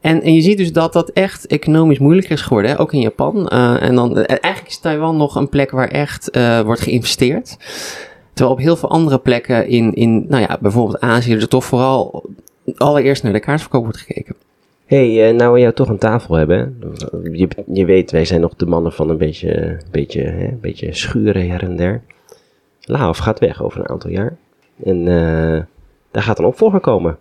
En, 0.00 0.22
en 0.22 0.34
je 0.34 0.40
ziet 0.40 0.58
dus 0.58 0.72
dat 0.72 0.92
dat 0.92 1.10
echt 1.10 1.46
economisch 1.46 1.98
moeilijker 1.98 2.32
is 2.32 2.42
geworden, 2.42 2.70
hè? 2.70 2.80
ook 2.80 2.92
in 2.92 3.00
Japan. 3.00 3.48
Eh, 3.48 3.82
en 3.82 3.94
dan, 3.94 4.16
eigenlijk 4.24 4.66
is 4.68 4.78
Taiwan 4.78 5.16
nog 5.16 5.34
een 5.36 5.48
plek 5.48 5.70
waar 5.70 5.88
echt 5.88 6.30
eh, 6.30 6.60
wordt 6.60 6.80
geïnvesteerd. 6.80 7.56
Terwijl 8.34 8.56
op 8.56 8.62
heel 8.62 8.76
veel 8.76 8.90
andere 8.90 9.18
plekken 9.18 9.68
in, 9.68 9.92
in 9.92 10.26
nou 10.28 10.42
ja, 10.42 10.58
bijvoorbeeld 10.60 11.00
Azië, 11.00 11.34
er 11.34 11.48
toch 11.48 11.64
vooral 11.64 12.24
allereerst 12.76 13.22
naar 13.22 13.32
de 13.32 13.40
kaartverkoop 13.40 13.82
wordt 13.82 13.98
gekeken. 13.98 14.34
hey, 14.86 15.28
eh, 15.28 15.34
nou 15.34 15.52
we 15.52 15.60
jou 15.60 15.72
toch 15.72 15.88
aan 15.88 15.98
tafel 15.98 16.34
hebben. 16.34 16.78
Je, 17.32 17.48
je 17.72 17.84
weet, 17.84 18.10
wij 18.10 18.24
zijn 18.24 18.40
nog 18.40 18.54
de 18.54 18.66
mannen 18.66 18.92
van 18.92 19.08
een 19.08 19.18
beetje, 19.18 19.80
beetje, 19.90 20.22
hè, 20.22 20.48
beetje 20.60 20.94
schuren 20.94 21.50
her 21.50 21.62
en 21.62 21.76
der. 21.76 22.02
Laaf 22.80 23.18
gaat 23.18 23.38
weg 23.38 23.62
over 23.62 23.80
een 23.80 23.88
aantal 23.88 24.10
jaar. 24.10 24.36
En 24.84 24.98
eh, 24.98 25.62
daar 26.10 26.22
gaat 26.22 26.38
een 26.38 26.44
opvolger 26.44 26.80
komen. 26.80 27.18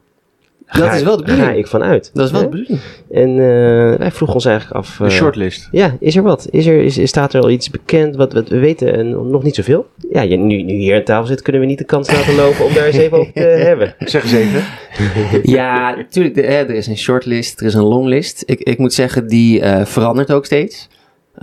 Dat 0.74 0.88
Ga- 0.88 0.94
is 0.96 1.04
wel 1.04 1.18
de 1.18 1.24
Ga 1.26 1.32
bedoeling. 1.32 1.58
ik 1.58 1.68
vanuit. 1.68 2.10
Dat 2.14 2.26
is 2.26 2.32
wel 2.32 2.42
Hè? 2.42 2.50
de 2.50 2.56
bedoeling. 2.58 2.80
En 3.12 3.30
eh, 3.30 3.98
wij 4.00 4.12
vroegen 4.12 4.36
ons 4.36 4.46
eigenlijk 4.46 4.76
af... 4.78 5.00
Een 5.00 5.06
eh, 5.06 5.12
shortlist. 5.12 5.68
Ja, 5.72 5.96
is 6.00 6.16
er 6.16 6.24
wat? 6.24 6.48
Is 6.52 6.66
er, 6.66 6.82
is, 6.84 7.08
staat 7.08 7.34
er 7.34 7.42
al 7.42 7.50
iets 7.50 7.70
bekend? 7.70 8.16
Wat, 8.16 8.34
wat 8.34 8.50
we 8.50 8.58
weten 8.60 8.96
eh, 8.96 9.06
nog 9.06 9.44
niet 9.44 9.56
zoveel. 9.56 9.86
Ja, 10.12 10.22
je, 10.22 10.36
nu, 10.38 10.62
nu 10.62 10.74
hier 10.74 10.96
aan 10.96 11.04
tafel 11.04 11.26
zit, 11.28 11.42
kunnen 11.42 11.62
we 11.62 11.68
niet 11.68 11.78
de 11.78 11.84
kans 11.86 12.12
laten 12.12 12.36
lopen 12.36 12.66
om 12.66 12.74
daar 12.74 12.86
eens 12.86 12.96
even 12.98 13.18
over 13.18 13.34
te 13.34 13.40
hebben. 13.70 13.96
Zeg 14.00 14.24
eens 14.24 14.32
even. 14.34 14.64
Ja, 15.44 15.96
natuurlijk. 15.96 16.38
Er, 16.38 16.44
er 16.46 16.70
is 16.70 16.88
een 16.88 16.98
shortlist, 16.98 17.60
er 17.60 17.66
is 17.66 17.74
een 17.74 17.84
longlist. 17.84 18.44
Ik, 18.46 18.60
ik 18.60 18.78
moet 18.78 18.94
zeggen, 18.94 19.28
die 19.28 19.62
eh, 19.62 19.86
verandert 19.86 20.32
ook 20.32 20.46
steeds. 20.46 20.88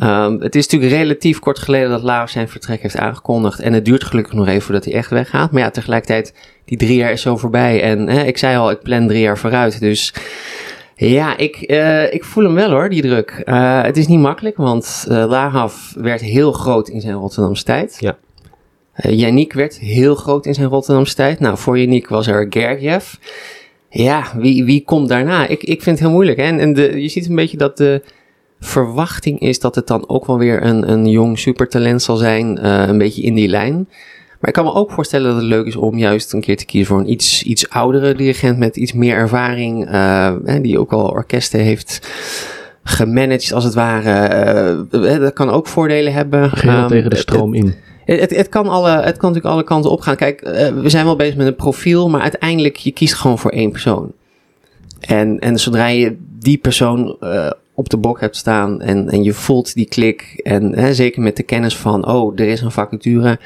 Ehm, 0.00 0.40
het 0.40 0.54
is 0.54 0.68
natuurlijk 0.68 1.00
relatief 1.00 1.38
kort 1.38 1.58
geleden 1.58 1.90
dat 1.90 2.02
Lau 2.02 2.28
zijn 2.28 2.48
vertrek 2.48 2.82
heeft 2.82 2.96
aangekondigd. 2.96 3.60
En 3.60 3.72
het 3.72 3.84
duurt 3.84 4.04
gelukkig 4.04 4.32
nog 4.32 4.46
even 4.46 4.62
voordat 4.62 4.84
hij 4.84 4.94
echt 4.94 5.10
weggaat. 5.10 5.52
Maar 5.52 5.62
ja, 5.62 5.70
tegelijkertijd, 5.70 6.34
die 6.64 6.78
drie 6.78 6.96
jaar 6.96 7.12
is 7.12 7.22
zo 7.22 7.36
voorbij. 7.36 7.82
En 7.82 8.08
hè, 8.08 8.22
ik 8.22 8.38
zei 8.38 8.56
al, 8.56 8.70
ik 8.70 8.82
plan 8.82 9.06
drie 9.06 9.20
jaar 9.20 9.38
vooruit. 9.38 9.80
Dus 9.80 10.14
ja, 10.94 11.36
ik, 11.36 11.56
eh, 11.56 12.12
ik 12.12 12.24
voel 12.24 12.44
hem 12.44 12.54
wel 12.54 12.70
hoor, 12.70 12.88
die 12.88 13.02
druk. 13.02 13.42
Eh, 13.44 13.82
het 13.82 13.96
is 13.96 14.06
niet 14.06 14.18
makkelijk, 14.18 14.56
want 14.56 15.06
eh 15.08 15.24
Lahav 15.28 15.74
werd 15.94 16.20
heel 16.20 16.52
groot 16.52 16.88
in 16.88 17.00
zijn 17.00 17.14
Rotterdamse 17.14 17.64
tijd. 17.64 17.96
Ja. 17.98 18.18
Uh, 18.96 19.18
Yannick 19.18 19.52
werd 19.52 19.78
heel 19.78 20.14
groot 20.14 20.46
in 20.46 20.54
zijn 20.54 20.68
Rotterdamse 20.68 21.14
tijd. 21.14 21.40
Nou, 21.40 21.58
voor 21.58 21.78
Yannick 21.78 22.08
was 22.08 22.26
er 22.26 22.46
Gergiev. 22.50 23.14
Ja, 23.88 24.24
wie, 24.36 24.64
wie 24.64 24.84
komt 24.84 25.08
daarna? 25.08 25.46
Ik, 25.46 25.62
ik 25.62 25.82
vind 25.82 25.98
het 25.98 26.06
heel 26.06 26.14
moeilijk. 26.14 26.38
Hè? 26.38 26.44
En, 26.44 26.60
en 26.60 26.72
de, 26.72 27.02
je 27.02 27.08
ziet 27.08 27.28
een 27.28 27.34
beetje 27.34 27.56
dat 27.56 27.76
de 27.76 28.02
verwachting 28.60 29.40
is 29.40 29.58
dat 29.58 29.74
het 29.74 29.86
dan 29.86 30.08
ook 30.08 30.26
wel 30.26 30.38
weer 30.38 30.64
een, 30.64 30.90
een 30.90 31.08
jong 31.08 31.38
supertalent 31.38 32.02
zal 32.02 32.16
zijn. 32.16 32.58
eh, 32.58 32.84
een 32.86 32.98
beetje 32.98 33.22
in 33.22 33.34
die 33.34 33.48
lijn. 33.48 33.74
Maar 34.40 34.48
ik 34.48 34.52
kan 34.54 34.64
me 34.64 34.72
ook 34.74 34.90
voorstellen 34.90 35.26
dat 35.26 35.36
het 35.36 35.50
leuk 35.50 35.66
is 35.66 35.76
om 35.76 35.98
juist 35.98 36.32
een 36.32 36.40
keer 36.40 36.56
te 36.56 36.64
kiezen 36.64 36.88
voor 36.88 36.98
een 36.98 37.10
iets, 37.10 37.42
iets 37.42 37.70
oudere 37.70 38.14
dirigent 38.14 38.58
met 38.58 38.76
iets 38.76 38.92
meer 38.92 39.14
ervaring. 39.14 39.90
hè, 40.44 40.60
die 40.60 40.78
ook 40.78 40.92
al 40.92 41.08
orkesten 41.08 41.60
heeft 41.60 42.08
gemanaged 42.82 43.52
als 43.52 43.64
het 43.64 43.74
ware. 43.74 44.10
Eh, 44.90 45.18
dat 45.20 45.32
kan 45.32 45.50
ook 45.50 45.66
voordelen 45.66 46.12
hebben. 46.12 46.50
Geheel 46.50 46.78
Ehm, 46.78 46.88
tegen 46.88 47.10
de 47.10 47.16
stroom 47.16 47.54
in. 47.54 47.74
Het, 48.04 48.36
het, 48.36 48.48
kan 48.48 48.68
alle, 48.68 48.90
het 48.90 49.16
kan 49.16 49.28
natuurlijk 49.28 49.54
alle 49.54 49.64
kanten 49.64 49.90
opgaan. 49.90 50.16
Kijk, 50.16 50.40
eh, 50.40 50.68
we 50.68 50.88
zijn 50.88 51.04
wel 51.04 51.16
bezig 51.16 51.36
met 51.36 51.46
een 51.46 51.56
profiel, 51.56 52.08
maar 52.08 52.20
uiteindelijk 52.20 52.76
je 52.76 52.90
kiest 52.90 53.14
gewoon 53.14 53.38
voor 53.38 53.50
één 53.50 53.70
persoon. 53.70 54.12
En, 55.00 55.38
en 55.38 55.58
zodra 55.58 55.86
je 55.86 56.16
die 56.38 56.58
persoon 56.58 57.16
op 57.74 57.88
de 57.88 57.96
bok 57.96 58.20
hebt 58.20 58.36
staan 58.36 58.80
en, 58.80 59.08
en 59.10 59.22
je 59.22 59.32
voelt 59.32 59.74
die 59.74 59.86
klik, 59.88 60.40
en 60.42 60.74
hè, 60.78 60.94
zeker 60.94 61.22
met 61.22 61.36
de 61.36 61.42
kennis 61.42 61.76
van, 61.76 62.06
oh, 62.08 62.32
er 62.40 62.46
is 62.48 62.60
een 62.60 62.70
vacature, 62.70 63.38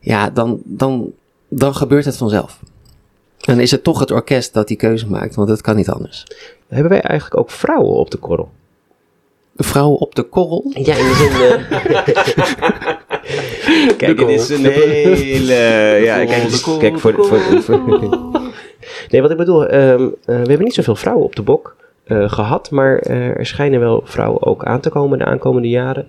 ja, 0.00 0.30
dan, 0.30 0.60
dan, 0.64 1.12
dan 1.48 1.74
gebeurt 1.74 2.04
het 2.04 2.16
vanzelf. 2.16 2.58
En 3.40 3.54
dan 3.54 3.60
is 3.60 3.70
het 3.70 3.84
toch 3.84 3.98
het 3.98 4.10
orkest 4.10 4.54
dat 4.54 4.68
die 4.68 4.76
keuze 4.76 5.06
maakt, 5.08 5.34
want 5.34 5.48
dat 5.48 5.60
kan 5.60 5.76
niet 5.76 5.88
anders. 5.90 6.24
Hebben 6.68 6.90
wij 6.90 7.00
eigenlijk 7.00 7.40
ook 7.40 7.50
vrouwen 7.50 7.94
op 7.96 8.10
de 8.10 8.16
korrel? 8.18 8.50
Vrouwen 9.56 9.98
op 9.98 10.14
de 10.14 10.22
korrel? 10.22 10.64
Ja, 10.74 10.94
in 10.96 11.04
de 11.04 11.14
zin... 11.14 11.30
eh, 11.30 11.80
kijk, 13.96 14.18
het 14.20 14.28
is 14.28 14.48
een 14.48 14.64
hele... 14.64 15.54
Ja, 16.04 16.24
kijk, 16.24 16.30
het 16.42 16.52
is- 16.52 16.76
kijk 16.78 16.98
voor, 16.98 17.14
voor, 17.14 17.62
voor, 17.62 17.80
Nee, 19.10 19.22
wat 19.22 19.30
ik 19.30 19.36
bedoel, 19.36 19.66
ehm, 19.66 20.02
eh, 20.02 20.08
we 20.24 20.32
hebben 20.32 20.62
niet 20.62 20.74
zoveel 20.74 20.96
vrouwen 20.96 21.24
op 21.24 21.36
de 21.36 21.42
bok 21.42 21.76
gehad, 22.10 22.70
maar 22.70 22.98
eh, 22.98 23.38
er 23.38 23.46
schijnen 23.46 23.80
wel 23.80 24.00
vrouwen 24.04 24.42
ook 24.42 24.64
aan 24.64 24.80
te 24.80 24.90
komen 24.90 25.18
de 25.18 25.24
aankomende 25.24 25.68
jaren. 25.68 26.06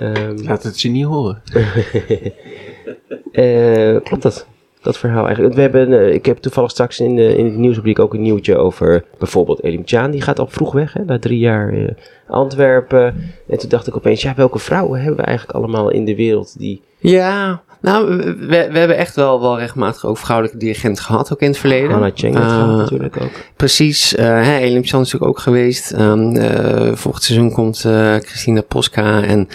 Ehm, 0.00 0.36
Laat 0.42 0.62
het 0.62 0.80
je 0.80 0.88
niet 0.88 1.04
horen. 1.04 1.42
eh, 3.32 3.96
klopt 4.02 4.22
dat? 4.22 4.46
Dat 4.84 4.98
verhaal 4.98 5.24
eigenlijk. 5.26 5.54
We 5.54 5.60
hebben, 5.60 5.92
eh, 5.92 6.14
ik 6.14 6.26
heb 6.26 6.36
toevallig 6.36 6.70
straks 6.70 7.00
in, 7.00 7.16
de, 7.16 7.36
in 7.36 7.44
het 7.44 7.56
nieuwsrubriek 7.56 7.98
ook 7.98 8.14
een 8.14 8.22
nieuwtje 8.22 8.56
over 8.56 9.04
bijvoorbeeld 9.18 9.62
Elim 9.62 9.84
Tjaan. 9.84 10.10
Die 10.10 10.20
gaat 10.20 10.38
al 10.38 10.46
vroeg 10.46 10.72
weg, 10.72 10.92
hè, 10.92 11.04
na 11.04 11.18
drie 11.18 11.38
jaar 11.38 11.72
eh, 11.72 11.88
Antwerpen. 12.28 13.32
En 13.48 13.58
toen 13.58 13.68
dacht 13.68 13.86
ik 13.86 13.96
opeens, 13.96 14.22
ja, 14.22 14.34
welke 14.34 14.58
vrouwen 14.58 15.00
hebben 15.00 15.20
we 15.20 15.26
eigenlijk 15.26 15.58
allemaal 15.58 15.90
in 15.90 16.04
de 16.04 16.16
wereld 16.16 16.58
die... 16.58 16.82
Ja, 16.98 17.62
nou, 17.84 18.16
we, 18.16 18.68
we, 18.72 18.78
hebben 18.78 18.96
echt 18.96 19.16
wel, 19.16 19.40
wel 19.40 19.58
regelmatig 19.58 20.06
ook 20.06 20.18
vrouwelijke 20.18 20.58
dirigenten 20.58 21.04
gehad, 21.04 21.32
ook 21.32 21.40
in 21.40 21.48
het 21.48 21.58
verleden. 21.58 21.90
Hannah 21.90 22.10
Cheng 22.14 22.34
Eh, 22.36 22.42
gehad 22.42 22.76
natuurlijk 22.76 23.16
ook. 23.22 23.30
Precies, 23.56 24.14
eh 24.14 24.26
hè, 24.26 24.56
Elim 24.56 24.84
Chan 24.84 25.00
is 25.00 25.12
natuurlijk 25.12 25.24
ook 25.24 25.38
geweest. 25.38 25.90
Eh, 25.90 26.90
volgend 26.94 27.22
seizoen 27.24 27.52
komt 27.52 27.78
Christina 28.20 28.60
Posca 28.60 29.22
en 29.22 29.48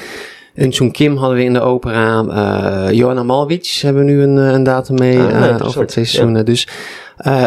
Eunsoon 0.55 0.91
Kim 0.91 1.17
hadden 1.17 1.37
we 1.37 1.43
in 1.43 1.53
de 1.53 1.61
opera. 1.61 2.91
Johanna 2.91 3.23
Malwitz 3.23 3.81
hebben 3.81 4.05
we 4.05 4.11
nu 4.11 4.21
een, 4.21 4.37
een 4.37 4.63
datum 4.63 4.95
mee 4.95 5.19
Ah, 5.19 5.65
over 5.65 5.85
twee 5.87 6.05
Ja. 6.05 6.11
seizoenen. 6.11 6.45
Dus, 6.45 6.67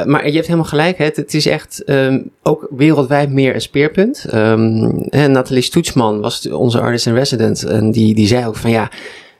maar 0.05 0.27
je 0.27 0.33
hebt 0.33 0.47
helemaal 0.47 0.65
gelijk, 0.65 0.99
hè. 0.99 1.05
het, 1.05 1.17
het 1.17 1.35
is 1.35 1.47
echt 1.47 1.85
ehm, 1.85 2.21
ook 2.43 2.67
wereldwijd 2.71 3.31
meer 3.31 3.55
een 3.55 3.61
speerpunt. 3.61 4.25
Ehm 4.31 4.91
en 5.09 5.33
Nathalie 5.33 5.63
Stoetsman 5.63 6.21
was 6.21 6.49
onze 6.51 6.81
artist 6.81 7.07
in 7.07 7.15
resident 7.15 7.65
en 7.65 7.91
die, 7.91 8.15
die 8.15 8.27
zei 8.27 8.47
ook 8.47 8.57
van 8.57 8.71
ja, 8.71 8.91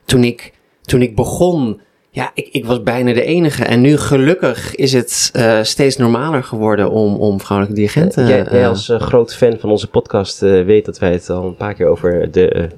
toen 0.05 0.25
ik, 0.25 0.53
toen 0.83 1.03
ik 1.03 1.17
begon 1.17 1.81
ja, 2.15 2.31
ik, 2.35 2.49
ik 2.53 2.65
was 2.65 2.83
bijna 2.83 3.13
de 3.13 3.23
enige. 3.25 3.65
En 3.65 3.81
nu 3.81 3.97
gelukkig 3.97 4.75
is 4.75 4.93
het 4.93 5.31
eh, 5.33 5.63
steeds 5.63 5.97
normaler 5.97 6.45
geworden 6.45 6.91
om, 6.91 7.15
om 7.17 7.41
vrouwelijke 7.41 7.81
dirigenten... 7.81 8.27
jij, 8.27 8.47
jij 8.51 8.61
eh, 8.63 8.69
als 8.69 8.89
eh, 8.89 9.01
groot 9.01 9.35
fan 9.35 9.57
van 9.59 9.71
onze 9.71 9.87
podcast 9.89 10.43
eh, 10.43 10.65
weet 10.65 10.85
dat 10.85 10.99
wij 10.99 11.13
het 11.13 11.31
al 11.31 11.45
een 11.45 11.57
paar 11.57 11.75
keer 11.75 11.87
over 11.87 12.31
de 12.31 12.69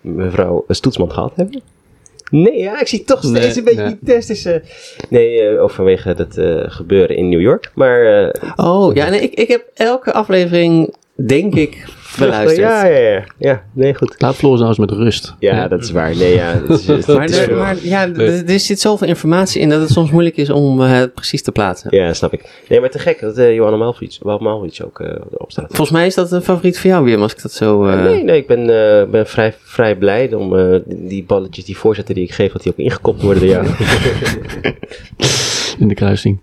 mevrouw 0.00 0.64
Stoetsman 0.68 1.12
gehad 1.12 1.32
hebben. 1.36 1.62
Nee, 2.30 2.58
ja, 2.58 2.80
ik 2.80 2.86
zie 2.88 3.04
toch 3.04 3.18
steeds 3.24 3.38
Nee, 3.46 3.56
een 3.58 3.64
beetje 3.64 3.80
nee. 3.82 3.98
die 4.00 4.14
test 4.14 4.30
is... 4.30 4.44
eh, 4.44 4.54
nee, 5.08 5.40
eh, 5.40 5.62
ook 5.62 5.70
vanwege 5.70 6.08
het 6.08 6.38
eh, 6.38 6.62
gebeuren 6.66 7.16
in 7.16 7.28
New 7.28 7.40
York. 7.40 7.70
Maar 7.74 8.24
eh, 8.24 8.50
Oh, 8.56 8.94
ja, 8.94 9.08
nee, 9.08 9.20
ik, 9.20 9.34
ik 9.34 9.48
heb 9.48 9.64
elke 9.74 10.12
aflevering, 10.12 10.94
denk 11.14 11.54
ik, 11.54 11.84
beluisterd. 12.18 12.56
Ja, 12.56 12.84
ja, 12.86 12.98
ja. 12.98 13.24
Ja, 13.38 13.62
nee, 13.72 13.94
goed. 13.94 14.14
Laat 14.18 14.34
Floris 14.36 14.58
nou 14.58 14.68
eens 14.70 14.78
met 14.78 14.90
rust. 14.90 15.34
Ja, 15.38 15.68
dat 15.68 15.82
is 15.82 15.90
waar. 15.90 16.16
Nee, 16.16 16.34
ja. 16.34 16.52
Het 16.66 16.68
is, 16.68 16.86
het 16.86 17.06
Maar, 17.06 17.24
is 17.24 17.36
er, 17.38 17.44
veel. 17.44 17.56
maar 17.56 17.76
ja, 17.82 18.08
er, 18.46 18.60
zit 18.60 18.80
zoveel 18.80 19.08
informatie 19.08 19.60
in 19.60 19.68
dat 19.68 19.80
het 19.80 19.90
soms 19.90 20.10
moeilijk 20.10 20.36
is 20.36 20.50
om 20.50 20.82
eh, 20.82 20.90
het 20.92 21.14
precies 21.14 21.42
te 21.42 21.52
plaatsen. 21.52 21.96
Ja, 21.96 22.12
snap 22.12 22.32
ik. 22.32 22.62
Nee, 22.68 22.80
maar 22.80 22.90
te 22.90 22.98
gek 22.98 23.20
dat 23.20 23.36
eh 23.38 23.54
Johanna 23.54 23.76
Malvich 23.76 24.84
ook 24.84 25.00
eh, 25.00 25.06
erop 25.08 25.50
staat. 25.52 25.66
Volgens 25.68 25.90
mij 25.90 26.06
is 26.06 26.14
dat 26.14 26.32
een 26.32 26.42
favoriet 26.42 26.78
voor 26.80 26.90
jou, 26.90 27.04
Wim, 27.04 27.22
als 27.22 27.32
ik 27.32 27.42
dat 27.42 27.52
zo... 27.52 27.86
eh, 27.86 28.02
nee, 28.04 28.22
nee, 28.24 28.36
ik 28.36 28.46
ben, 28.46 28.60
eh, 28.60 29.10
ben 29.10 29.26
vrij, 29.26 29.54
vrij 29.62 29.96
blij 29.96 30.32
om 30.34 30.56
eh, 30.58 30.78
die 30.86 31.24
balletjes, 31.24 31.64
die 31.64 31.76
voorzetten 31.76 32.14
die 32.14 32.24
ik 32.24 32.32
geef, 32.32 32.52
dat 32.52 32.62
die 32.62 32.72
ook 32.72 32.78
ingekopt 32.78 33.22
worden 33.22 33.42
door 33.42 33.50
jou. 33.52 33.66
In 35.78 35.88
de 35.88 35.94
kruising. 35.94 36.40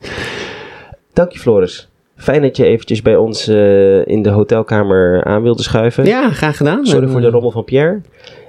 Dank 1.13 1.31
je, 1.31 1.39
Floris. 1.39 1.88
Fijn 2.19 2.41
dat 2.41 2.57
je 2.57 2.65
eventjes 2.65 3.01
bij 3.01 3.15
ons 3.15 3.47
eh, 3.47 4.07
in 4.07 4.21
de 4.21 4.29
hotelkamer 4.29 5.23
aan 5.23 5.41
wilde 5.41 5.63
schuiven. 5.63 6.05
Ja, 6.05 6.29
graag 6.29 6.57
gedaan. 6.57 6.85
Sorry 6.85 7.03
En, 7.05 7.09
voor 7.11 7.21
de 7.21 7.27
eh, 7.27 7.33
rommel 7.33 7.51
van 7.51 7.63
Pierre. 7.63 8.01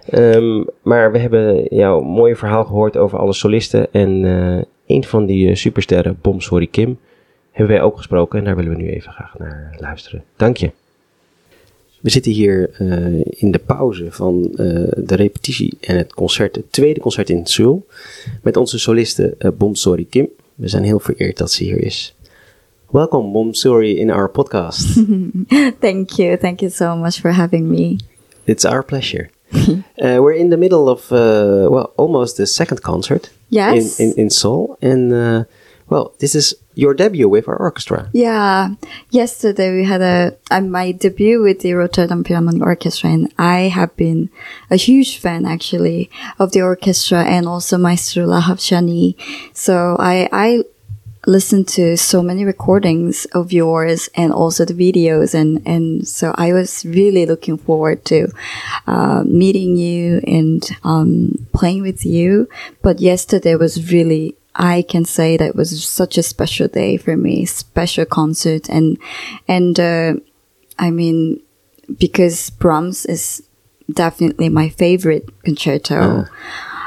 Ehm, 0.08 0.64
maar 0.82 1.12
we 1.12 1.18
hebben 1.18 1.66
jouw 1.70 2.00
mooie 2.00 2.36
verhaal 2.36 2.64
gehoord 2.64 2.96
over 2.96 3.18
alle 3.18 3.32
solisten. 3.32 3.92
En 3.92 4.24
eh, 4.24 4.62
een 4.96 5.04
van 5.04 5.26
die 5.26 5.48
eh, 5.48 5.54
supersterren, 5.54 6.18
Bom 6.22 6.40
Sorry 6.40 6.66
Kim, 6.66 6.98
hebben 7.50 7.74
wij 7.74 7.84
ook 7.84 7.96
gesproken. 7.96 8.38
En 8.38 8.44
daar 8.44 8.56
willen 8.56 8.70
we 8.70 8.82
nu 8.82 8.90
even 8.90 9.12
graag 9.12 9.38
naar 9.38 9.76
luisteren. 9.78 10.24
Dank 10.36 10.56
je. 10.56 10.70
We 12.00 12.10
zitten 12.10 12.32
hier 12.32 12.70
eh, 12.70 13.20
in 13.30 13.50
de 13.50 13.58
pauze 13.58 14.06
van 14.10 14.50
eh, 14.56 14.66
de 14.96 15.14
repetitie 15.14 15.76
en 15.80 15.96
het 15.96 16.14
concert, 16.14 16.56
het 16.56 16.72
tweede 16.72 17.00
concert 17.00 17.30
in 17.30 17.46
Seoul. 17.46 17.86
Met 18.42 18.56
onze 18.56 18.78
soliste 18.78 19.34
eh, 19.38 19.50
Bom 19.56 19.74
Sorry 19.74 20.06
Kim. 20.10 20.28
We 20.54 20.68
zijn 20.68 20.82
heel 20.82 21.00
vereerd 21.00 21.38
dat 21.38 21.52
ze 21.52 21.64
hier 21.64 21.78
is. 21.78 22.14
Welkom 22.92 23.32
Bom 23.32 23.54
Sorry 23.54 23.98
in 24.00 24.10
our 24.10 24.28
podcast. 24.28 24.82
Thank 25.80 26.18
you. 26.18 26.36
Thank 26.36 26.60
you 26.62 26.70
so 26.70 26.96
much 26.96 27.20
for 27.20 27.30
having 27.30 27.70
me. 27.70 27.98
It's 28.46 28.64
our 28.64 28.82
pleasure. 28.82 29.30
uh, 29.54 30.18
we're 30.18 30.32
in 30.32 30.50
the 30.50 30.56
middle 30.56 30.88
of, 30.88 31.12
uh, 31.12 31.70
well, 31.70 31.92
almost 31.96 32.36
the 32.36 32.46
second 32.46 32.82
concert 32.82 33.30
Yes. 33.48 34.00
in, 34.00 34.10
in, 34.10 34.18
in 34.18 34.30
Seoul. 34.30 34.76
And, 34.82 35.12
uh, 35.12 35.44
well, 35.88 36.14
this 36.18 36.34
is 36.34 36.54
your 36.74 36.94
debut 36.94 37.28
with 37.28 37.46
our 37.46 37.56
orchestra. 37.56 38.10
Yeah. 38.12 38.74
Yesterday 39.10 39.74
we 39.76 39.84
had 39.84 40.00
a 40.02 40.36
uh, 40.50 40.60
my 40.60 40.90
debut 40.92 41.42
with 41.42 41.60
the 41.60 41.74
Rotterdam 41.74 42.22
Philharmonic 42.24 42.62
Orchestra, 42.62 43.10
and 43.10 43.32
I 43.38 43.62
have 43.68 43.94
been 43.96 44.30
a 44.70 44.76
huge 44.76 45.18
fan 45.18 45.44
actually 45.46 46.08
of 46.38 46.52
the 46.52 46.62
orchestra 46.62 47.24
and 47.24 47.46
also 47.46 47.76
Maestro 47.76 48.26
Lahav 48.26 48.58
Shani. 48.62 49.14
So 49.52 49.96
I 49.98 50.28
I 50.30 50.62
listened 51.26 51.68
to 51.68 51.96
so 51.96 52.22
many 52.22 52.44
recordings 52.44 53.26
of 53.26 53.52
yours 53.52 54.08
and 54.14 54.32
also 54.32 54.64
the 54.64 54.74
videos. 54.74 55.34
And 55.34 55.62
and 55.66 56.06
so 56.06 56.34
I 56.36 56.52
was 56.52 56.84
really 56.84 57.26
looking 57.26 57.58
forward 57.58 58.04
to 58.06 58.28
uh, 58.86 59.24
meeting 59.26 59.76
you 59.76 60.20
and 60.26 60.62
um, 60.84 61.46
playing 61.52 61.82
with 61.82 62.04
you. 62.04 62.48
But 62.82 63.00
yesterday 63.00 63.54
was 63.56 63.92
really 63.92 64.36
I 64.54 64.82
can 64.82 65.04
say 65.04 65.36
that 65.36 65.54
was 65.54 65.84
such 65.84 66.18
a 66.18 66.22
special 66.22 66.68
day 66.68 66.96
for 66.96 67.16
me, 67.16 67.44
special 67.46 68.04
concert. 68.04 68.68
And 68.68 68.98
and 69.46 69.78
uh, 69.78 70.14
I 70.78 70.90
mean 70.90 71.40
because 71.98 72.50
Brahms 72.50 73.04
is 73.06 73.42
definitely 73.92 74.48
my 74.48 74.68
favorite 74.68 75.28
concerto, 75.42 76.26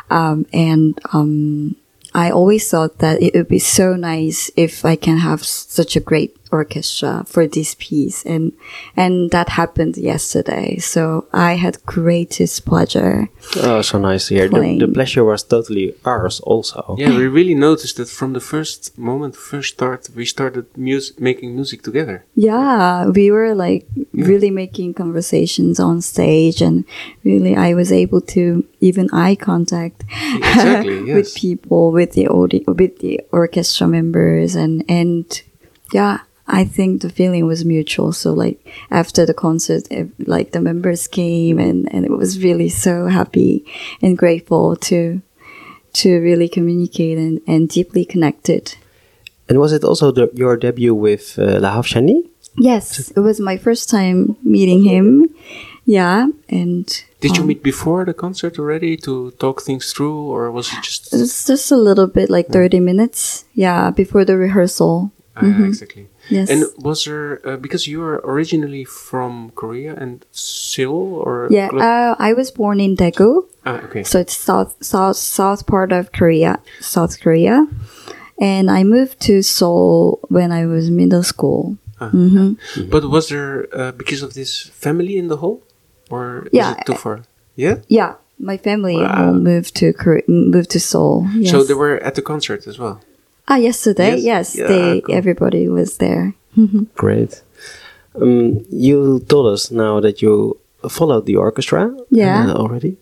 um, 0.10 0.46
and 0.54 1.00
um, 1.12 1.76
I 2.14 2.30
always 2.30 2.70
thought 2.70 3.00
that 3.00 3.22
it 3.22 3.34
would 3.34 3.48
be 3.48 3.60
so 3.60 3.96
nice 3.96 4.52
if 4.56 4.86
I 4.86 4.96
can 4.96 5.18
have 5.18 5.44
such 5.44 5.96
a 5.96 6.00
great 6.00 6.43
orchestra 6.54 7.24
for 7.28 7.48
this 7.48 7.76
piece, 7.80 8.24
and 8.26 8.54
and 8.96 9.32
that 9.32 9.50
happened 9.50 9.98
yesterday. 9.98 10.78
So 10.78 11.26
I 11.34 11.54
had 11.64 11.84
greatest 11.86 12.66
pleasure. 12.66 13.28
Oh, 13.58 13.82
so 13.82 13.98
nice 13.98 14.28
to 14.28 14.36
hear. 14.36 14.48
The, 14.50 14.78
the 14.86 14.94
pleasure 14.94 15.24
was 15.24 15.44
totally 15.44 15.96
ours 16.06 16.40
also. 16.42 16.96
Yeah, 16.98 17.10
we 17.18 17.28
really 17.28 17.56
noticed 17.56 17.98
that 17.98 18.10
from 18.10 18.34
the 18.34 18.40
first 18.40 18.98
moment, 18.98 19.36
first 19.36 19.74
start, 19.74 20.10
we 20.16 20.26
started 20.26 20.66
mus- 20.78 21.20
making 21.20 21.56
music 21.56 21.82
together. 21.82 22.24
Yeah, 22.36 23.08
we 23.10 23.32
were 23.32 23.56
like 23.56 23.88
really 24.14 24.52
making 24.52 24.94
conversations 24.94 25.80
on 25.80 26.02
stage, 26.02 26.62
and 26.62 26.86
really 27.24 27.56
I 27.56 27.74
was 27.74 27.92
able 27.92 28.22
to 28.36 28.44
even 28.80 29.10
eye 29.12 29.36
contact 29.36 30.04
Exactly, 30.38 31.14
with 31.18 31.34
people, 31.36 31.92
with 31.92 32.12
the 32.14 32.28
audi- 32.28 32.66
with 32.68 33.00
the 33.00 33.22
orchestra 33.32 33.88
members, 33.88 34.56
and 34.56 34.84
and 34.88 35.26
yeah, 35.94 36.20
I 36.54 36.66
think 36.66 37.02
the 37.02 37.10
feeling 37.10 37.48
was 37.48 37.66
mutual. 37.66 38.14
So 38.14 38.32
like 38.32 38.60
after 38.92 39.26
the 39.26 39.34
concert, 39.34 39.88
ev- 39.90 40.14
like 40.20 40.52
the 40.52 40.62
members 40.62 41.08
came, 41.08 41.58
and 41.58 41.90
and 41.94 42.06
it 42.06 42.12
was 42.12 42.44
really 42.44 42.70
so 42.70 43.08
happy 43.08 43.66
and 44.04 44.16
grateful 44.16 44.76
to 44.90 45.22
to 45.94 46.10
really 46.20 46.48
communicate 46.48 47.18
and, 47.18 47.42
and 47.48 47.70
deeply 47.70 48.06
connected. 48.06 48.76
And 49.50 49.60
was 49.60 49.74
it 49.74 49.84
also 49.84 50.12
the, 50.12 50.30
your 50.34 50.56
debut 50.58 50.96
with 50.96 51.38
uh, 51.38 51.60
La 51.60 51.72
Havshani? 51.76 52.30
Yes, 52.58 53.12
it 53.18 53.20
was 53.20 53.40
my 53.40 53.58
first 53.58 53.90
time 53.90 54.38
meeting 54.44 54.84
him. 54.84 55.28
Yeah, 55.86 56.28
and 56.50 56.86
Did 57.20 57.36
you 57.36 57.42
um, 57.42 57.48
meet 57.48 57.62
before 57.64 58.06
the 58.06 58.14
concert 58.14 58.58
already 58.60 58.96
to 58.98 59.32
talk 59.32 59.64
things 59.64 59.92
through, 59.92 60.18
or 60.32 60.52
was 60.52 60.72
it 60.72 60.82
just 60.84 61.14
It's 61.14 61.46
just 61.46 61.72
a 61.72 61.78
little 61.78 62.08
bit, 62.08 62.30
like 62.30 62.48
thirty 62.48 62.80
minutes. 62.80 63.46
Yeah, 63.54 63.90
before 63.92 64.24
the 64.24 64.38
rehearsal. 64.38 65.12
Ah, 65.36 65.66
exactly? 65.66 66.08
Yes. 66.30 66.50
And 66.50 66.64
was 66.78 67.04
there 67.06 67.40
uh, 67.44 67.58
because 67.58 67.88
you 67.88 68.02
are 68.02 68.22
originally 68.24 68.86
from 68.86 69.52
Korea 69.56 69.94
and 69.96 70.26
Seoul, 70.32 71.20
or 71.20 71.48
yeah, 71.52 71.68
uh, 71.74 72.16
I 72.20 72.34
was 72.34 72.52
born 72.52 72.80
in 72.80 72.96
Daegu, 72.96 73.44
Ah, 73.66 73.80
oké. 73.84 74.04
So 74.06 74.20
it's 74.20 74.36
south 74.36 74.76
south 74.84 75.16
south 75.18 75.66
part 75.68 75.92
of 75.92 76.12
Korea, 76.12 76.60
South 76.80 77.20
Korea, 77.20 77.68
and 78.40 78.70
I 78.72 78.84
moved 78.84 79.20
to 79.28 79.42
Seoul 79.44 80.20
when 80.30 80.52
I 80.52 80.66
was 80.66 80.90
middle 80.90 81.24
school. 81.24 81.78
hmm 82.00 82.56
But 82.92 83.08
was 83.08 83.28
there, 83.30 83.68
uh, 83.72 83.92
because 83.96 84.24
of 84.24 84.34
this 84.34 84.68
family 84.76 85.16
in 85.16 85.28
the 85.28 85.38
hall? 85.38 85.62
Or 86.12 86.48
Yeah, 86.52 86.72
is 86.72 86.78
it 86.78 86.86
too 86.86 86.96
far? 87.00 87.24
Yeah? 87.56 87.80
Yeah, 87.88 88.16
my 88.40 88.58
family 88.58 89.00
Wow. 89.00 89.32
moved 89.32 89.76
to 89.80 89.94
Korea, 89.94 90.24
moved 90.28 90.72
to 90.72 90.80
Seoul. 90.80 91.28
Yes. 91.40 91.52
So 91.52 91.64
they 91.64 91.74
were 91.76 91.96
at 92.04 92.16
the 92.16 92.22
concert 92.22 92.68
as 92.68 92.76
well? 92.78 93.00
Ah 93.48 93.58
yesterday. 93.58 94.16
Yes? 94.18 94.24
Yes, 94.24 94.56
Yeah, 94.56 94.68
they 94.68 95.02
cool. 95.02 95.16
everybody 95.16 95.68
was 95.70 95.98
there. 95.98 96.34
Great. 96.96 97.42
Um, 98.16 98.66
you 98.70 99.20
told 99.28 99.48
us 99.54 99.72
now 99.72 100.00
that 100.02 100.22
you 100.22 100.58
followed 100.90 101.26
the 101.26 101.36
orchestra 101.36 101.92
Yeah. 102.10 102.46
uh, 102.48 102.54
already. 102.54 102.98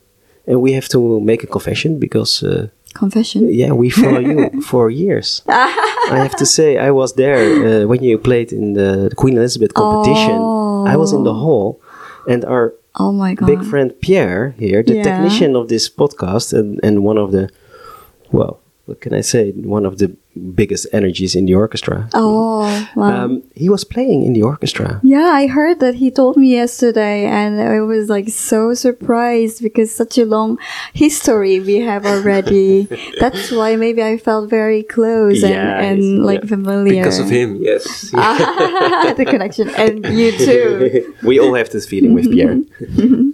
And 0.47 0.61
we 0.61 0.73
have 0.73 0.87
to 0.89 1.19
make 1.19 1.43
a 1.43 1.47
confession 1.47 1.99
because, 1.99 2.43
uh, 2.43 2.67
Confession. 2.93 3.47
yeah, 3.53 3.71
we 3.73 3.89
follow 3.89 4.19
you 4.19 4.49
for 4.69 4.89
years. 4.89 5.41
I 5.47 6.17
have 6.17 6.35
to 6.37 6.45
say, 6.45 6.77
I 6.77 6.91
was 6.91 7.13
there 7.13 7.37
uh, 7.83 7.87
when 7.87 8.03
you 8.03 8.17
played 8.17 8.51
in 8.51 8.73
the 8.73 9.11
Queen 9.15 9.37
Elizabeth 9.37 9.73
competition. 9.73 10.39
I 10.87 10.95
was 10.97 11.13
in 11.13 11.23
the 11.23 11.33
hall, 11.33 11.79
and 12.27 12.43
our 12.45 12.73
Oh 12.99 13.11
my 13.13 13.35
god. 13.35 13.45
big 13.47 13.63
friend 13.63 13.93
Pierre 14.01 14.55
here, 14.57 14.83
the 14.83 14.95
Yeah. 14.95 15.03
technician 15.03 15.55
of 15.55 15.67
this 15.69 15.89
podcast, 15.89 16.51
and, 16.57 16.79
and 16.83 17.03
one 17.03 17.17
of 17.17 17.31
the, 17.31 17.49
well, 18.31 18.59
what 18.87 18.99
can 18.99 19.13
I 19.13 19.21
say? 19.21 19.51
One 19.51 19.85
of 19.85 19.97
the 19.99 20.11
biggest 20.55 20.87
energies 20.93 21.35
in 21.35 21.45
the 21.45 21.53
orchestra. 21.55 22.07
Oh 22.13 22.61
wow. 22.95 23.25
Um, 23.25 23.43
he 23.53 23.67
was 23.69 23.83
playing 23.83 24.23
in 24.23 24.33
the 24.33 24.43
orchestra. 24.43 24.99
Yeah, 25.03 25.25
I 25.33 25.47
heard 25.47 25.79
that 25.81 25.95
he 25.95 26.09
told 26.09 26.37
me 26.37 26.51
yesterday, 26.51 27.25
and 27.25 27.59
I 27.61 27.81
was 27.81 28.07
like 28.09 28.29
so 28.29 28.73
surprised 28.73 29.61
because 29.61 29.93
such 29.93 30.17
a 30.17 30.25
long 30.25 30.57
history 30.93 31.59
we 31.59 31.79
have 31.81 32.05
already. 32.05 32.87
That's 33.19 33.51
why 33.51 33.75
maybe 33.75 34.01
I 34.01 34.17
felt 34.17 34.49
very 34.49 34.83
close 34.83 35.43
and, 35.43 35.51
Yeah, 35.53 35.79
and 35.81 35.99
it's- 35.99 36.25
like 36.25 36.41
yeah. 36.43 36.47
familiar. 36.49 37.03
Because 37.03 37.19
of 37.19 37.29
him, 37.29 37.57
yes. 37.57 38.11
the 38.11 39.25
connection, 39.27 39.69
and 39.71 40.05
you 40.17 40.31
too. 40.45 41.13
we 41.23 41.39
all 41.39 41.53
have 41.55 41.69
this 41.71 41.85
feeling 41.85 42.13
with 42.13 42.31
Pierre. 42.31 42.61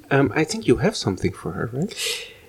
Um, 0.09 0.31
I 0.35 0.43
think 0.43 0.67
you 0.67 0.77
have 0.77 0.95
something 0.95 1.31
for 1.33 1.51
her, 1.51 1.69
right? 1.73 1.93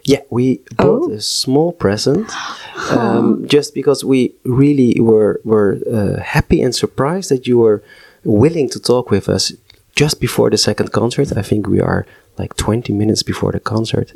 Yeah, 0.09 0.23
we 0.31 0.44
bought 0.77 1.11
Oh. 1.11 1.12
a 1.12 1.21
small 1.21 1.73
present 1.73 2.27
um, 2.90 3.44
just 3.55 3.75
because 3.75 4.05
we 4.09 4.33
really 4.44 5.01
were 5.01 5.40
were 5.44 5.79
uh, 5.99 6.21
happy 6.35 6.64
and 6.64 6.75
surprised 6.75 7.29
that 7.31 7.47
you 7.47 7.59
were 7.64 7.81
willing 8.25 8.68
to 8.71 8.79
talk 8.81 9.11
with 9.11 9.29
us 9.29 9.53
just 10.01 10.21
before 10.21 10.51
the 10.51 10.57
second 10.59 10.88
concert. 10.92 11.33
I 11.37 11.42
think 11.42 11.66
we 11.66 11.81
are 11.81 12.05
like 12.38 12.55
20 12.57 12.92
minutes 12.92 13.23
before 13.25 13.53
the 13.53 13.61
concert, 13.61 14.12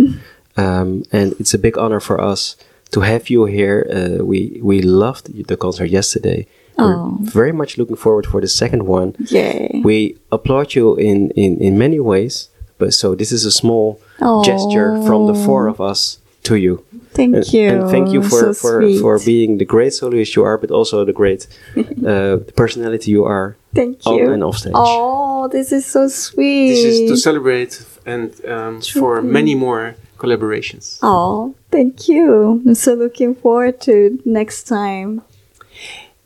um, 0.57 1.03
and 1.13 1.35
it's 1.41 1.55
a 1.55 1.59
big 1.59 1.77
honor 1.79 2.01
for 2.01 2.21
us 2.33 2.57
to 2.91 3.01
have 3.01 3.31
you 3.31 3.45
here. 3.47 3.87
Uh, 3.93 4.25
we 4.25 4.61
we 4.63 4.83
loved 4.83 5.25
the 5.49 5.57
concert 5.57 5.91
yesterday. 5.91 6.47
Oh. 6.79 7.19
We're 7.21 7.31
very 7.31 7.53
much 7.53 7.77
looking 7.79 7.97
forward 7.97 8.27
for 8.27 8.41
the 8.41 8.49
second 8.49 8.83
one. 8.87 9.15
Yay. 9.31 9.83
We 9.85 10.17
applaud 10.31 10.75
you 10.75 10.97
in, 10.97 11.31
in, 11.37 11.59
in 11.61 11.77
many 11.79 12.01
ways, 12.01 12.49
but 12.79 12.95
so 12.95 13.15
this 13.15 13.31
is 13.33 13.45
a 13.45 13.51
small 13.51 13.99
Oh. 14.23 14.43
gesture 14.45 15.03
from 15.03 15.27
the 15.27 15.35
four 15.35 15.67
of 15.69 15.81
us 15.81 16.19
to 16.45 16.57
you. 16.57 16.85
Thank 17.15 17.35
And, 17.37 17.53
you. 17.53 17.69
and 17.69 17.91
thank 17.91 18.11
you 18.11 18.23
for, 18.23 18.41
So 18.41 18.55
for, 18.55 18.83
for 19.01 19.19
being 19.25 19.59
the 19.59 19.65
great 19.67 19.93
soloist 19.93 20.35
you 20.35 20.45
are, 20.45 20.57
but 20.57 20.71
also 20.71 21.05
the 21.05 21.13
great 21.13 21.47
uh, 22.07 22.39
personality 22.57 23.11
you 23.11 23.25
are 23.25 23.57
Thank 23.75 23.99
on 24.07 24.17
you. 24.19 24.33
and 24.33 24.43
off 24.43 24.57
stage. 24.59 24.73
Oh, 24.75 25.49
this 25.49 25.73
is 25.73 25.85
so 25.85 26.09
sweet. 26.09 26.71
This 26.71 26.85
is 26.85 27.11
to 27.11 27.17
celebrate 27.17 27.85
and 28.07 28.33
um, 28.47 28.81
for 28.81 29.21
many 29.23 29.55
more 29.55 29.95
collaborations. 30.19 30.99
Oh, 31.03 31.55
thank 31.71 32.09
you. 32.09 32.63
I'm 32.67 32.75
so 32.75 32.95
looking 32.95 33.35
forward 33.35 33.81
to 33.83 34.19
next 34.25 34.65
time. 34.65 35.23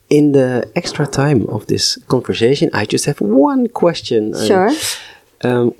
In 0.09 0.33
the 0.33 0.71
extra 0.77 1.07
time 1.07 1.47
of 1.49 1.67
this 1.67 1.99
conversation, 2.07 2.71
I 2.73 2.85
just 2.85 3.07
have 3.07 3.21
one 3.21 3.67
question. 3.69 4.35
Sure. 4.47 4.69
Um, 4.69 4.77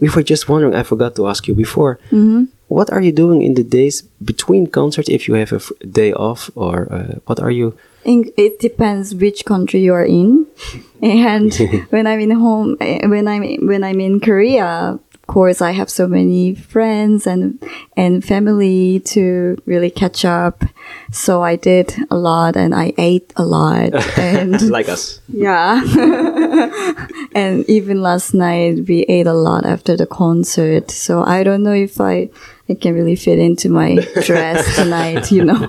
we 0.01 0.09
were 0.09 0.23
just 0.23 0.49
wondering, 0.49 0.75
I 0.75 0.83
forgot 0.83 1.17
to 1.17 1.27
ask 1.29 1.47
you 1.49 1.55
before. 1.55 1.99
Mm-hmm. 2.07 2.45
What 2.69 2.91
are 2.91 3.01
you 3.01 3.13
doing 3.13 3.43
in 3.43 3.55
the 3.55 3.63
days 3.63 4.03
between 4.25 4.67
concerts 4.67 5.09
if 5.09 5.29
you 5.29 5.35
have 5.35 5.53
a 5.53 5.57
f- 5.57 5.71
day 5.89 6.13
off, 6.13 6.51
or 6.57 6.93
uh, 6.93 7.15
what 7.27 7.39
are 7.39 7.51
you? 7.51 7.79
In, 8.05 8.31
it 8.37 8.59
depends 8.59 9.15
which 9.15 9.45
country 9.45 9.81
you 9.81 9.95
are 9.95 10.05
in, 10.05 10.47
and 11.03 11.55
when 11.91 12.07
I'm 12.07 12.21
in 12.21 12.33
home, 12.33 12.77
eh, 12.81 13.07
when 13.07 13.29
I'm 13.29 13.67
when 13.67 13.85
I'm 13.85 14.01
in 14.01 14.19
Korea, 14.19 14.99
course 15.27 15.61
I 15.61 15.73
have 15.73 15.91
so 15.91 16.07
many 16.07 16.55
friends 16.55 17.27
and 17.27 17.63
and 17.97 18.25
family 18.25 19.01
to 19.07 19.57
really 19.67 19.91
catch 19.91 20.25
up. 20.25 20.65
So 21.13 21.43
I 21.43 21.57
did 21.57 21.95
a 22.11 22.17
lot, 22.17 22.57
and 22.57 22.75
I 22.75 22.93
ate 22.99 23.33
a 23.37 23.45
lot, 23.45 23.95
and 24.19 24.61
like 24.71 24.89
us. 24.89 25.21
yeah, 25.29 25.83
and 27.35 27.69
even 27.69 28.03
last 28.03 28.35
night 28.35 28.87
we 28.89 29.03
ate 29.09 29.27
a 29.27 29.35
lot 29.35 29.67
after 29.67 29.97
the 29.97 30.07
concert. 30.07 30.91
So 30.91 31.23
I 31.23 31.43
don't 31.43 31.63
know 31.63 31.75
if 31.75 32.01
I 32.01 32.31
I 32.69 32.75
can 32.75 32.95
really 32.95 33.17
fit 33.17 33.39
into 33.39 33.69
my 33.69 33.97
dress 34.23 34.77
tonight. 34.77 35.31
You 35.33 35.45
know. 35.45 35.69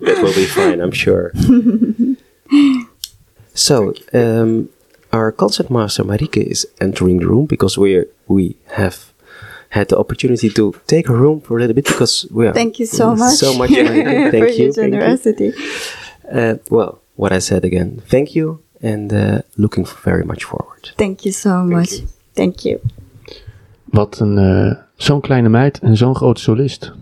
it 0.00 0.22
will 0.22 0.34
be 0.34 0.46
fine, 0.46 0.80
I'm 0.80 0.92
sure. 0.92 1.32
so, 3.54 3.94
um, 4.12 4.68
our 5.12 5.32
concertmaster 5.32 6.04
Marike 6.04 6.36
is 6.50 6.66
entering 6.80 7.18
the 7.18 7.26
room 7.26 7.46
because 7.46 7.76
we 7.76 8.04
we 8.30 8.56
have 8.66 8.96
had 9.68 9.88
the 9.88 9.98
opportunity 9.98 10.48
to 10.50 10.72
take 10.86 11.06
her 11.08 11.16
room 11.16 11.40
for 11.40 11.56
a 11.56 11.60
little 11.60 11.74
bit 11.74 11.86
because 11.86 12.26
we 12.30 12.46
are 12.46 12.52
Thank 12.52 12.78
you 12.78 12.86
so 12.86 13.14
much. 13.14 13.34
so 13.44 13.54
much. 13.54 13.70
Marike. 13.70 14.30
for 14.30 14.36
you. 14.36 14.42
your 14.42 14.46
thank 14.46 14.58
you. 14.58 14.72
generosity. 14.72 15.52
Uh, 16.32 16.54
well, 16.70 17.00
what 17.16 17.32
I 17.32 17.40
said 17.40 17.64
again. 17.64 18.02
Thank 18.08 18.34
you, 18.34 18.60
and 18.82 19.12
uh, 19.12 19.42
looking 19.56 19.86
very 20.04 20.24
much 20.24 20.44
forward. 20.44 20.90
Thank 20.96 21.24
you 21.24 21.32
so 21.32 21.64
much. 21.64 21.92
you. 21.92 22.08
Thank 22.34 22.64
you. 22.64 22.78
Wat 23.90 24.20
een, 24.20 24.38
eh, 24.38 24.76
zo'n 24.96 25.20
kleine 25.20 25.48
meid 25.48 25.78
en 25.78 25.96
zo'n 25.96 26.14
grote 26.14 26.40
solist. 26.40 26.92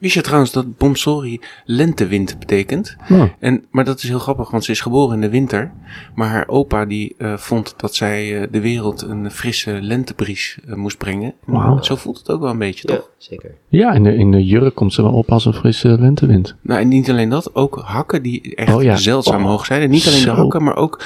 Wist 0.00 0.14
je 0.14 0.20
trouwens 0.20 0.52
dat 0.52 0.76
Bomsori 0.76 1.40
lentewind 1.64 2.38
betekent? 2.38 2.96
Nou, 3.08 3.28
En, 3.38 3.64
maar 3.70 3.84
dat 3.84 4.02
is 4.02 4.08
heel 4.08 4.18
grappig, 4.18 4.50
want 4.50 4.64
ze 4.64 4.70
is 4.70 4.80
geboren 4.80 5.14
in 5.14 5.20
de 5.20 5.28
winter. 5.30 5.72
Maar 6.14 6.28
haar 6.28 6.48
opa 6.48 6.84
die 6.84 7.14
eh, 7.18 7.36
vond 7.36 7.74
dat 7.76 7.94
zij 7.94 8.40
eh, 8.40 8.46
de 8.50 8.60
wereld 8.60 9.02
een 9.02 9.30
frisse 9.30 9.78
lentebries 9.82 10.58
eh, 10.68 10.74
moest 10.74 10.98
brengen. 10.98 11.34
En 11.46 11.52
Wauw. 11.52 11.82
Zo 11.82 11.96
voelt 11.96 12.18
het 12.18 12.30
ook 12.30 12.40
wel 12.40 12.50
een 12.50 12.58
beetje, 12.58 12.88
Ja, 12.88 12.96
toch? 12.96 13.10
zeker. 13.16 13.54
ja, 13.68 13.92
in 13.92 14.02
de, 14.02 14.14
in 14.14 14.30
de 14.30 14.44
jurk 14.44 14.74
komt 14.74 14.92
ze 14.92 15.02
wel 15.02 15.12
op 15.12 15.30
als 15.32 15.44
een 15.44 15.54
frisse 15.54 15.88
lentewind. 15.88 16.56
Nou, 16.62 16.80
en 16.80 16.88
niet 16.88 17.10
alleen 17.10 17.28
dat, 17.28 17.54
ook 17.54 17.80
hakken 17.84 18.22
die 18.22 18.54
echt 18.54 18.74
Oh 18.74 18.82
ja. 18.82 18.96
zeldzaam 18.96 19.42
Oh, 19.42 19.48
hoog 19.48 19.66
zijn. 19.66 19.82
En 19.82 19.90
niet 19.90 20.06
alleen 20.06 20.24
de 20.24 20.30
hakken, 20.30 20.62
maar 20.62 20.76
ook 20.76 21.02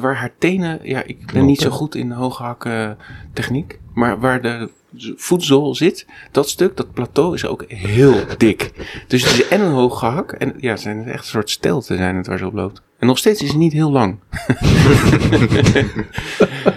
waar 0.00 0.16
haar 0.16 0.32
tenen... 0.38 0.78
Ja, 0.82 1.02
ik 1.06 1.32
ben 1.32 1.44
niet 1.44 1.60
zo 1.60 1.70
goed 1.70 1.94
in 1.94 2.08
de 2.08 2.14
hoge 2.14 2.42
hakken 2.42 2.96
techniek. 3.32 3.78
Maar 3.94 4.20
waar 4.20 4.42
de 4.42 4.70
voetzool 5.16 5.74
zit, 5.74 6.06
dat 6.32 6.48
stuk, 6.48 6.76
dat 6.76 6.92
plateau 6.92 7.34
is 7.34 7.46
ook 7.46 7.64
heel 7.68 8.14
dik. 8.36 8.72
Dus 9.06 9.22
het 9.24 9.32
is 9.32 9.48
en 9.48 9.60
een 9.60 9.72
hoge 9.72 10.06
hak. 10.06 10.32
En 10.32 10.54
ja, 10.58 10.70
het 10.70 10.80
zijn 10.80 11.04
echt 11.04 11.24
een 11.24 11.30
soort 11.30 11.50
stelten 11.50 11.96
zijn 11.96 12.16
het 12.16 12.26
waar 12.26 12.38
ze 12.38 12.46
op 12.46 12.54
loopt. 12.54 12.82
En 12.98 13.06
nog 13.06 13.18
steeds 13.18 13.42
is 13.42 13.48
het 13.48 13.58
niet 13.58 13.72
heel 13.72 13.92
lang. 13.92 14.16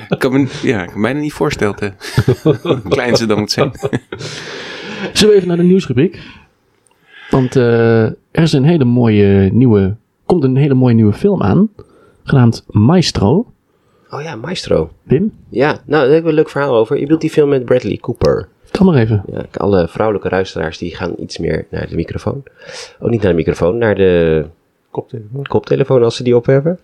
ik 0.09 0.19
kan 0.19 0.31
me, 0.31 0.47
ja, 0.61 0.83
ik 0.83 0.89
kan 0.89 1.01
me 1.01 1.13
niet 1.13 1.33
voorstellen 1.33 1.75
te- 1.75 1.93
hoe 2.61 2.81
klein 2.89 3.15
ze 3.15 3.25
dan 3.25 3.39
moet 3.39 3.51
zijn. 3.51 3.71
Zullen 5.13 5.29
we 5.29 5.35
even 5.35 5.47
naar 5.47 5.57
de 5.57 5.63
nieuwsrubriek? 5.63 6.19
Want 7.29 7.55
eh, 7.55 8.03
er 8.05 8.15
is 8.31 8.53
een 8.53 8.63
hele 8.63 8.85
mooie 8.85 9.49
nieuwe, 9.53 9.95
komt 10.25 10.43
een 10.43 10.55
hele 10.55 10.73
mooie 10.73 10.93
nieuwe 10.95 11.13
film 11.13 11.41
aan, 11.43 11.69
genaamd 12.23 12.63
Maestro. 12.67 13.53
Oh 14.15 14.21
ja, 14.21 14.35
Maestro. 14.35 14.89
Wim, 15.03 15.33
Ja, 15.49 15.67
nou, 15.85 16.03
daar 16.05 16.13
heb 16.13 16.23
ik 16.23 16.29
een 16.29 16.33
leuk 16.33 16.49
verhaal 16.49 16.75
over. 16.75 16.95
Je 16.95 17.01
bedoelt 17.01 17.21
die 17.21 17.29
film 17.29 17.49
met 17.49 17.65
Bradley 17.65 17.97
Cooper. 17.97 18.47
kan 18.71 18.85
maar 18.85 18.95
even. 18.95 19.23
Ja, 19.31 19.45
alle 19.57 19.87
vrouwelijke 19.87 20.29
luisteraars 20.29 20.77
die 20.77 20.95
gaan 20.95 21.13
iets 21.19 21.37
meer 21.37 21.65
naar 21.69 21.87
de 21.89 21.95
microfoon. 21.95 22.43
Oh, 22.99 23.09
niet 23.09 23.21
naar 23.21 23.31
de 23.31 23.37
microfoon, 23.37 23.77
naar 23.77 23.95
de 23.95 24.45
Koptelefoon. 24.91 25.45
koptelefoon 25.45 26.03
als 26.03 26.15
ze 26.15 26.23
die 26.23 26.35
op 26.35 26.45
hebben. 26.45 26.79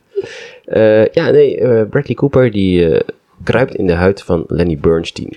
Eh, 0.65 1.07
ja, 1.07 1.29
nee, 1.29 1.57
eh, 1.59 1.89
Bradley 1.89 2.15
Cooper 2.15 2.51
die 2.51 2.89
eh, 2.89 2.99
kruipt 3.43 3.75
in 3.75 3.87
de 3.87 3.93
huid 3.93 4.21
van 4.23 4.43
Lenny 4.47 4.77
Bernstein. 4.77 5.33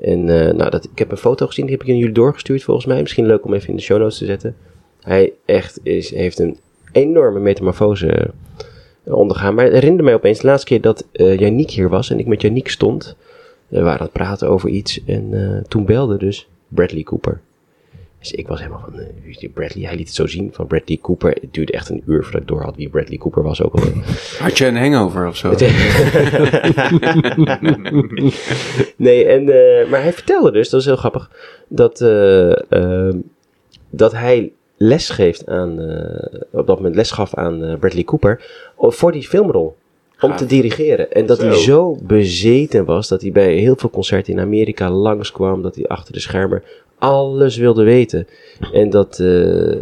En 0.00 0.28
eh, 0.28 0.54
nou, 0.54 0.70
dat, 0.70 0.84
ik 0.84 0.98
heb 0.98 1.10
een 1.10 1.16
foto 1.16 1.46
gezien, 1.46 1.66
die 1.66 1.74
heb 1.74 1.84
ik 1.84 1.90
aan 1.90 1.98
jullie 1.98 2.14
doorgestuurd 2.14 2.62
volgens 2.64 2.86
mij. 2.86 3.00
Misschien 3.00 3.26
leuk 3.26 3.44
om 3.44 3.54
even 3.54 3.68
in 3.68 3.76
de 3.76 3.82
show 3.82 3.98
notes 3.98 4.18
te 4.18 4.24
zetten. 4.24 4.56
Hij 5.02 5.32
echt 5.44 5.80
is, 5.82 6.14
heeft 6.14 6.38
een 6.38 6.58
enorme 6.92 7.38
metamorfose 7.38 8.30
ondergaan. 9.14 9.54
Maar 9.54 9.64
het 9.64 9.72
herinnerde 9.72 10.04
mij 10.04 10.14
opeens 10.14 10.40
de 10.40 10.46
laatste 10.46 10.66
keer 10.66 10.80
dat 10.80 11.06
eh 11.12 11.38
Yannick 11.38 11.70
hier 11.70 11.88
was 11.88 12.10
en 12.10 12.18
ik 12.18 12.26
met 12.26 12.42
Yannick 12.42 12.68
stond. 12.68 13.16
We 13.68 13.80
waren 13.82 13.98
aan 13.98 14.04
het 14.04 14.12
praten 14.12 14.48
over 14.48 14.68
iets 14.68 15.04
en 15.04 15.28
eh, 15.32 15.64
toen 15.68 15.84
belde 15.84 16.16
dus 16.16 16.48
Bradley 16.68 17.02
Cooper. 17.02 17.40
Dus 18.18 18.32
ik 18.32 18.48
was 18.48 18.58
helemaal 18.58 18.80
van, 18.80 18.98
eh, 18.98 19.48
Bradley, 19.54 19.84
hij 19.86 19.96
liet 19.96 20.06
het 20.06 20.16
zo 20.16 20.26
zien 20.26 20.50
van 20.52 20.66
Bradley 20.66 20.98
Cooper. 21.02 21.30
Het 21.30 21.54
duurde 21.54 21.72
echt 21.72 21.88
een 21.88 22.02
uur 22.06 22.22
voordat 22.22 22.40
ik 22.40 22.48
door 22.48 22.62
had 22.62 22.76
wie 22.76 22.88
Bradley 22.88 23.18
Cooper 23.18 23.42
was 23.42 23.62
ook 23.62 23.74
al. 23.74 23.82
Had 24.38 24.58
je 24.58 24.66
een 24.66 24.76
hangover 24.76 25.26
of 25.26 25.36
zo? 25.36 25.50
nee, 28.96 29.24
en, 29.24 29.48
eh, 29.48 29.88
maar 29.90 30.02
hij 30.02 30.12
vertelde 30.12 30.50
dus, 30.50 30.70
dat 30.70 30.80
is 30.80 30.86
heel 30.86 30.96
grappig, 30.96 31.30
dat, 31.68 32.00
eh, 32.00 32.72
ehm, 32.72 33.18
dat 33.90 34.12
hij 34.12 34.52
les 34.76 35.10
geeft 35.10 35.46
aan, 35.46 35.80
eh, 35.80 36.40
op 36.50 36.66
dat 36.66 36.76
moment 36.76 36.94
les 36.94 37.10
gaf 37.10 37.34
aan 37.34 37.64
eh, 37.64 37.78
Bradley 37.78 38.04
Cooper 38.04 38.44
voor 38.78 39.12
die 39.12 39.28
filmrol. 39.28 39.76
Om 40.20 40.28
Gaaf. 40.28 40.38
te 40.38 40.46
dirigeren. 40.46 41.12
En 41.12 41.26
dat 41.26 41.40
hij 41.40 41.54
Zo. 41.54 41.98
bezeten 42.02 42.84
was 42.84 43.08
dat 43.08 43.22
hij 43.22 43.32
bij 43.32 43.54
heel 43.54 43.76
veel 43.76 43.90
concerten 43.90 44.32
in 44.32 44.40
Amerika 44.40 44.90
langskwam. 44.90 45.62
Dat 45.62 45.74
hij 45.74 45.86
achter 45.86 46.12
de 46.12 46.20
schermen 46.20 46.62
alles 46.98 47.56
wilde 47.56 47.84
weten. 47.84 48.26
En 48.72 48.90
dat 48.90 49.18
eh, 49.18 49.76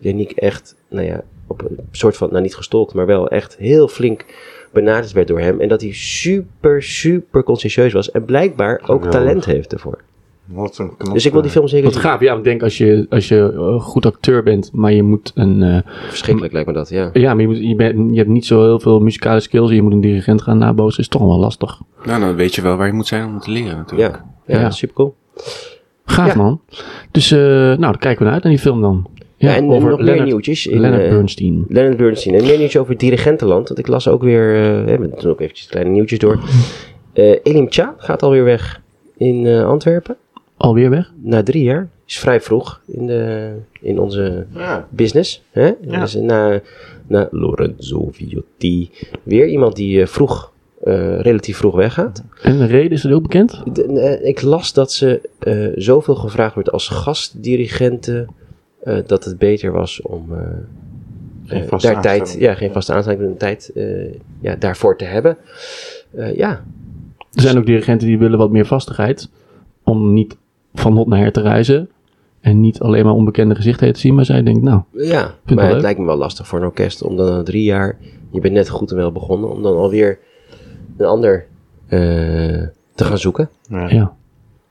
Yannick 0.00 0.30
echt, 0.30 0.76
nou 0.88 1.06
ja, 1.06 1.22
op 1.46 1.62
een 1.62 1.78
soort 1.90 2.16
van, 2.16 2.28
nou 2.30 2.42
niet 2.42 2.54
gestolkt, 2.56 2.94
maar 2.94 3.06
wel 3.06 3.28
echt 3.28 3.56
heel 3.56 3.88
flink 3.88 4.24
benaderd 4.72 5.12
werd 5.12 5.28
door 5.28 5.40
hem. 5.40 5.60
En 5.60 5.68
dat 5.68 5.80
hij 5.80 5.92
super, 5.92 6.82
super 6.82 7.42
conscientieus 7.42 7.92
was. 7.92 8.10
En 8.10 8.24
blijkbaar 8.24 8.82
ook 8.86 9.10
talent 9.10 9.44
heeft 9.44 9.72
ervoor. 9.72 9.98
Wat 10.46 10.78
een 10.78 10.96
knop. 10.96 11.14
Dus 11.14 11.26
ik 11.26 11.32
wil 11.32 11.42
die 11.42 11.50
film 11.50 11.68
zeker 11.68 11.84
Wat 11.84 11.92
zien. 11.94 12.02
gaaf. 12.02 12.20
Ja, 12.20 12.34
ik 12.36 12.44
denk 12.44 12.62
als 12.62 12.78
je, 12.78 13.06
als 13.10 13.28
je 13.28 13.52
eh, 13.56 13.80
goed 13.80 14.06
acteur 14.06 14.42
bent, 14.42 14.70
maar 14.72 14.92
je 14.92 15.02
moet 15.02 15.32
een... 15.34 15.62
eh, 15.62 15.78
Verschrikkelijk 16.08 16.52
lijkt 16.52 16.68
me 16.68 16.74
dat, 16.74 16.88
ja. 16.88 17.10
ja, 17.12 17.32
maar 17.34 17.40
je, 17.42 17.48
moet, 17.48 17.58
je, 17.68 17.74
bent, 17.74 18.10
je 18.10 18.16
hebt 18.16 18.28
niet 18.28 18.46
zo 18.46 18.62
heel 18.62 18.80
veel 18.80 19.00
muzikale 19.00 19.40
skills 19.40 19.68
en 19.70 19.74
je 19.76 19.82
moet 19.82 19.92
een 19.92 20.00
dirigent 20.00 20.42
gaan 20.42 20.58
nabootsen. 20.58 21.02
is 21.02 21.08
toch 21.08 21.22
wel 21.22 21.38
lastig. 21.38 21.80
Nou, 22.04 22.20
dan 22.20 22.34
weet 22.34 22.54
je 22.54 22.62
wel 22.62 22.76
waar 22.76 22.86
je 22.86 22.92
moet 22.92 23.06
zijn 23.06 23.26
om 23.26 23.38
te 23.40 23.50
leren 23.50 23.76
natuurlijk. 23.76 24.14
Ja, 24.46 24.54
ja, 24.54 24.60
Ja. 24.60 24.70
super 24.70 24.94
cool. 24.94 25.14
Gaaf 26.04 26.26
Ja. 26.34 26.36
man. 26.42 26.60
Dus 27.10 27.30
eh, 27.30 27.38
nou, 27.38 27.78
dan 27.80 27.98
kijken 27.98 28.18
we 28.18 28.24
naar 28.24 28.32
uit 28.32 28.42
naar 28.42 28.52
die 28.52 28.60
film 28.60 28.80
dan. 28.80 29.06
Ja, 29.36 29.54
en, 29.54 29.66
nog 29.66 29.82
meer 29.82 29.96
Leonard, 29.96 30.24
nieuwtjes. 30.28 30.66
In, 30.66 30.80
Leonard 30.80 31.02
eh, 31.02 31.08
Bernstein. 31.10 31.64
Leonard 31.68 31.96
Bernstein. 31.96 32.34
En 32.36 32.42
meer 32.42 32.58
nieuws 32.58 32.76
over 32.76 32.96
Dirigentenland. 32.96 33.68
Want 33.68 33.80
ik 33.80 33.86
las 33.86 34.08
ook 34.08 34.22
weer, 34.22 34.54
eh, 34.54 34.84
we 34.84 34.90
hebben 34.90 35.14
toen 35.18 35.30
ook 35.30 35.40
eventjes 35.40 35.66
kleine 35.66 35.90
nieuwtjes 35.90 36.18
door. 36.18 36.38
Eh 37.12 37.38
Elim 37.42 37.66
Cha 37.70 37.94
gaat 37.98 38.22
alweer 38.22 38.44
weg 38.44 38.80
in 39.16 39.46
eh, 39.46 39.64
Antwerpen. 39.66 40.16
Alweer 40.56 40.90
weg? 40.90 41.12
Na 41.22 41.42
drie 41.42 41.62
jaar. 41.62 41.88
Is 42.06 42.18
vrij 42.18 42.40
vroeg 42.40 42.80
in, 42.86 43.06
de, 43.06 43.52
in 43.80 43.98
onze 43.98 44.46
Ja. 44.54 44.88
business. 44.90 45.42
Hè? 45.50 45.72
Ja. 45.80 46.00
Dus 46.00 46.14
na, 46.14 46.60
na 47.06 47.28
Lorenzo 47.30 48.08
Viotti. 48.12 48.90
Weer 49.22 49.48
iemand 49.48 49.76
die 49.76 50.00
eh, 50.00 50.06
vroeg, 50.06 50.52
eh, 50.82 51.20
relatief 51.20 51.56
vroeg 51.56 51.74
weggaat. 51.74 52.22
En 52.42 52.58
de 52.58 52.64
reden 52.66 52.90
is 52.90 53.02
het 53.02 53.12
ook 53.12 53.22
bekend? 53.22 53.62
De- 53.74 54.00
eh, 54.00 54.28
ik 54.28 54.42
las 54.42 54.72
dat 54.72 54.92
ze 54.92 55.28
eh, 55.38 55.68
zoveel 55.74 56.14
gevraagd 56.14 56.54
wordt 56.54 56.70
als 56.70 56.88
gastdirigente. 56.88 58.26
eh, 58.82 58.98
dat 59.06 59.24
het 59.24 59.38
beter 59.38 59.72
was 59.72 60.02
om 60.02 60.34
eh, 60.34 60.38
Geen 61.46 61.68
vaste 61.68 61.92
daar 61.92 62.02
tijd, 62.02 62.36
ja, 62.38 62.54
geen 62.54 62.72
vaste 62.72 62.92
aanstelling, 62.92 63.22
een 63.22 63.36
tijd 63.36 63.70
eh, 63.74 64.12
ja, 64.40 64.56
daarvoor 64.56 64.96
te 64.96 65.04
hebben. 65.04 65.36
Eh, 66.10 66.36
ja, 66.36 66.64
Er 67.32 67.42
zijn 67.42 67.58
ook 67.58 67.66
dirigenten 67.66 68.06
die 68.06 68.18
willen 68.18 68.38
wat 68.38 68.50
meer 68.50 68.66
vastigheid. 68.66 69.28
Om 69.82 70.12
niet 70.12 70.36
van 70.74 70.96
hot 70.96 71.06
naar 71.06 71.18
her 71.18 71.32
te 71.32 71.40
reizen. 71.40 71.88
En 72.40 72.60
niet 72.60 72.80
alleen 72.80 73.04
maar 73.04 73.14
onbekende 73.14 73.54
gezichten 73.54 73.92
te 73.92 74.00
zien. 74.00 74.14
Maar 74.14 74.24
zij 74.24 74.42
denkt, 74.42 74.62
nou, 74.62 74.82
ja. 74.92 75.34
maar 75.44 75.64
het 75.64 75.72
leuk. 75.72 75.82
lijkt 75.82 75.98
me 75.98 76.06
wel 76.06 76.16
lastig 76.16 76.46
voor 76.46 76.58
een 76.58 76.64
orkest 76.64 77.02
om 77.02 77.16
dan 77.16 77.26
na 77.26 77.42
drie 77.42 77.64
jaar, 77.64 77.98
je 78.30 78.40
bent 78.40 78.54
net 78.54 78.68
goed 78.68 78.90
en 78.90 78.96
wel 78.96 79.12
begonnen, 79.12 79.50
om 79.50 79.62
dan 79.62 79.76
alweer 79.76 80.18
een 80.96 81.06
ander 81.06 81.46
eh, 81.86 81.98
te 82.94 83.04
gaan 83.04 83.18
zoeken. 83.18 83.48
Ja. 83.68 83.88
ja. 83.88 84.16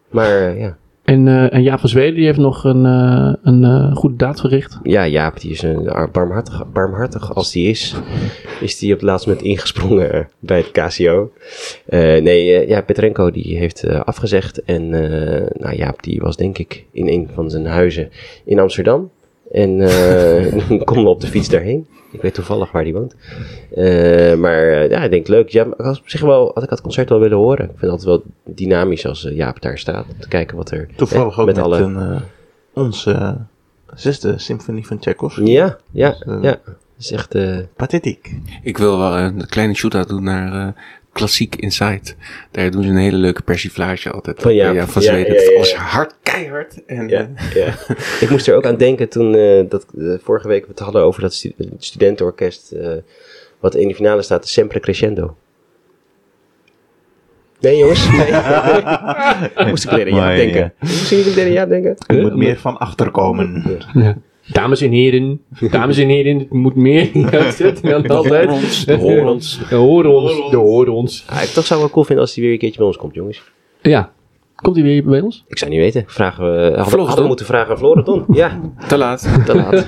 Maar 0.10 0.48
eh, 0.48 0.60
ja. 0.60 0.78
En, 1.04 1.28
eh, 1.28 1.54
en 1.54 1.64
Jaap 1.64 1.80
van 1.80 1.90
Zweden 1.90 2.16
die 2.16 2.26
heeft 2.26 2.38
nog 2.38 2.64
een, 2.64 2.86
eh, 2.86 3.34
een 3.44 3.64
eh, 3.64 3.96
goede 3.96 4.16
daad 4.16 4.40
verricht. 4.40 4.80
ja, 4.84 5.08
Jaap, 5.08 5.40
die 5.40 5.52
is 5.52 5.62
een 5.62 6.10
barmhartig, 6.12 6.72
barmhartig 6.72 7.36
als 7.36 7.52
die 7.52 7.70
is, 7.70 7.96
is 8.62 8.78
die 8.78 8.94
op 8.94 9.00
het 9.00 9.10
laatste 9.10 9.30
moment 9.30 9.48
ingesprongen 9.48 10.30
bij 10.40 10.58
het 10.58 10.72
KCO. 10.72 11.32
Nee, 12.22 12.68
ja, 12.68 12.82
Petrenko 12.82 13.32
die 13.32 13.58
heeft 13.58 13.88
afgezegd. 13.88 14.64
En 14.64 14.90
nou, 15.60 15.76
Jaap 15.76 16.04
die 16.04 16.20
was 16.20 16.38
denk 16.38 16.58
ik 16.58 16.86
in 16.92 17.08
een 17.08 17.30
van 17.34 17.50
zijn 17.50 17.66
huizen 17.66 18.10
in 18.46 18.60
Amsterdam. 18.60 19.12
En 19.54 19.82
eh 19.82 20.82
kon 20.90 21.08
op 21.08 21.22
de 21.22 21.28
fiets 21.28 21.50
daarheen. 21.50 21.88
Ik 22.12 22.22
weet 22.22 22.34
toevallig 22.34 22.72
waar 22.72 22.84
die 22.84 22.94
woont. 22.94 23.16
Eh, 23.76 24.34
maar 24.36 24.68
eh, 24.68 24.90
ja, 24.90 25.04
ik 25.04 25.12
denk 25.12 25.28
leuk. 25.28 25.50
Ja, 25.50 25.64
maar 25.64 25.80
ik 25.80 25.86
had 25.86 25.98
op 26.00 26.10
zich 26.10 26.22
wel, 26.22 26.52
had 26.54 26.64
ik 26.64 26.70
het 26.70 26.82
concert 26.82 27.10
wel 27.10 27.20
willen 27.20 27.38
horen. 27.38 27.64
Ik 27.66 27.70
vind 27.78 27.82
het 27.82 27.90
altijd 27.90 28.10
wel 28.10 28.24
dynamisch 28.56 29.06
als 29.06 29.28
Jaap 29.32 29.62
daar 29.62 29.78
staat. 29.78 30.06
Om 30.10 30.20
te 30.20 30.28
kijken 30.28 30.58
wat 30.58 30.72
er 30.72 30.88
Toevallig 30.96 31.34
eh, 31.34 31.40
ook 31.40 31.46
met, 31.46 31.58
alle... 31.58 31.78
een, 31.78 31.98
eh, 31.98 32.22
onze 32.74 33.38
zesde 33.96 34.38
symfonie 34.38 34.88
van 34.88 35.00
Tchaikovsky. 35.00 35.44
Ja, 35.44 35.78
ja, 35.92 36.16
eh, 36.20 36.38
ja. 36.42 36.60
Dat 36.66 36.76
is 36.98 37.12
echt... 37.12 37.36
eh, 37.36 37.58
Pathetiek. 37.76 38.36
Ik 38.64 38.78
wil 38.78 38.98
wel 38.98 39.18
een 39.18 39.48
kleine 39.48 39.74
shout-out 39.74 40.08
doen 40.10 40.24
naar 40.24 40.68
eh, 40.68 40.74
Klassiek 41.14 41.56
Insight. 41.56 42.16
Daar 42.52 42.72
doen 42.72 42.84
ze 42.84 42.90
een 42.90 42.98
hele 42.98 43.18
leuke 43.18 43.42
persiflage 43.42 44.12
altijd. 44.12 44.42
Van 44.42 44.56
Jaap. 44.56 44.74
Ja, 44.76 44.88
van 44.88 45.02
Ja, 45.02 45.08
Zweden. 45.08 45.34
ja, 45.34 45.40
ja, 45.40 45.46
Het 45.46 45.52
ja. 45.52 45.58
was 45.58 45.74
hard, 45.76 46.16
keihard. 46.24 46.86
En, 46.86 47.08
Ja, 47.08 47.30
ja. 47.54 47.68
ik 48.20 48.28
moest 48.30 48.48
er 48.48 48.56
ook 48.56 48.66
aan 48.66 48.78
denken 48.78 49.10
toen 49.10 49.36
eh, 49.36 49.64
dat, 49.70 49.86
eh, 49.98 50.14
vorige 50.24 50.48
week 50.48 50.62
we 50.64 50.70
het 50.70 50.80
hadden 50.80 51.02
over 51.04 51.22
dat 51.22 51.34
stu 51.34 51.54
het 51.58 51.70
studentenorkest 51.78 52.72
eh, 52.72 52.92
wat 53.60 53.76
in 53.76 53.88
de 53.88 53.96
finale 53.96 54.22
staat, 54.22 54.44
de 54.44 54.50
Sempre 54.50 54.80
Crescendo. 54.80 55.36
Nee 57.60 57.78
jongens, 57.78 58.10
nee. 58.12 58.28
ik 59.56 59.66
moest 59.68 59.84
ik 59.84 59.92
Maar, 59.92 60.10
Jaap 60.10 60.36
denken. 60.36 60.74
Moest 60.80 61.12
niet 61.12 61.26
meteen 61.26 61.46
aan 61.46 61.52
Jaap 61.52 61.70
denken? 61.70 61.96
Er 62.08 62.22
moet 62.22 62.36
meer 62.36 62.58
van 62.58 62.78
achterkomen. 62.78 63.64
Dames 64.48 64.82
en 64.82 64.92
heren, 64.92 65.42
dames 65.72 65.98
en 65.98 66.08
heren, 66.08 66.40
het 66.40 66.52
moet 66.52 66.76
meer. 66.76 67.10
Ja, 67.32 67.52
zit 67.52 67.82
dan 67.84 68.08
altijd. 68.08 68.86
de 68.86 68.96
horens. 69.06 69.60
De 69.70 69.76
horens, 69.76 70.50
de 70.52 70.58
horens. 70.58 71.26
Ah, 71.30 71.44
ik 71.44 71.50
toch 71.50 71.66
zou 71.66 71.80
wel 71.80 71.90
cool 71.90 72.06
vinden 72.06 72.26
als 72.26 72.36
hij 72.36 72.44
weer 72.44 72.54
een 72.54 72.60
keertje 72.60 72.78
bij 72.78 72.88
ons 72.88 72.98
komt 72.98 73.14
jongens. 73.16 73.44
Ja, 73.82 74.12
komt 74.56 74.76
hij 74.76 74.86
weer 74.86 75.04
bij 75.04 75.22
ons? 75.22 75.44
Ik 75.48 75.58
zou 75.58 75.72
niet 75.72 75.80
weten. 75.80 76.04
Vragen 76.08 76.44
we, 76.56 76.62
hadden, 76.78 77.00
hadden 77.00 77.22
we 77.22 77.28
moeten 77.28 77.46
vragen 77.46 77.72
aan 77.72 77.78
Florenton. 77.78 78.26
Ja, 78.32 78.62
Te 78.88 78.98
laat. 78.98 79.46
te 79.46 79.56
laat. 79.56 79.86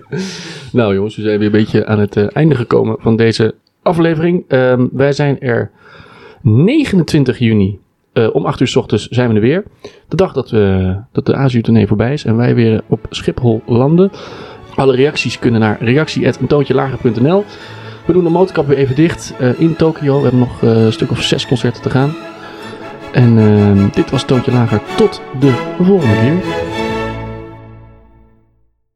Nou 0.72 0.94
jongens, 0.94 1.16
we 1.16 1.22
zijn 1.22 1.38
weer 1.38 1.46
een 1.46 1.52
beetje 1.52 1.86
aan 1.86 1.98
het 1.98 2.16
eh, 2.16 2.26
einde 2.32 2.54
gekomen 2.54 2.96
van 3.00 3.16
deze 3.16 3.54
aflevering. 3.82 4.44
Ehm, 4.48 4.86
wij 4.92 5.12
zijn 5.12 5.40
er 5.40 5.70
29 6.42 7.38
juni. 7.38 7.78
Eh, 8.12 8.34
om 8.34 8.46
8 8.46 8.60
uur 8.60 8.66
s 8.66 8.76
ochtends 8.76 9.08
zijn 9.08 9.28
we 9.28 9.34
er 9.34 9.40
weer. 9.40 9.64
De 10.08 10.16
dag 10.16 10.32
dat, 10.32 10.50
we, 10.50 10.94
dat 11.12 11.26
de 11.26 11.34
Azië-tournee 11.34 11.86
voorbij 11.86 12.12
is 12.12 12.24
en 12.24 12.36
wij 12.36 12.54
weer 12.54 12.80
op 12.86 13.06
Schiphol 13.10 13.62
landen. 13.66 14.10
Alle 14.74 14.96
reacties 14.96 15.38
kunnen 15.38 15.60
naar 15.60 15.76
reactie.eentoontjelager.nl 15.80 17.44
We 18.06 18.12
doen 18.12 18.24
de 18.24 18.30
motorkap 18.30 18.66
weer 18.66 18.76
even 18.76 18.94
dicht 18.94 19.34
eh, 19.38 19.60
in 19.60 19.76
Tokio. 19.76 20.16
We 20.16 20.22
hebben 20.22 20.40
nog 20.40 20.62
eh, 20.62 20.84
een 20.84 20.92
stuk 20.92 21.10
of 21.10 21.22
zes 21.22 21.46
concerten 21.46 21.82
te 21.82 21.90
gaan. 21.90 22.14
En 23.12 23.38
ehm, 23.38 23.88
dit 23.92 24.10
was 24.10 24.24
Toontje 24.24 24.52
Lager. 24.52 24.80
Tot 24.96 25.22
de 25.40 25.74
volgende 25.78 26.14
keer. 26.14 26.81